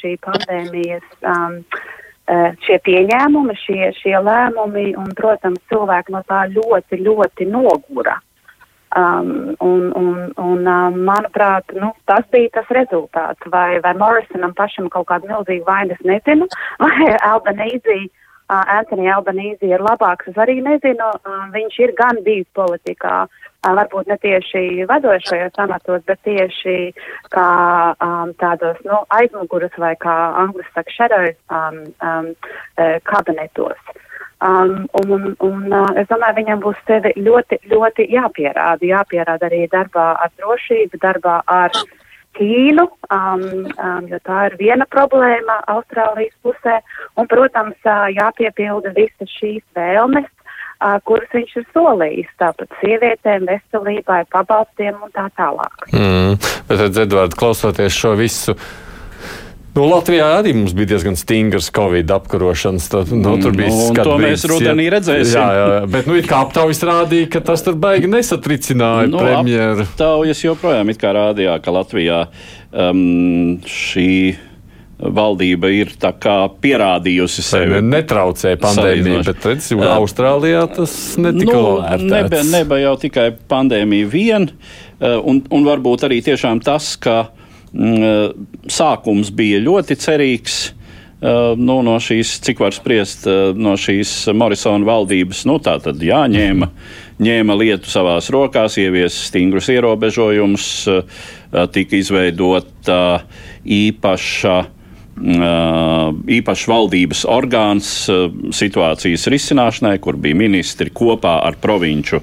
šī 0.00 0.14
pandēmijas 0.24 1.04
um, 1.20 1.60
šie 2.64 2.78
pieņēmumi, 2.80 3.56
šie, 3.60 3.90
šie 4.00 4.16
lēmumi, 4.16 4.94
un, 4.96 5.12
protams, 5.18 5.60
cilvēki 5.68 6.14
no 6.14 6.22
tā 6.24 6.46
ļoti, 6.48 7.02
ļoti 7.04 7.50
nogura. 7.52 8.16
Um, 8.94 9.56
un, 9.58 9.88
un, 9.98 10.18
un 10.38 10.68
um, 10.70 10.98
manuprāt, 11.02 11.72
nu, 11.74 11.88
tas 12.06 12.22
bija 12.30 12.52
tas 12.54 12.68
rezultāts. 12.76 13.48
Vai, 13.50 13.80
vai 13.82 13.90
Morrisonam 13.98 14.52
pašam 14.54 14.86
kaut 14.92 15.08
kādu 15.08 15.26
milzīgu 15.32 15.66
vainas 15.66 15.98
nezinu, 16.06 16.46
vai 16.84 17.08
Albanīzija 17.26 18.06
Antoni 18.48 19.08
Albanīzi 19.08 19.70
ir 19.72 19.82
labāks. 19.82 20.28
Es 20.28 20.36
arī 20.36 20.58
nezinu, 20.62 21.08
viņš 21.54 21.78
ir 21.80 21.94
gan 21.96 22.20
bijis 22.24 22.46
politikā, 22.54 23.24
varbūt 23.64 24.10
ne 24.10 24.18
tieši 24.20 24.84
vadošajos 24.88 25.56
amatos, 25.64 26.02
bet 26.04 26.20
tieši 26.28 26.92
kā 27.32 27.48
um, 28.04 28.34
tādos 28.36 28.76
nu, 28.84 29.00
aizmuguras 29.16 29.72
vai 29.80 29.94
kā 29.96 30.16
angļu 30.44 30.66
saka 30.74 30.92
shadow 30.92 31.30
um, 31.48 31.80
um, 32.04 32.34
kabinetos. 33.08 33.80
Um, 34.42 34.88
un, 34.92 35.34
un 35.38 35.72
uh, 35.72 35.90
es 36.00 36.08
domāju, 36.10 36.40
viņam 36.40 36.62
būs 36.64 36.80
sevi 36.88 37.14
ļoti, 37.16 37.60
ļoti 37.70 38.08
jāpierāda. 38.12 38.82
Jāpierāda 38.84 39.46
arī 39.48 39.64
darbā 39.72 40.08
ar 40.20 40.32
drošību, 40.40 41.00
darbā 41.00 41.38
ar 41.46 41.72
Ķīnu, 42.34 42.84
um, 43.14 43.42
um, 43.78 44.06
jo 44.10 44.18
tā 44.26 44.48
ir 44.48 44.56
viena 44.58 44.86
problēma 44.90 45.60
Austrālijas 45.70 46.34
pusē, 46.42 46.80
un, 47.14 47.28
protams, 47.30 47.76
uh, 47.86 48.08
jāpiepilda 48.10 48.90
visas 48.96 49.30
šīs 49.38 49.62
vēlmes, 49.78 50.26
uh, 50.26 50.98
kuras 51.06 51.30
viņš 51.30 51.54
ir 51.60 51.68
solījis, 51.70 52.32
tāpat 52.42 52.74
sievietēm, 52.80 53.46
veselībai, 53.46 54.24
pabalstiem 54.34 54.98
un 54.98 55.14
tā 55.14 55.28
tālāk. 55.38 55.86
Mm, 55.94 56.34
bet, 56.72 56.98
Edvard, 57.04 57.38
klausoties 57.38 57.94
šo 57.94 58.16
visu 58.18 58.58
Nu, 59.74 59.88
Latvijā 59.90 60.26
arī 60.38 60.52
mums 60.54 60.70
bija 60.76 60.92
diezgan 60.92 61.16
stingrs 61.18 61.66
Covid 61.74 62.10
apkarošanas. 62.14 62.86
Tad, 62.92 63.10
nu, 63.10 63.34
tur 63.42 63.56
bija 63.58 63.72
nu, 63.72 63.88
to 64.06 64.14
mēs 64.22 64.46
rudenī 64.46 64.86
redzēsim. 64.94 65.34
Jā, 65.34 65.48
jā, 65.58 65.80
bet 65.90 66.06
nu, 66.06 66.20
kā 66.28 66.44
aptaujas 66.46 66.82
rādīja, 66.86 67.26
ka 67.34 67.42
tas 67.50 67.66
tur 67.66 67.74
baigi 67.82 68.10
nesatricināja 68.12 69.10
nu, 69.10 69.18
premjeru. 69.18 69.88
Aptaujas 69.88 70.44
joprojām 70.46 70.94
it 70.94 71.02
kā 71.02 71.10
rādījā, 71.18 71.58
ka 71.64 71.74
Latvijā 71.74 72.22
um, 72.70 73.58
šī 73.66 74.08
valdība 74.94 75.68
ir 75.74 75.90
pierādījusi 76.62 77.42
sevi. 77.42 77.82
Netraucēja 77.82 78.62
pandēmija, 78.62 79.24
bet 79.26 79.46
redz, 79.50 79.72
Austrālijā 79.74 80.68
tas 80.70 80.94
netika 81.18 81.58
nu, 81.58 82.12
nebija, 82.14 82.44
nebija 82.54 82.86
jau 82.86 82.98
tikai 83.02 83.32
pandēmija 83.50 84.10
vien, 84.12 84.52
un, 85.02 85.42
un 85.50 85.66
varbūt 85.66 86.06
arī 86.06 86.22
tiešām 86.24 86.62
tas, 86.62 86.94
ka 86.94 87.24
mm, 87.26 87.43
sākums 87.74 89.30
bija 89.34 89.60
ļoti 89.64 89.98
cerīgs. 89.98 90.62
Uh, 91.24 91.54
nu, 91.56 91.78
no 91.80 91.94
šīs, 92.02 92.34
cik 92.44 92.58
var 92.60 92.74
spriest, 92.76 93.22
uh, 93.24 93.54
no 93.56 93.78
šīs 93.80 94.10
Morisona 94.36 94.84
valdības, 94.84 95.44
nu, 95.48 95.54
tā 95.62 95.78
tad 95.80 96.02
jāņēma, 96.04 96.66
ņēma 97.24 97.56
lietu 97.56 97.88
savās 97.88 98.28
rokās, 98.34 98.76
ievies 98.82 99.16
stingrus 99.30 99.70
ierobežojumus, 99.72 100.66
uh, 100.92 101.30
tika 101.72 101.96
izveidota 101.96 102.98
īpaša 103.64 104.56
īpašs 105.14 106.64
valdības 106.66 107.20
orgāns 107.30 107.90
situācijas 108.58 109.28
risināšanai, 109.30 110.00
kur 110.02 110.18
bija 110.18 110.34
ministri 110.34 110.90
kopā 110.90 111.36
ar 111.46 111.54
provinču 111.62 112.18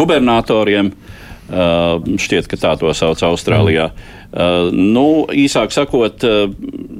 gubernatoriem. 0.00 0.88
Šķiet, 1.46 2.48
ka 2.50 2.58
tā 2.58 2.72
to 2.80 2.90
sauc 2.96 3.20
Austrālijā. 3.22 3.90
Mm. 3.92 4.14
Uh, 4.36 4.72
nu, 4.74 5.24
īsāk 5.30 5.70
sakot, 5.70 6.24
uh, 6.26 6.50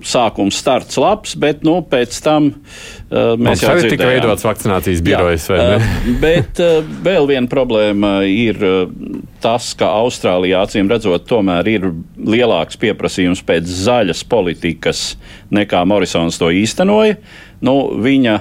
sākums 0.06 0.56
starts 0.62 0.94
labs, 1.02 1.34
bet 1.34 1.64
nu, 1.66 1.80
pēc 1.82 2.14
tam 2.22 2.46
uh, 2.52 3.34
mēs 3.34 3.64
jau 3.64 3.74
ka 3.74 3.90
tika 3.90 4.06
veidots 4.08 4.46
vakcinācijas 4.46 5.02
birojas. 5.04 5.48
Uh, 5.50 5.82
bet 6.22 6.62
uh, 6.62 6.78
vēl 7.04 7.26
viena 7.28 7.50
problēma 7.50 8.20
ir 8.30 8.62
uh, 8.62 8.94
tas, 9.42 9.72
ka 9.76 9.90
Austrālijā 9.98 10.62
acīm 10.62 10.88
redzot, 10.94 11.26
tomēr 11.26 11.72
ir 11.74 11.90
lielāks 12.16 12.78
pieprasījums 12.80 13.42
pēc 13.46 13.66
zaļas 13.82 14.22
politikas 14.30 15.04
nekā 15.50 15.82
Morisons 15.90 16.38
to 16.38 16.52
īstenoja. 16.54 17.18
Nu, 17.66 17.80
viņa 17.98 18.38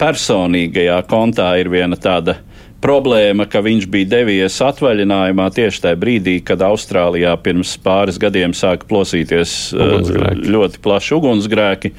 personīgajā 0.00 0.98
kontā 1.12 1.52
ir 1.60 1.68
viena 1.72 2.00
tāda 2.00 2.40
problēma, 2.86 3.46
ka 3.50 3.62
viņš 3.64 3.88
bija 3.90 4.10
devies 4.18 4.60
atvaļinājumā 4.62 5.48
tieši 5.54 5.82
tajā 5.86 5.98
brīdī, 5.98 6.36
kad 6.46 6.62
Austrālijā 6.66 7.34
pirms 7.42 7.74
pāris 7.82 8.20
gadiem 8.22 8.54
sāka 8.56 8.86
plosīties 8.88 9.56
uh, 9.74 9.96
ugunsgrēki. 9.96 10.52
ļoti 10.54 10.82
plaši 10.84 11.16
ugunsgrēki. 11.18 11.92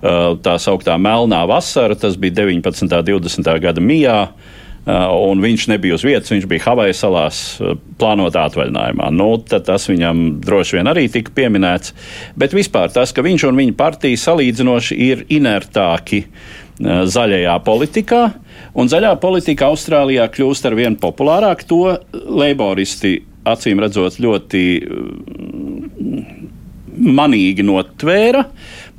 Uh, 0.00 0.38
tā 0.40 0.56
sauktā 0.62 0.96
melnā 1.00 1.42
vasara, 1.50 1.98
tas 1.98 2.16
bija 2.20 2.40
19. 2.40 2.88
un 2.88 3.20
20. 3.20 3.52
gada 3.66 3.84
mijā. 3.84 4.22
Uh, 4.80 5.10
un 5.28 5.42
viņš 5.44 5.66
nebija 5.68 5.98
uz 5.98 6.04
vietas, 6.08 6.30
viņš 6.32 6.46
bija 6.48 6.64
Havaju 6.64 6.94
salās 6.96 7.40
plānotā 8.00 8.46
atvaļinājumā. 8.48 9.10
Nu, 9.12 9.34
tas 9.44 9.84
viņam 9.90 10.40
droši 10.40 10.78
vien 10.78 10.88
arī 10.88 11.04
tika 11.12 11.34
pieminēts. 11.36 11.92
Bet 12.40 12.56
vispār 12.56 12.88
tas, 12.94 13.12
ka 13.12 13.24
viņš 13.26 13.44
un 13.50 13.60
viņa 13.60 13.76
partija 13.76 14.22
salīdzinoši 14.24 14.96
ir 15.10 15.26
inertāki 15.36 16.24
zaļajā 16.80 17.58
politikā, 17.64 18.22
Un 18.78 18.90
zaļā 18.90 19.14
politika 19.20 19.70
Austrālijā 19.70 20.26
kļūst 20.30 20.68
ar 20.68 20.76
vien 20.78 20.96
populārāk. 21.00 21.64
To 21.70 21.96
leiboristi 22.12 23.18
acīm 23.48 23.80
redzot 23.82 24.20
ļoti 24.22 24.64
mm, 24.84 26.20
manīgi 27.10 27.66
notvēra. 27.66 28.44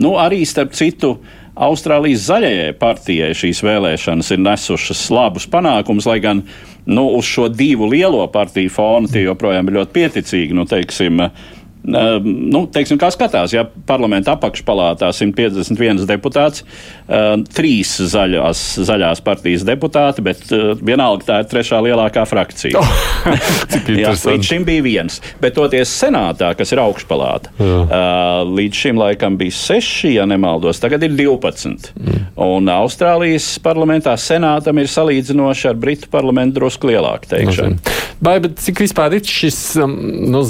Nu, 0.01 0.17
arī 0.19 0.43
starp 0.47 0.75
citu. 0.77 1.19
Austrālijas 1.61 2.29
zaļajai 2.29 2.69
partijai 2.79 3.33
šīs 3.35 3.59
vēlēšanas 3.67 4.29
ir 4.31 4.39
nesušas 4.39 5.01
labus 5.11 5.45
panākumus, 5.51 6.07
lai 6.07 6.21
gan 6.23 6.45
nu, 6.87 7.03
uz 7.17 7.27
šo 7.27 7.49
divu 7.51 7.89
lielo 7.91 8.23
partiju 8.31 8.71
fonu 8.71 9.11
tie 9.11 9.25
joprojām 9.25 9.67
ir 9.67 9.81
ļoti 9.81 9.93
pieticīgi. 9.97 10.55
Nu, 10.55 10.63
teiksim, 10.65 11.19
uh, 11.19 11.51
nu, 11.83 12.61
teiksim, 12.69 12.99
kā 13.01 13.09
skatās, 13.13 13.55
ja 13.55 13.63
parlamenta 13.89 14.35
apakšpalātā 14.35 15.09
151 15.15 16.05
deputāts, 16.09 16.61
uh, 16.61 17.33
trīs 17.55 17.95
zaļās, 18.11 18.61
zaļās 18.85 19.23
partijas 19.25 19.65
deputāti, 19.65 20.21
bet 20.25 20.43
uh, 20.53 20.75
vienalga 20.77 21.25
tā 21.27 21.39
ir 21.41 21.49
trešā 21.51 21.81
lielākā 21.87 22.25
frakcija. 22.29 22.81
Oh, 22.81 22.91
Jā, 24.01 24.13
līdz 24.13 24.45
šim 24.45 24.65
bija 24.67 24.85
viens, 24.85 25.17
bet 25.41 25.57
toties 25.57 25.89
senātā, 26.03 26.51
kas 26.57 26.73
ir 26.75 26.83
augšpalāta, 26.83 27.53
uh, 27.57 28.43
līdz 28.45 28.83
šim 28.85 29.01
laikam 29.01 29.39
bija 29.41 29.57
seši, 29.57 30.15
ja 30.19 30.27
nemaldos, 30.29 30.81
tagad 30.83 31.01
ir 31.07 31.15
12. 31.17 31.91
Mm. 31.97 32.21
Un 32.45 32.69
Austrālijas 32.73 33.55
parlamentā 33.63 34.13
senātam 34.21 34.77
ir 34.81 34.91
salīdzinoši 34.91 35.71
ar 35.71 35.81
Britu 35.81 36.11
parlamentu 36.13 36.59
drusku 36.59 36.91
lielāka 36.91 37.33
teikšana. 37.35 37.97
Vai, 38.21 38.37
bet 38.43 38.59
cik 38.61 38.83
vispār 38.83 39.17
ir 39.17 39.25
šis 39.25 39.57
um, 39.81 39.95
nu, 40.29 40.43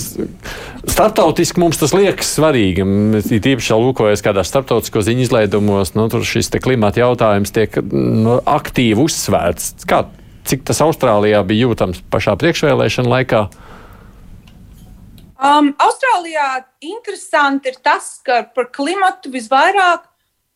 startautiski 1.22 1.61
mums 1.61 1.78
tas 1.78 1.91
liekas 1.93 2.32
svarīgi? 2.34 2.82
Ir 3.30 3.49
īpaši 3.53 3.78
lūkojas 3.78 4.24
kādās 4.26 4.49
starptautisko 4.49 5.03
ziņu 5.05 5.28
izlaidumos, 5.28 5.93
nu, 5.93 6.07
tur 6.09 6.26
šis 6.26 6.49
klimata 6.63 7.03
jautājums 7.03 7.53
tiek 7.53 7.78
nu, 7.91 8.39
aktīvi 8.49 9.03
uzsvērts. 9.05 9.86
Kā, 9.86 10.07
cik 10.49 10.65
tas 10.65 10.82
Austrālijā 10.82 11.43
bija 11.45 11.67
jūtams 11.67 12.01
pašā 12.09 12.34
priekšvēlēšana 12.41 13.13
laikā? 13.13 13.41
Um, 15.41 15.72
Austrālijā 15.82 16.63
interesanti 16.86 17.69
ir 17.69 17.78
tas, 17.86 18.15
ka 18.26 18.41
par 18.55 18.72
klimatu 18.74 19.30
visvairāk 19.34 20.07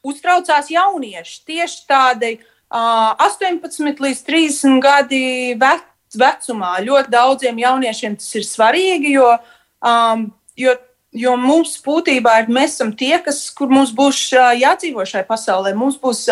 uztraucās 0.05 0.72
jaunieši. 0.74 1.43
Tieši 1.45 1.84
tādi 1.89 2.32
uh, 2.39 3.13
18 3.22 4.01
līdz 4.01 4.26
30 4.26 4.82
gadi 4.82 5.28
veci 5.61 5.93
vecumā. 6.16 6.80
Ļoti 6.86 7.11
daudziem 7.11 7.57
jauniešiem 7.59 8.18
tas 8.18 8.34
ir 8.38 8.45
svarīgi, 8.47 9.13
jo, 9.18 9.30
um, 9.84 10.30
jo, 10.60 10.76
jo 11.16 11.36
mums 11.39 11.76
būtībā 11.86 12.39
ir 12.41 12.51
mēs 12.53 12.78
esam 12.78 12.93
tie, 12.97 13.16
kas, 13.24 13.45
kur 13.56 13.72
mums 13.72 13.93
būs 13.95 14.28
jādzīvo 14.34 15.06
šai 15.08 15.26
pasaulē. 15.28 15.76
Mums 15.78 15.99
būs 16.01 16.26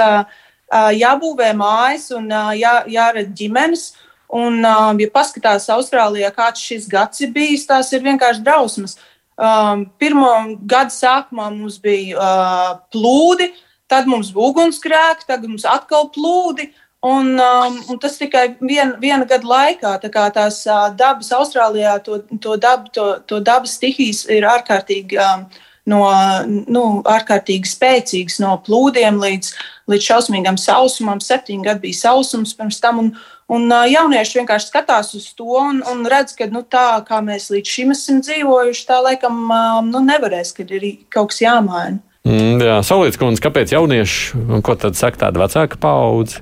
jābūvē 0.97 1.51
mājas 1.57 2.09
un 2.17 2.30
jā, 2.57 2.76
jāredz 2.89 3.34
ģimenes. 3.38 3.91
Un, 4.34 4.63
ja 4.65 5.09
paskatās 5.13 5.67
Austrālijā, 5.69 6.32
kāds 6.34 6.63
šis 6.65 6.88
gads 6.89 7.21
ir 7.21 7.30
bijis, 7.36 7.67
tās 7.69 7.91
ir 7.93 8.01
vienkārši 8.01 8.41
drausmas. 8.41 8.95
Um, 9.34 9.84
pirmo 10.01 10.30
gadu 10.69 10.93
sākumā 10.93 11.51
mums 11.53 11.78
bija 11.82 12.17
uh, 12.17 12.71
plūdi, 12.93 13.51
tad 13.89 14.09
mums 14.09 14.32
bija 14.34 14.49
ugunsgrēki, 14.49 15.28
tagad 15.30 15.49
mums 15.51 15.65
atkal 15.69 16.09
plūdi. 16.13 16.69
Uh, 16.69 16.82
Un, 17.03 17.33
um, 17.35 17.83
un 17.89 17.97
tas 17.99 18.13
tikai 18.15 18.53
vien, 18.63 18.93
viena 19.01 19.25
gada 19.27 19.43
laikā. 19.43 19.97
Tā 19.99 20.27
tās 20.31 20.61
uh, 20.69 20.85
dabas 20.95 21.33
Austrālijā, 21.35 21.97
to, 22.05 22.21
to, 22.39 22.55
dab, 22.55 22.85
to, 22.95 23.17
to 23.27 23.41
dabas 23.43 23.73
stihijas 23.75 24.21
ir 24.31 24.47
ārkārtīgi, 24.47 25.17
um, 25.19 25.43
no, 25.91 25.99
nu, 26.47 26.83
ārkārtīgi 27.03 27.67
spēcīgas, 27.67 28.37
no 28.39 28.53
plūdiem 28.63 29.19
līdz, 29.19 29.49
līdz 29.91 30.07
šausmīgam 30.07 30.55
sausumam. 30.55 31.19
Septiņi 31.19 31.67
gadi 31.67 31.89
bija 31.89 31.99
sausums 32.05 32.55
pirms 32.55 32.79
tam. 32.85 33.03
Un, 33.03 33.11
un 33.51 33.67
uh, 33.67 33.83
jaunieši 33.91 34.39
vienkārši 34.39 34.71
skatās 34.71 35.11
uz 35.19 35.27
to 35.35 35.59
un, 35.59 35.83
un 35.91 36.07
redz, 36.07 36.37
ka 36.39 36.47
nu, 36.55 36.63
tā 36.63 37.03
kā 37.09 37.19
mēs 37.19 37.49
līdz 37.51 37.75
šim 37.75 37.91
esam 37.97 38.23
dzīvojuši, 38.23 38.87
tā 38.87 39.01
laikam 39.03 39.43
um, 39.43 39.91
nu, 39.91 40.05
nevarēs, 40.07 40.55
kad 40.55 40.71
ir 40.71 40.87
kaut 41.11 41.35
kas 41.35 41.43
jāmaina. 41.43 41.99
Mm, 42.23 42.63
jā, 42.63 42.79
Saulīts 42.87 43.19
kundze, 43.19 43.43
kāpēc 43.43 43.75
jaunieši, 43.75 44.39
un 44.47 44.63
ko 44.63 44.79
tad 44.79 44.95
saka 44.95 45.25
tāda 45.25 45.43
vecāka 45.43 45.83
paudze? 45.83 46.39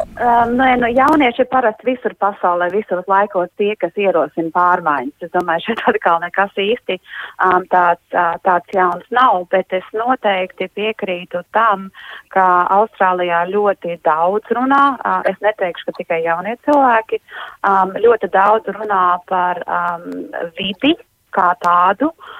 Um, 0.00 0.54
nē, 0.58 0.68
nu, 0.80 0.88
jaunieši 0.94 1.44
parasti 1.50 1.86
visur 1.88 2.14
pasaulē, 2.20 2.70
visos 2.72 3.06
laikos 3.10 3.48
tie, 3.60 3.72
kas 3.80 3.96
ierosina 4.00 4.52
pārmaiņas. 4.54 5.26
Es 5.26 5.32
domāju, 5.34 5.64
šeit 5.66 5.82
atkal 5.90 6.20
nekas 6.22 6.56
īsti 6.60 6.96
um, 6.98 7.64
tāds, 7.72 8.02
uh, 8.14 8.36
tāds 8.46 8.76
jauns 8.76 9.06
nav, 9.14 9.44
bet 9.52 9.72
es 9.76 9.86
noteikti 9.96 10.70
piekrītu 10.76 11.42
tam, 11.56 11.88
ka 12.34 12.46
Austrālijā 12.76 13.44
ļoti 13.52 13.98
daudz 14.06 14.52
runā, 14.56 14.82
uh, 14.98 15.20
es 15.30 15.40
neteikšu, 15.44 15.88
ka 15.88 15.96
tikai 16.00 16.22
jaunie 16.26 16.56
cilvēki, 16.68 17.20
um, 17.68 17.96
ļoti 18.04 18.32
daudz 18.34 18.72
runā 18.76 19.04
par 19.30 19.64
um, 19.66 20.10
vidi 20.58 20.96
kā 21.34 21.52
tādu 21.62 22.10
uh, 22.10 22.38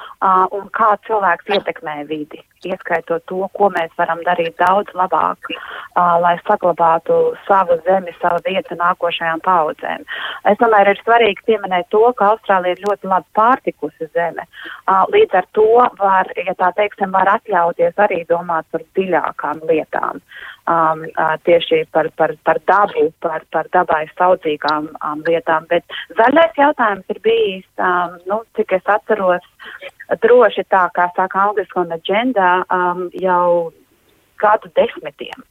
un 0.57 0.69
kā 0.77 0.95
cilvēks 1.07 1.49
ietekmē 1.57 2.05
vidi 2.09 2.45
ieskaitot 2.65 3.25
to, 3.29 3.47
ko 3.57 3.71
mēs 3.73 3.93
varam 3.99 4.21
darīt 4.27 4.57
daudz 4.61 4.93
labāk, 4.97 5.49
uh, 5.51 6.17
lai 6.21 6.35
saglabātu 6.45 7.17
savu 7.47 7.79
zemi, 7.87 8.13
savu 8.21 8.41
vietu 8.45 8.77
nākošajām 8.77 9.41
paudzēm. 9.47 10.05
Es 10.51 10.61
domāju, 10.61 10.93
ir 10.93 11.01
svarīgi 11.01 11.47
pieminēt 11.49 11.89
to, 11.95 12.03
ka 12.19 12.35
Austrālija 12.35 12.77
ir 12.77 12.85
ļoti 12.87 13.11
labi 13.13 13.27
pārtikusi 13.39 14.11
zeme. 14.13 14.45
Uh, 14.85 15.07
līdz 15.15 15.41
ar 15.41 15.49
to 15.57 15.69
var, 16.01 16.33
ja 16.37 16.57
tā 16.61 16.73
teiksim, 16.77 17.13
var 17.17 17.33
atļauties 17.39 18.05
arī 18.05 18.25
domāt 18.29 18.69
par 18.71 18.85
dziļākām 18.93 19.65
lietām. 19.71 20.21
Um, 20.71 21.01
uh, 21.19 21.35
tieši 21.43 21.81
par, 21.91 22.07
par, 22.15 22.31
par 22.47 22.59
dabu, 22.69 23.09
par, 23.19 23.43
par 23.51 23.67
dabai 23.75 24.05
saudzīgām 24.13 24.85
um, 24.93 25.23
lietām. 25.27 25.65
Bet 25.67 25.83
zaļais 26.15 26.55
jautājums 26.61 27.11
ir 27.11 27.19
bijis, 27.25 27.67
um, 27.83 28.15
nu, 28.31 28.37
cik 28.55 28.77
es 28.79 28.93
atceros, 28.95 29.49
droši 30.23 30.63
tā, 30.71 30.85
kā 30.95 31.09
saka 31.17 31.43
angliski 31.49 31.81
un 31.81 31.97
agenda, 31.97 32.53
um, 32.71 33.09
jau 33.19 33.73
gadu 34.39 34.71
desmitiem. 34.79 35.43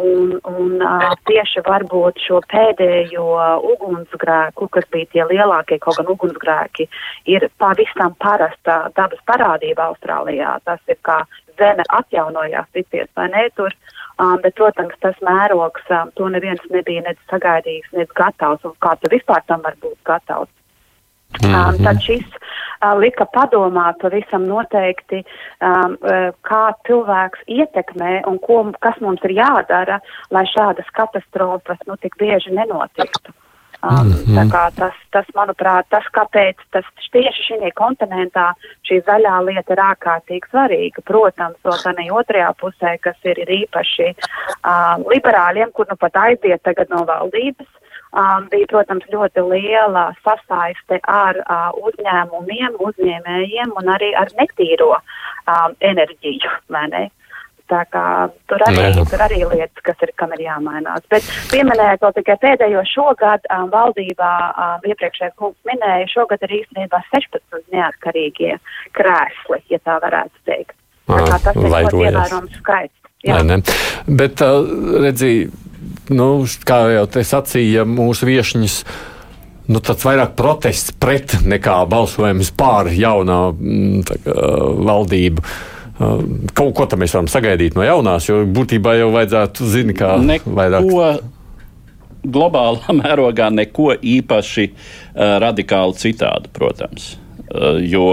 Un, 0.00 0.38
un 0.48 0.78
uh, 0.80 1.10
tieši 1.28 1.64
varbūt 1.66 2.22
šo 2.24 2.38
pēdējo 2.48 3.26
ugunsgrēku, 3.74 4.70
kas 4.72 4.86
bija 4.94 5.10
tie 5.12 5.26
lielākie, 5.32 5.80
kaut 5.82 5.98
gan 5.98 6.14
ugunsgrēki, 6.14 6.86
ir 7.28 7.50
pavisam 7.60 8.14
parasta 8.22 8.84
dabas 8.96 9.20
parādība 9.28 9.90
Austrālijā. 9.90 10.54
Tas 10.64 10.80
ir 10.88 11.00
kā 11.04 11.24
zeme 11.60 11.84
atjaunojās, 11.88 12.70
ticiet 12.76 13.10
vai 13.18 13.28
ne 13.34 13.48
tur. 13.56 13.74
Um, 14.20 14.36
bet, 14.42 14.54
protams, 14.58 14.96
tas 15.00 15.16
mērogs, 15.24 15.84
um, 15.96 16.10
to 16.18 16.28
neviens 16.28 16.60
nebija 16.68 17.00
nec 17.06 17.20
sagaidījis, 17.30 17.86
nec 17.96 18.10
gatavs, 18.18 18.66
un 18.68 18.74
kā 18.84 18.92
tu 19.00 19.08
vispār 19.12 19.40
tam 19.48 19.62
var 19.64 19.78
būt 19.80 19.96
gatavs. 20.04 20.52
Mm 21.30 21.48
-hmm. 21.48 21.68
um, 21.68 21.84
tad 21.84 22.02
šis 22.02 22.26
uh, 22.84 22.98
lika 22.98 23.24
padomāt 23.36 23.98
pavisam 24.02 24.46
noteikti, 24.46 25.24
um, 25.62 25.96
uh, 26.02 26.34
kā 26.50 26.64
cilvēks 26.86 27.40
ietekmē 27.46 28.26
un 28.26 28.38
ko, 28.38 28.72
kas 28.80 29.00
mums 29.00 29.24
ir 29.24 29.30
jādara, 29.30 30.00
lai 30.30 30.44
šādas 30.44 30.90
katastrofas 30.92 31.78
nu, 31.86 31.96
tik 31.96 32.16
bieži 32.18 32.50
nenotiktu. 32.50 33.32
Um, 33.82 34.06
mm 34.06 34.12
-hmm. 34.12 34.50
tas, 34.76 34.94
tas, 35.10 35.26
manuprāt, 35.34 35.86
tas, 35.88 36.04
kāpēc 36.12 36.56
tas 36.70 36.84
tieši 37.12 37.42
šī 37.48 37.70
kontinentā 37.74 38.52
šī 38.84 39.00
zaļā 39.06 39.36
lieta 39.44 39.72
ir 39.72 39.80
ārkārtīgi 39.80 40.50
svarīga. 40.52 41.00
Protams, 41.04 41.56
vēl 41.64 41.78
tādā 41.84 42.04
otrajā 42.20 42.50
pusē, 42.60 42.98
kas 43.00 43.16
ir, 43.24 43.38
ir 43.38 43.48
īpaši 43.48 44.08
um, 44.12 45.04
liberāļiem, 45.12 45.72
kur 45.72 45.86
nu 45.90 45.96
pat 45.96 46.16
aiziet 46.16 46.62
tagad 46.62 46.88
no 46.90 47.04
valdības, 47.04 47.70
um, 48.12 48.48
bija, 48.50 48.66
protams, 48.68 49.04
ļoti 49.12 49.40
liela 49.48 50.12
sasaiste 50.24 51.00
ar 51.02 51.40
uh, 51.40 51.70
uzņēmumiem, 51.86 52.76
uzņēmējiem 52.88 53.72
un 53.76 53.88
arī 53.96 54.12
ar 54.14 54.28
netīro 54.40 54.92
um, 54.92 55.72
enerģiju. 55.80 56.50
Tā 57.70 57.84
kā 57.86 58.04
tur 58.50 58.62
arī, 58.66 58.80
Nē. 58.96 59.04
tur 59.06 59.22
arī 59.22 59.44
lietas, 59.46 59.82
kas 59.86 60.00
ir, 60.02 60.10
kam 60.18 60.32
ir 60.34 60.42
jāmainās. 60.42 61.04
Bet 61.12 61.26
pieminējot 61.52 62.02
vēl 62.02 62.14
tikai 62.16 62.36
pēdējo 62.42 62.82
šogad 62.90 63.46
um, 63.46 63.68
valdībā, 63.70 64.30
um, 64.50 64.88
iepriekšējais 64.90 65.36
kungs 65.38 65.70
minēja, 65.70 66.08
šogad 66.10 66.42
ir 66.48 66.56
īstenībā 66.58 67.02
16 67.12 67.62
neatkarīgie 67.76 68.56
krēsli, 68.98 69.62
ja 69.70 69.78
tā 69.86 70.00
varētu 70.02 70.42
teikt. 70.50 70.74
Tā 71.10 71.22
kā 71.28 71.38
tas 71.46 71.60
ir 71.60 71.70
ļoti 71.70 72.02
ievērojams 72.08 72.58
skaits. 72.58 72.96
Jā. 73.26 73.38
Nē, 73.38 73.58
ne. 73.60 73.78
Bet, 74.18 74.42
uh, 74.42 74.66
redzī, 75.04 75.34
nu, 76.10 76.28
kā 76.66 76.82
jau 76.96 77.06
te 77.12 77.22
sacīja 77.26 77.86
mūsu 77.86 78.26
viešņas, 78.28 78.78
nu, 79.70 79.82
tāds 79.84 80.06
vairāk 80.08 80.34
protests 80.38 80.94
pret 80.98 81.38
nekā 81.46 81.82
balsojums 81.90 82.50
pār 82.58 82.90
jaunā 82.96 83.42
mm, 83.52 84.08
kā, 84.08 84.40
valdību. 84.90 85.44
Uh, 86.00 86.22
kaut 86.56 86.72
ko 86.78 86.86
tam 86.88 87.02
mēs 87.04 87.12
varam 87.16 87.28
sagaidīt 87.28 87.76
no 87.76 87.84
jaunās, 87.84 88.28
jo 88.30 88.40
būtībā 88.48 88.96
jau 88.96 89.10
vajadzētu 89.12 89.68
zināt, 89.68 89.98
kā 89.98 90.14
neko 90.24 90.54
vairāk. 90.56 90.88
Globālā 92.20 92.94
mērogā 93.02 93.50
neko 93.52 93.94
īpaši 93.96 94.70
uh, 94.70 95.36
radikāli 95.44 96.00
citādi, 96.00 96.50
protams. 96.56 97.12
Uh, 97.50 97.76
jo, 97.84 98.06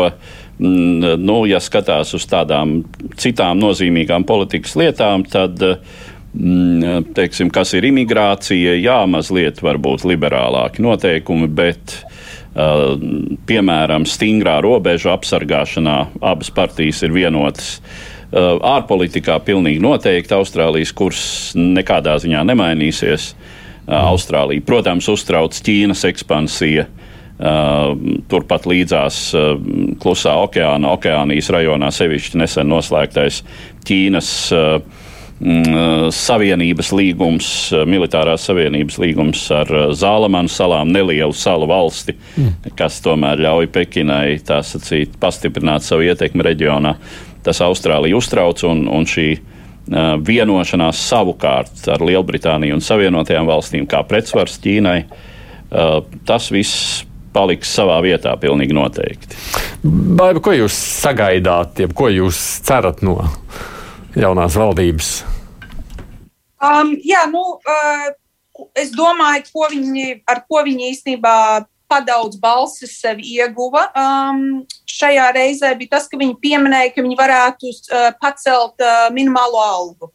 mm, 0.59 1.15
nu, 1.23 1.39
ja 1.47 1.63
skatās 1.63 2.13
uz 2.17 2.27
tādām 2.27 2.81
citām 3.19 3.59
nozīmīgām 3.63 4.27
politikas 4.27 4.77
lietām, 4.79 5.27
tad 5.27 5.63
uh, 5.63 6.05
Mm, 6.38 7.07
teiksim, 7.17 7.49
kas 7.49 7.71
ir 7.73 7.88
imigrācija, 7.88 8.75
jā, 8.77 8.97
mazliet 9.09 9.57
varbūt 9.63 10.03
liberālāki 10.05 10.83
noteikumi, 10.85 11.47
bet 11.49 11.95
uh, 11.95 12.16
piemēram 12.58 14.05
stingrā 14.10 14.58
robežu 14.66 15.12
apsargāšanā 15.14 15.97
abas 16.26 16.49
partijas 16.53 17.03
ir 17.05 17.14
vienotas. 17.14 17.78
Uh, 18.28 18.58
ārpolitikā 18.60 19.38
pilnīgi 19.47 19.80
noteikti 19.80 20.36
Austrālijas 20.36 20.91
kurs 20.91 21.22
nekādā 21.55 22.18
ziņā 22.20 22.41
nemainīsies. 22.49 23.30
Uh, 23.32 23.68
Austrālija, 23.88 24.66
protams, 24.68 25.08
uztrauc 25.08 25.55
Ķīnas 25.64 26.03
ekspansija. 26.12 26.89
Turpat 27.38 28.64
līdzās 28.66 29.18
Klusā 30.01 30.32
okeāna, 30.41 30.95
Okeānijas 30.95 31.51
rajonā 31.53 31.91
sevišķi 31.93 32.39
nesen 32.41 32.66
noslēgtais 32.72 33.43
Ķīnas 33.86 34.32
uh, 34.58 34.80
savienības 35.38 36.89
līgums, 36.97 37.47
militārās 37.85 38.47
savienības 38.47 38.97
līgums 38.97 39.43
ar 39.53 39.69
Zālamanu 39.93 40.49
salām, 40.49 40.89
nelielu 40.89 41.35
salu 41.38 41.67
valsti, 41.69 42.15
mm. 42.17 42.71
kas 42.77 42.97
tomēr 43.05 43.43
ļauj 43.45 43.69
Pekinai 43.75 44.39
sacīt, 44.41 45.19
pastiprināt 45.21 45.85
savu 45.85 46.07
ietekmi 46.07 46.47
reģionā. 46.49 46.95
Tas 47.45 47.61
Austrāliju 47.61 48.17
uztrauc 48.17 48.63
un, 48.65 48.88
un 48.89 49.05
šī 49.07 49.27
uh, 49.38 50.17
vienošanās 50.25 51.05
savukārt 51.05 51.85
ar 51.93 52.01
Lielbritāniju 52.01 52.79
un 52.79 52.83
Savienotajām 52.83 53.47
valstīm 53.47 53.85
kā 53.89 54.01
pretsvars 54.09 54.57
Ķīnai, 54.63 54.99
uh, 55.05 56.01
tas 56.25 56.49
viss 56.51 57.05
paliks 57.38 57.69
savā 57.77 58.01
vietā, 58.01 58.33
pilnīgi 58.41 58.73
noteikti. 58.73 59.38
Baiba, 59.85 60.41
ko 60.41 60.57
jūs 60.57 60.73
sagaidāt, 61.03 61.83
jeb 61.85 61.93
ko 61.97 62.09
jūs 62.09 62.39
cerat 62.65 63.05
no? 63.05 63.19
Jaunās 64.22 64.57
valdības? 64.57 65.11
Um, 66.57 66.95
jā, 67.05 67.24
nu, 67.30 67.43
uh, 67.61 68.68
es 68.78 68.91
domāju, 68.95 69.45
ko 69.53 69.70
viņi, 69.72 70.22
ar 70.30 70.43
ko 70.49 70.63
viņi 70.65 70.91
īstenībā 70.91 71.38
padaudz 71.88 72.39
balsis 72.41 72.97
sev 72.99 73.22
ieguva. 73.24 73.88
Um, 73.95 74.65
šajā 74.89 75.30
reizē 75.38 75.72
bija 75.80 75.95
tas, 75.95 76.07
ka 76.09 76.20
viņi 76.20 76.38
pieminēja, 76.41 76.93
ka 76.95 77.05
viņi 77.05 77.18
varētu 77.20 77.72
uh, 77.72 78.07
pacelt 78.22 78.84
uh, 78.84 79.07
minimālo 79.15 79.61
algu. 79.63 80.11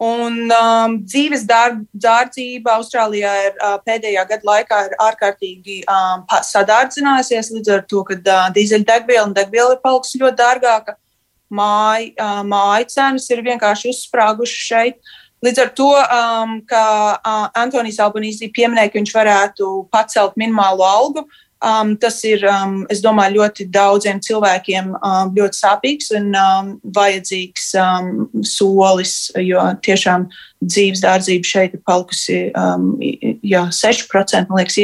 Un 0.00 0.48
um, 0.48 0.94
dzīves 1.04 1.42
dārdzība 1.44 2.78
Austrālijā 2.78 3.34
ir, 3.50 3.58
uh, 3.60 3.76
pēdējā 3.84 4.24
gada 4.30 4.48
laikā 4.48 4.78
ir 4.86 4.94
ārkārtīgi 5.04 5.82
um, 5.84 6.24
sadārdzinājusies 6.48 7.52
līdz 7.52 7.74
ar 7.76 7.84
to, 7.84 8.00
ka 8.08 8.16
uh, 8.16 8.48
dīzeļdegviela 8.56 9.26
un 9.28 9.36
degviela 9.36 9.76
ir 9.76 9.82
palikusi 9.84 10.22
ļoti 10.22 10.40
dārgāka. 10.40 10.96
Uh, 10.96 11.09
māju, 11.50 12.14
māju 12.46 12.88
cenas 12.88 13.28
ir 13.30 13.42
vienkārši 13.46 13.90
uzsprāgušas 13.92 14.68
šeit. 14.70 15.12
Līdz 15.40 15.60
ar 15.62 15.70
to, 15.72 15.92
um, 15.96 16.58
ka 16.68 16.82
uh, 17.16 17.46
Antonius 17.56 18.00
Albanīzī 18.04 18.50
pieminēja, 18.52 18.92
ka 18.92 19.00
viņš 19.00 19.12
varētu 19.16 19.68
pacelt 19.92 20.34
minimālo 20.36 20.84
algu, 20.84 21.24
um, 21.64 21.94
tas 21.96 22.18
ir, 22.28 22.44
um, 22.44 22.82
es 22.92 23.00
domāju, 23.00 23.38
ļoti 23.38 23.66
daudziem 23.72 24.20
cilvēkiem 24.20 24.92
um, 24.98 25.32
ļoti 25.36 25.60
sāpīgs 25.62 26.10
un 26.18 26.28
um, 26.36 26.70
vajadzīgs 26.96 27.70
um, 27.80 28.10
solis, 28.44 29.14
jo 29.40 29.64
tiešām 29.86 30.28
dzīves 30.60 31.00
dārdzība 31.06 31.52
šeit 31.54 31.78
ir 31.78 31.84
palikusi 31.88 32.42
um, 32.52 32.92
jā, 33.00 33.64
6%. 33.72 34.44
Man 34.50 34.60
liekas, 34.60 34.76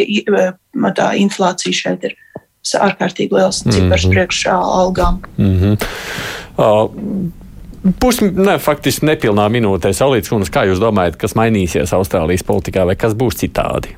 tā 0.97 1.11
inflācija 1.21 1.83
šeit 1.85 2.09
ir 2.09 2.17
ārkārtīgi 2.81 3.37
liels 3.37 3.61
cipars 3.63 3.77
mm 3.77 4.09
-hmm. 4.09 4.15
priekš 4.17 4.47
algām. 4.57 5.21
Mm 5.37 5.61
-hmm. 5.61 5.89
Uh, 6.57 6.89
Pusi, 8.01 8.27
ne, 8.35 8.57
faktiski 8.59 9.07
nepilnā 9.07 9.45
minūtē, 9.53 9.93
Saulītas 9.95 10.33
kundze, 10.33 10.51
kā 10.51 10.65
jūs 10.67 10.81
domājat, 10.83 11.19
kas 11.21 11.37
mainīsies 11.39 11.93
Austrālijas 11.95 12.43
politikā 12.47 12.83
vai 12.89 12.97
kas 12.99 13.15
būs 13.15 13.39
citādi? 13.45 13.95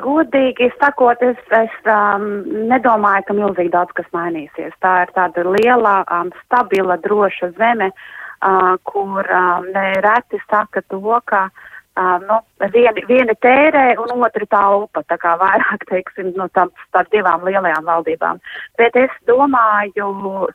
Godīgi 0.00 0.66
sakot, 0.80 1.22
es, 1.22 1.38
es 1.54 1.76
um, 1.86 2.24
nedomāju, 2.72 3.22
ka 3.28 3.36
milzīgi 3.38 3.70
daudz 3.70 3.94
kas 3.94 4.08
mainīsies. 4.16 4.74
Tā 4.82 4.96
ir 5.04 5.12
tāda 5.14 5.44
liela, 5.46 6.00
um, 6.10 6.32
stabila, 6.42 6.98
droša 7.04 7.52
zeme, 7.54 7.92
uh, 7.94 8.74
kur 8.82 9.22
um, 9.22 9.70
nereti 9.76 10.42
saka 10.50 10.82
to, 10.90 11.20
ka 11.30 11.46
uh, 11.46 11.69
Uh, 11.98 12.22
nu, 12.22 12.36
vieni, 12.70 13.02
vieni 13.08 13.34
tērē 13.42 13.96
un 13.98 14.22
otri 14.22 14.46
taupa, 14.46 15.02
tā 15.10 15.16
kā 15.18 15.32
vairāk, 15.40 15.82
teiksim, 15.90 16.30
no 16.38 16.46
tam 16.54 16.70
starp 16.86 17.10
divām 17.10 17.42
lielajām 17.44 17.88
valdībām. 17.88 18.38
Bet 18.78 18.94
es 18.96 19.16
domāju, 19.26 20.12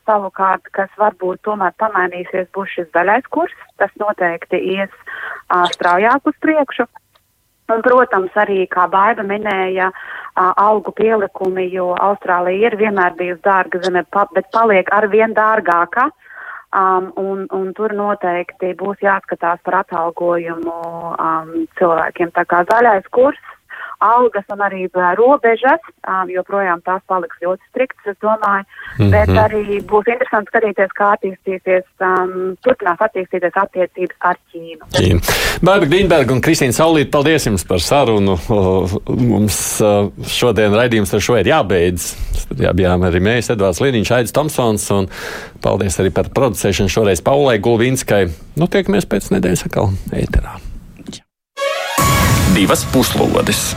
savukārt, 0.08 0.72
kas 0.78 0.90
varbūt 1.02 1.44
tomēr 1.44 1.76
pamainīsies, 1.82 2.48
būs 2.56 2.72
šis 2.78 2.88
zaļais 2.96 3.28
kurs, 3.36 3.56
tas 3.82 3.92
noteikti 4.00 4.62
ies 4.78 4.94
uh, 4.96 5.68
straujāk 5.76 6.32
uz 6.32 6.40
priekšu. 6.40 6.88
Un, 7.66 7.82
protams, 7.82 8.32
arī, 8.40 8.64
kā 8.72 8.86
Baiba 8.88 9.26
minēja, 9.28 9.90
uh, 9.92 10.52
algu 10.56 10.94
pielikumi, 10.96 11.68
jo 11.74 11.92
Austrālija 12.00 12.72
ir 12.72 12.80
vienmēr 12.80 13.18
bijusi 13.20 13.44
dārga 13.44 13.84
zeme, 13.84 14.06
bet 14.38 14.54
paliek 14.56 14.94
arvien 14.94 15.36
dārgāka. 15.36 16.08
Uh, 16.08 16.25
Um, 16.76 17.06
un, 17.16 17.46
un 17.56 17.70
tur 17.72 17.94
noteikti 17.96 18.74
būs 18.76 19.00
jāskatās 19.00 19.62
par 19.64 19.78
atalgojumu 19.86 20.74
um, 21.16 21.54
cilvēkiem. 21.80 22.34
Tā 22.36 22.44
kā 22.52 22.66
zaļais 22.68 23.08
kurs, 23.16 23.40
algas 24.04 24.46
un 24.54 24.64
arī 24.66 24.88
robežas, 25.18 25.82
um, 26.08 26.30
joprojām 26.30 26.82
tās 26.86 27.02
paliks 27.08 27.38
ļoti 27.44 27.62
striktas, 27.70 28.14
es 28.14 28.18
domāju, 28.22 28.64
mm 28.66 29.06
-hmm. 29.06 29.12
bet 29.12 29.30
arī 29.30 29.82
būs 29.86 30.12
interesanti 30.12 30.50
skatīties, 30.52 30.92
kā 31.00 31.16
attīstīsies, 31.16 31.86
um, 32.00 32.56
turpinās 32.64 33.00
attīstīties 33.00 33.56
attiecības 33.56 34.18
ar 34.20 34.36
Ķīnu. 34.52 34.84
Ķīnu. 34.96 35.20
Bērga 35.66 35.86
Grīnberga 35.86 36.32
un 36.32 36.42
Kristīna 36.42 36.76
Saulīt, 36.76 37.12
paldies 37.12 37.46
jums 37.46 37.64
par 37.64 37.80
sarunu. 37.80 38.38
Mums 39.08 39.82
šodien 40.28 40.76
raidījums 40.76 41.14
ar 41.14 41.24
šo 41.24 41.38
ir 41.40 41.48
jābeidz. 41.48 42.12
Studijā 42.46 42.74
bijām 42.74 43.08
arī 43.08 43.22
mēs, 43.24 43.50
Edvards 43.54 43.82
Liniņš, 43.82 44.12
Aidis 44.12 44.36
Tomsons, 44.36 44.92
un 44.92 45.10
paldies 45.62 46.00
arī 46.00 46.14
par 46.14 46.30
producēšanu 46.36 46.92
šoreiz 46.92 47.24
Paulai 47.26 47.58
Gulvinskai. 47.60 48.28
Nu, 48.60 48.68
tiekamies 48.68 49.10
pēc 49.10 49.32
nedēļas 49.36 49.68
atkal 49.70 49.92
ēterā. 50.12 50.60
Divas 52.56 52.86
puslodes! 52.94 53.76